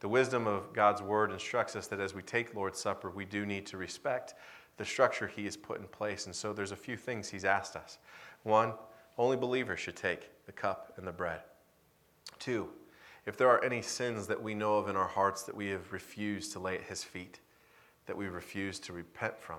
The 0.00 0.08
wisdom 0.08 0.46
of 0.46 0.72
God's 0.72 1.02
Word 1.02 1.32
instructs 1.32 1.76
us 1.76 1.86
that 1.88 2.00
as 2.00 2.14
we 2.14 2.22
take 2.22 2.54
Lord's 2.54 2.80
Supper, 2.80 3.10
we 3.10 3.24
do 3.24 3.44
need 3.44 3.66
to 3.66 3.76
respect 3.76 4.34
the 4.76 4.84
structure 4.84 5.26
He 5.26 5.44
has 5.44 5.56
put 5.56 5.80
in 5.80 5.86
place. 5.86 6.26
And 6.26 6.34
so 6.34 6.52
there's 6.52 6.72
a 6.72 6.76
few 6.76 6.96
things 6.96 7.28
He's 7.28 7.44
asked 7.44 7.76
us. 7.76 7.98
One, 8.44 8.72
only 9.18 9.36
believers 9.36 9.80
should 9.80 9.96
take 9.96 10.30
the 10.46 10.52
cup 10.52 10.94
and 10.96 11.06
the 11.06 11.12
bread. 11.12 11.40
Two, 12.38 12.68
if 13.26 13.36
there 13.36 13.48
are 13.48 13.62
any 13.64 13.82
sins 13.82 14.26
that 14.26 14.42
we 14.42 14.54
know 14.54 14.78
of 14.78 14.88
in 14.88 14.96
our 14.96 15.06
hearts 15.06 15.42
that 15.42 15.54
we 15.54 15.68
have 15.68 15.92
refused 15.92 16.52
to 16.52 16.58
lay 16.58 16.76
at 16.76 16.82
His 16.82 17.04
feet, 17.04 17.40
that 18.06 18.16
we 18.16 18.26
refuse 18.26 18.78
to 18.80 18.92
repent 18.92 19.38
from, 19.38 19.58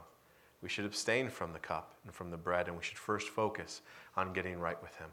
we 0.62 0.70
should 0.70 0.86
abstain 0.86 1.30
from 1.30 1.54
the 1.54 1.60
cup 1.60 1.94
and 2.06 2.14
from 2.14 2.32
the 2.32 2.38
bread, 2.38 2.68
and 2.68 2.78
we 2.78 2.84
should 2.84 2.98
first 2.98 3.30
focus 3.30 3.82
on 4.16 4.34
getting 4.34 4.60
right 4.60 4.82
with 4.82 4.96
Him. 4.96 5.10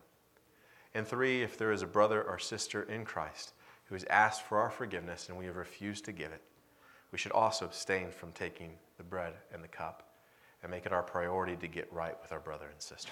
And 0.95 1.07
three, 1.07 1.43
if 1.43 1.57
there 1.57 1.73
is 1.73 1.83
a 1.83 1.87
brother 1.87 2.23
or 2.23 2.39
sister 2.39 2.83
in 2.83 3.05
Christ 3.05 3.53
who 3.87 3.95
has 3.95 4.05
asked 4.05 4.43
for 4.43 4.59
our 4.59 4.71
forgiveness 4.71 5.29
and 5.29 5.39
we 5.39 5.47
have 5.47 5.57
refused 5.57 6.05
to 6.05 6.13
give 6.13 6.33
it, 6.33 6.43
we 7.13 7.19
should 7.19 7.33
also 7.33 7.65
abstain 7.65 8.11
from 8.11 8.33
taking 8.33 8.73
the 8.97 9.03
bread 9.03 9.35
and 9.53 9.63
the 9.63 9.69
cup 9.69 10.11
and 10.63 10.71
make 10.71 10.87
it 10.87 10.93
our 10.93 11.03
priority 11.03 11.57
to 11.57 11.67
get 11.67 11.93
right 11.93 12.17
with 12.23 12.33
our 12.33 12.41
brother 12.41 12.69
and 12.71 12.81
sister. 12.81 13.11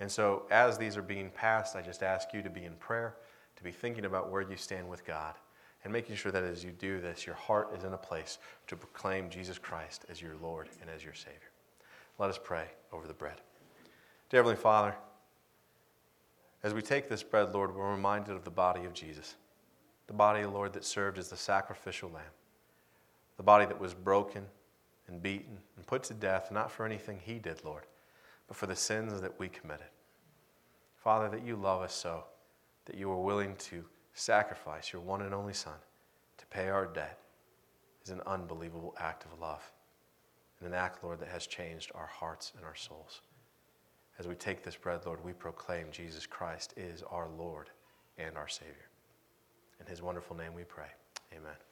And 0.00 0.10
so, 0.10 0.44
as 0.50 0.78
these 0.78 0.96
are 0.96 1.02
being 1.02 1.30
passed, 1.30 1.74
I 1.74 1.82
just 1.82 2.02
ask 2.02 2.32
you 2.32 2.42
to 2.42 2.50
be 2.50 2.64
in 2.64 2.74
prayer, 2.74 3.16
to 3.56 3.64
be 3.64 3.72
thinking 3.72 4.04
about 4.04 4.30
where 4.30 4.42
you 4.42 4.56
stand 4.56 4.88
with 4.88 5.04
God, 5.04 5.34
and 5.84 5.92
making 5.92 6.16
sure 6.16 6.32
that 6.32 6.42
as 6.42 6.64
you 6.64 6.70
do 6.70 7.00
this, 7.00 7.26
your 7.26 7.36
heart 7.36 7.70
is 7.76 7.84
in 7.84 7.92
a 7.92 7.98
place 7.98 8.38
to 8.66 8.76
proclaim 8.76 9.30
Jesus 9.30 9.58
Christ 9.58 10.04
as 10.08 10.20
your 10.20 10.34
Lord 10.42 10.68
and 10.80 10.90
as 10.90 11.04
your 11.04 11.14
Savior. 11.14 11.50
Let 12.18 12.30
us 12.30 12.38
pray 12.42 12.64
over 12.92 13.06
the 13.06 13.14
bread. 13.14 13.40
Dear 14.28 14.40
Heavenly 14.40 14.56
Father, 14.56 14.94
as 16.62 16.74
we 16.74 16.82
take 16.82 17.08
this 17.08 17.22
bread, 17.22 17.54
Lord, 17.54 17.74
we're 17.74 17.90
reminded 17.90 18.34
of 18.34 18.44
the 18.44 18.50
body 18.50 18.84
of 18.84 18.92
Jesus, 18.92 19.36
the 20.08 20.12
body, 20.12 20.44
Lord, 20.44 20.72
that 20.72 20.84
served 20.84 21.18
as 21.18 21.28
the 21.28 21.36
sacrificial 21.36 22.10
lamb, 22.10 22.24
the 23.36 23.42
body 23.44 23.64
that 23.66 23.78
was 23.78 23.94
broken 23.94 24.44
and 25.06 25.22
beaten 25.22 25.58
and 25.76 25.86
put 25.86 26.02
to 26.04 26.14
death, 26.14 26.50
not 26.50 26.70
for 26.72 26.84
anything 26.84 27.20
he 27.22 27.38
did, 27.38 27.64
Lord, 27.64 27.84
but 28.48 28.56
for 28.56 28.66
the 28.66 28.74
sins 28.74 29.20
that 29.20 29.38
we 29.38 29.48
committed. 29.48 29.86
Father, 30.96 31.28
that 31.28 31.46
you 31.46 31.54
love 31.54 31.82
us 31.82 31.94
so 31.94 32.24
that 32.86 32.96
you 32.96 33.10
are 33.10 33.20
willing 33.20 33.54
to 33.56 33.84
sacrifice 34.18 34.92
your 34.92 35.02
one 35.02 35.22
and 35.22 35.34
only 35.34 35.52
Son 35.52 35.74
to 36.38 36.46
pay 36.46 36.68
our 36.68 36.86
debt 36.86 37.18
is 38.02 38.10
an 38.10 38.20
unbelievable 38.26 38.94
act 38.98 39.24
of 39.24 39.40
love. 39.40 39.70
And 40.58 40.68
an 40.68 40.74
act, 40.74 41.04
Lord, 41.04 41.20
that 41.20 41.28
has 41.28 41.46
changed 41.46 41.92
our 41.94 42.06
hearts 42.06 42.52
and 42.56 42.64
our 42.64 42.74
souls. 42.74 43.20
As 44.18 44.26
we 44.26 44.34
take 44.34 44.64
this 44.64 44.76
bread, 44.76 45.06
Lord, 45.06 45.24
we 45.24 45.32
proclaim 45.32 45.86
Jesus 45.92 46.26
Christ 46.26 46.74
is 46.76 47.04
our 47.10 47.28
Lord 47.38 47.70
and 48.16 48.36
our 48.36 48.48
Savior. 48.48 48.74
In 49.80 49.86
his 49.86 50.02
wonderful 50.02 50.36
name 50.36 50.54
we 50.54 50.64
pray. 50.64 50.88
Amen. 51.32 51.67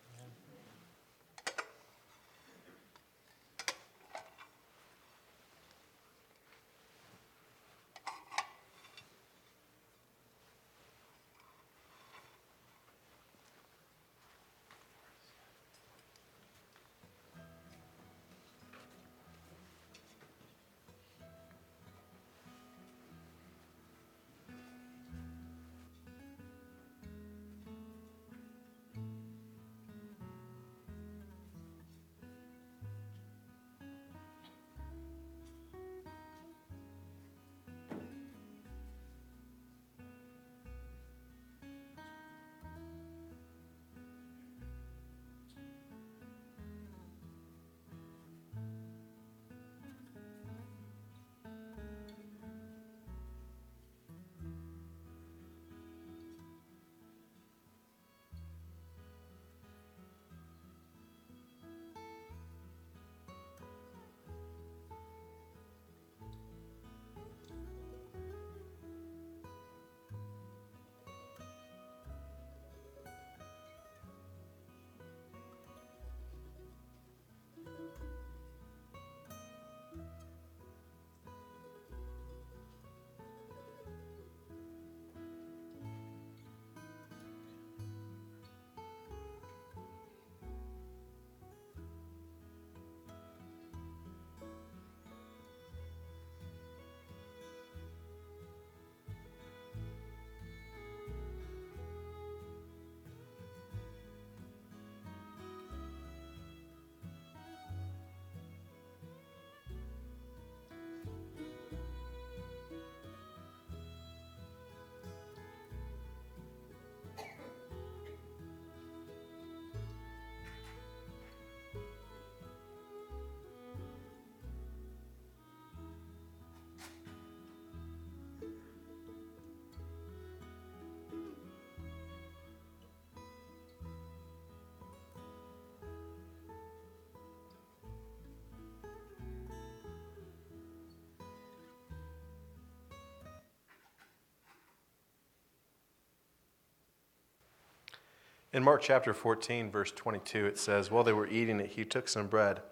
In 148.56 148.64
Mark 148.64 148.80
chapter 148.80 149.12
14, 149.12 149.70
verse 149.70 149.92
22, 149.92 150.46
it 150.46 150.58
says, 150.58 150.90
While 150.90 151.04
they 151.04 151.12
were 151.12 151.26
eating 151.26 151.60
it, 151.60 151.72
he 151.72 151.84
took 151.84 152.08
some 152.08 152.26
bread, 152.26 152.62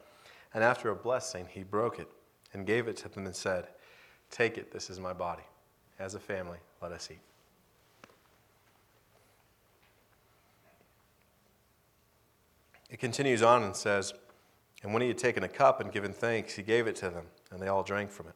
and 0.55 0.65
after 0.65 0.89
a 0.89 0.95
blessing, 0.95 1.47
he 1.51 1.63
broke 1.63 1.99
it 1.99 2.09
and 2.55 2.65
gave 2.65 2.89
it 2.89 2.97
to 2.97 3.11
them 3.11 3.27
and 3.27 3.37
said, 3.37 3.67
Take 4.31 4.57
it, 4.57 4.73
this 4.73 4.89
is 4.89 4.99
my 4.99 5.13
body. 5.13 5.43
As 5.99 6.15
a 6.15 6.19
family, 6.19 6.57
let 6.81 6.91
us 6.91 7.11
eat. 7.13 7.21
It 12.89 12.99
continues 12.99 13.43
on 13.43 13.63
and 13.63 13.77
says, 13.77 14.15
And 14.83 14.95
when 14.95 15.03
he 15.03 15.09
had 15.09 15.19
taken 15.19 15.45
a 15.45 15.49
cup 15.51 15.83
and 15.83 15.93
given 15.93 16.15
thanks, 16.15 16.55
he 16.55 16.63
gave 16.63 16.87
it 16.87 16.97
to 16.97 17.11
them, 17.11 17.27
and 17.51 17.61
they 17.61 17.69
all 17.69 17.83
drank 17.83 18.11
from 18.11 18.29
it. 18.29 18.35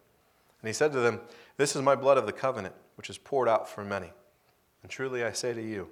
And 0.60 0.68
he 0.68 0.74
said 0.74 0.92
to 0.92 1.00
them, 1.00 1.22
This 1.56 1.74
is 1.74 1.80
my 1.80 1.94
blood 1.94 2.18
of 2.18 2.26
the 2.26 2.32
covenant, 2.32 2.74
which 2.96 3.08
is 3.08 3.16
poured 3.16 3.48
out 3.48 3.66
for 3.66 3.86
many. 3.86 4.12
And 4.82 4.90
truly 4.90 5.24
I 5.24 5.32
say 5.32 5.54
to 5.54 5.62
you, 5.62 5.88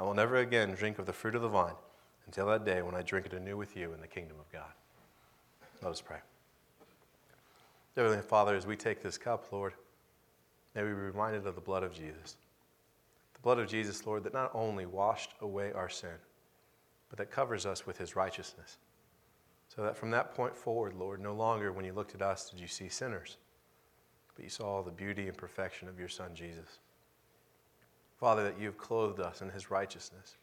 I 0.00 0.02
will 0.02 0.14
never 0.14 0.36
again 0.36 0.74
drink 0.74 0.98
of 0.98 1.04
the 1.04 1.12
fruit 1.12 1.34
of 1.34 1.42
the 1.42 1.48
vine 1.48 1.74
until 2.24 2.46
that 2.46 2.64
day 2.64 2.80
when 2.80 2.94
I 2.94 3.02
drink 3.02 3.26
it 3.26 3.34
anew 3.34 3.58
with 3.58 3.76
you 3.76 3.92
in 3.92 4.00
the 4.00 4.06
kingdom 4.06 4.38
of 4.40 4.50
God. 4.50 4.72
Let 5.82 5.90
us 5.90 6.00
pray. 6.00 6.16
Heavenly 7.94 8.22
Father, 8.22 8.56
as 8.56 8.66
we 8.66 8.76
take 8.76 9.02
this 9.02 9.18
cup, 9.18 9.52
Lord, 9.52 9.74
may 10.74 10.84
we 10.84 10.88
be 10.88 10.94
reminded 10.94 11.46
of 11.46 11.54
the 11.54 11.60
blood 11.60 11.82
of 11.82 11.92
Jesus. 11.92 12.36
The 13.34 13.40
blood 13.40 13.58
of 13.58 13.68
Jesus, 13.68 14.06
Lord, 14.06 14.24
that 14.24 14.32
not 14.32 14.50
only 14.54 14.86
washed 14.86 15.32
away 15.42 15.70
our 15.72 15.90
sin, 15.90 16.16
but 17.10 17.18
that 17.18 17.30
covers 17.30 17.66
us 17.66 17.86
with 17.86 17.98
his 17.98 18.16
righteousness. 18.16 18.78
So 19.68 19.82
that 19.82 19.98
from 19.98 20.10
that 20.12 20.34
point 20.34 20.56
forward, 20.56 20.94
Lord, 20.94 21.20
no 21.20 21.34
longer 21.34 21.72
when 21.72 21.84
you 21.84 21.92
looked 21.92 22.14
at 22.14 22.22
us 22.22 22.48
did 22.48 22.58
you 22.58 22.68
see 22.68 22.88
sinners, 22.88 23.36
but 24.34 24.44
you 24.44 24.50
saw 24.50 24.82
the 24.82 24.90
beauty 24.90 25.28
and 25.28 25.36
perfection 25.36 25.88
of 25.88 25.98
your 25.98 26.08
Son, 26.08 26.30
Jesus. 26.34 26.78
Father, 28.20 28.44
that 28.44 28.60
you 28.60 28.66
have 28.66 28.76
clothed 28.76 29.18
us 29.18 29.40
in 29.40 29.48
his 29.48 29.70
righteousness, 29.70 30.36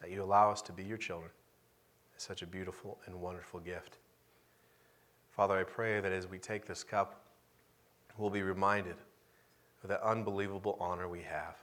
that 0.00 0.10
you 0.10 0.22
allow 0.22 0.50
us 0.50 0.60
to 0.62 0.72
be 0.72 0.84
your 0.84 0.98
children. 0.98 1.30
is 2.14 2.22
such 2.22 2.42
a 2.42 2.46
beautiful 2.46 2.98
and 3.06 3.18
wonderful 3.18 3.60
gift. 3.60 3.96
Father, 5.30 5.58
I 5.58 5.64
pray 5.64 6.00
that 6.00 6.12
as 6.12 6.26
we 6.26 6.38
take 6.38 6.66
this 6.66 6.84
cup, 6.84 7.22
we'll 8.18 8.30
be 8.30 8.42
reminded 8.42 8.96
of 9.82 9.88
that 9.88 10.02
unbelievable 10.02 10.76
honor 10.78 11.08
we 11.08 11.22
have 11.22 11.56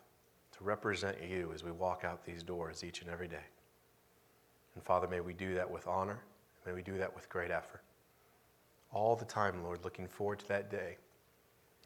to 0.57 0.64
represent 0.64 1.18
you 1.24 1.51
as 1.53 1.64
we 1.64 1.72
walk 1.72 2.03
out 2.03 2.26
these 2.26 2.41
doors 2.41 2.84
each 2.84 3.01
and 3.01 3.09
every 3.09 3.28
day. 3.28 3.45
And 4.74 4.84
Father, 4.84 5.07
may 5.07 5.20
we 5.20 5.34
do 5.34 5.53
that 5.53 5.70
with 5.70 5.88
honor. 5.88 6.20
May 6.66 6.74
we 6.74 6.82
do 6.82 6.97
that 6.97 7.14
with 7.14 7.30
great 7.30 7.51
effort. 7.51 7.82
All 8.91 9.16
the 9.16 9.26
time, 9.26 9.64
Lord, 9.64 9.84
looking 9.84 10.07
forward 10.07 10.39
to 10.39 10.47
that 10.47 10.72
day 10.72 10.97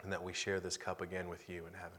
and 0.02 0.12
that 0.12 0.22
we 0.22 0.32
share 0.32 0.60
this 0.60 0.76
cup 0.76 1.00
again 1.00 1.28
with 1.28 1.48
you 1.48 1.66
in 1.66 1.74
heaven. 1.74 1.98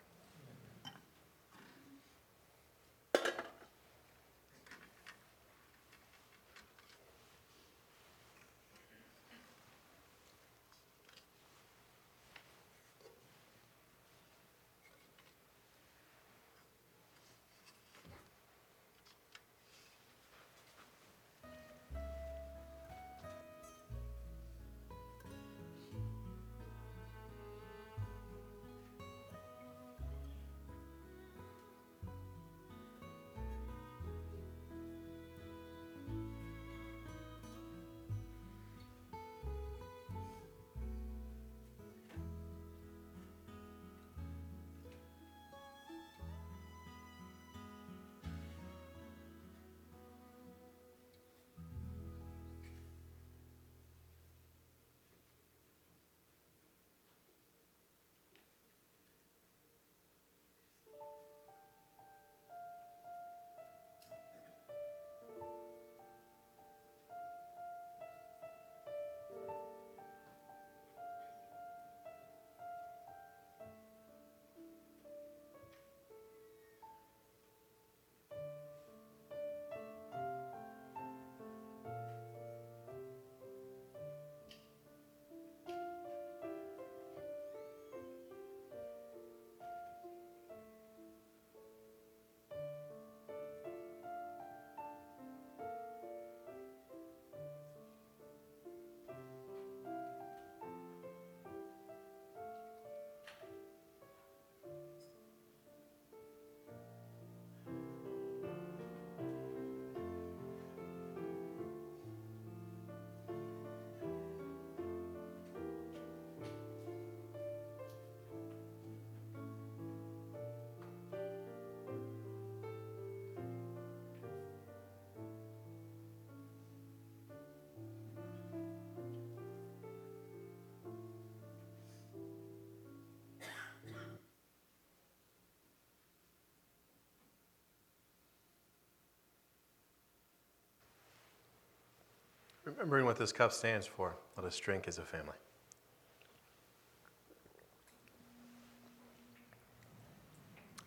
Remembering 142.63 143.05
what 143.05 143.17
this 143.17 143.31
cup 143.31 143.51
stands 143.51 143.87
for, 143.87 144.15
let 144.37 144.45
us 144.45 144.57
drink 144.57 144.87
as 144.87 144.99
a 144.99 145.01
family. 145.01 145.33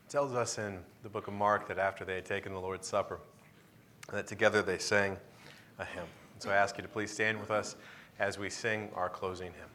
It 0.07 0.11
tells 0.11 0.35
us 0.35 0.59
in 0.59 0.79
the 1.03 1.09
book 1.09 1.27
of 1.27 1.35
Mark 1.35 1.67
that 1.67 1.79
after 1.79 2.05
they 2.05 2.15
had 2.15 2.25
taken 2.25 2.53
the 2.53 2.61
Lord's 2.61 2.87
Supper, 2.87 3.19
that 4.13 4.29
together 4.29 4.63
they 4.63 4.79
sang 4.79 5.17
a 5.79 5.85
hymn. 5.85 6.05
And 6.33 6.43
so 6.43 6.51
I 6.51 6.55
ask 6.55 6.77
you 6.77 6.83
to 6.83 6.89
please 6.89 7.11
stand 7.11 7.41
with 7.41 7.51
us 7.51 7.75
as 8.21 8.39
we 8.39 8.51
sing 8.51 8.91
our 8.95 9.09
closing 9.09 9.53
hymn. 9.53 9.74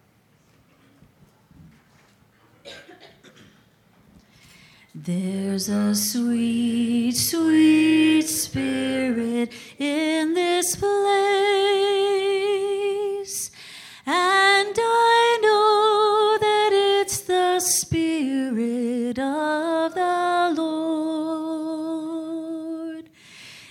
There's 4.96 5.70
a 5.70 5.94
sweet, 5.94 7.16
sweet 7.16 8.24
spirit 8.24 9.52
in 9.78 10.34
this 10.34 10.76
place, 10.76 10.90
and 14.08 14.76
I 14.76 15.40
know 15.44 16.40
that 16.42 16.72
it's 16.74 17.20
the 17.22 17.60
spirit 17.60 19.20
of 19.20 19.94
the 19.94 20.54
Lord. 20.58 21.90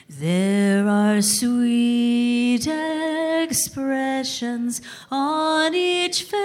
There 0.08 0.86
are 0.86 1.20
sweet 1.20 2.64
expressions 3.42 4.80
on 5.10 5.74
each 5.74 6.22
face, 6.22 6.44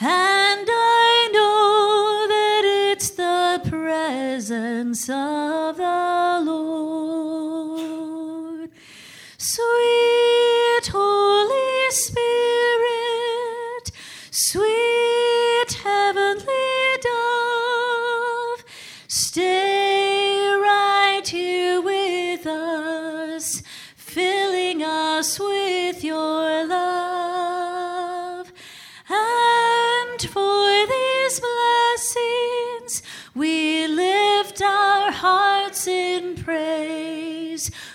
and 0.00 0.39
presence 4.80 5.10
of 5.10 5.69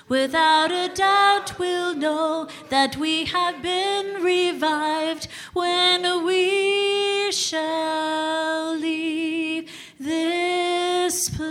Without 0.07 0.71
a 0.71 0.93
doubt, 0.93 1.57
we'll 1.57 1.95
know 1.95 2.47
that 2.69 2.95
we 2.95 3.25
have 3.25 3.63
been 3.63 4.21
revived 4.21 5.27
when 5.53 6.23
we 6.23 7.31
shall 7.31 8.77
leave 8.77 9.71
this 9.99 11.29
place. 11.29 11.45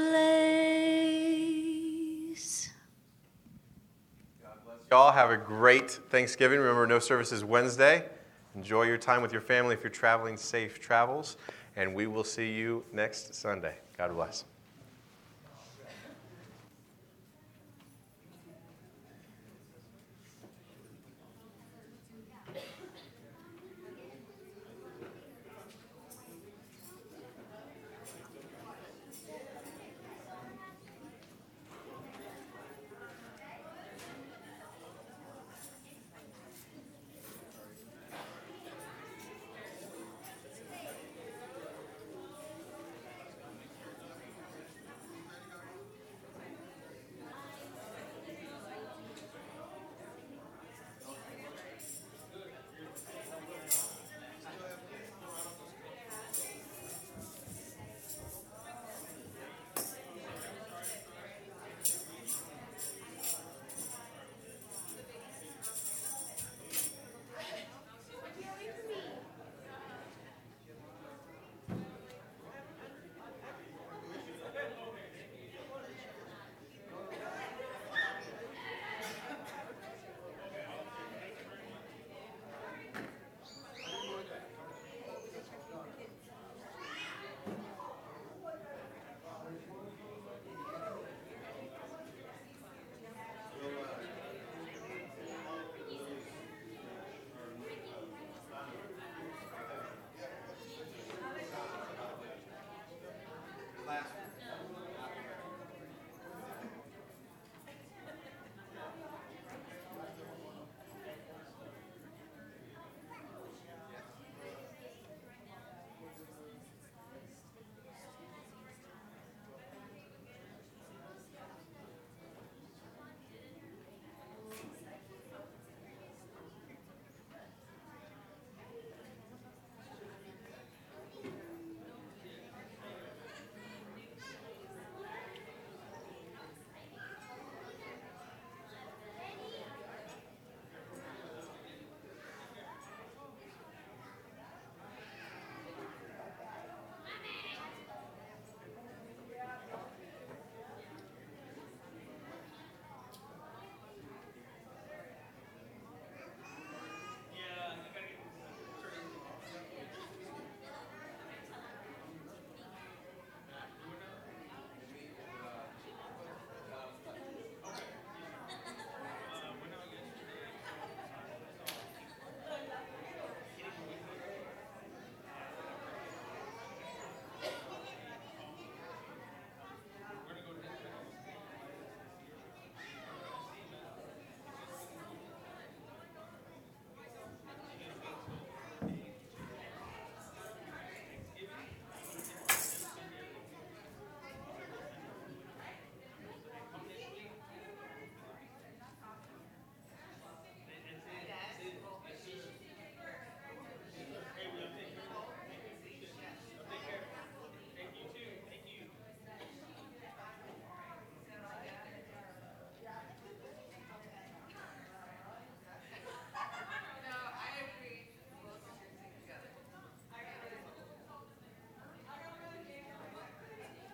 God 4.41 4.53
bless 4.65 4.77
you. 4.77 4.85
Y'all 4.93 5.11
have 5.11 5.31
a 5.31 5.37
great 5.37 5.91
Thanksgiving. 6.11 6.61
Remember, 6.61 6.87
no 6.87 7.01
service 7.01 7.33
is 7.33 7.45
Wednesday. 7.45 8.05
Enjoy 8.55 8.85
your 8.85 8.99
time 8.99 9.21
with 9.21 9.33
your 9.33 9.41
family 9.41 9.75
if 9.75 9.83
you're 9.83 9.91
traveling, 9.91 10.37
safe 10.37 10.81
travels. 10.81 11.37
And 11.75 11.93
we 11.93 12.07
will 12.07 12.23
see 12.23 12.53
you 12.53 12.85
next 12.93 13.35
Sunday. 13.35 13.75
God 13.99 14.15
bless. 14.15 14.45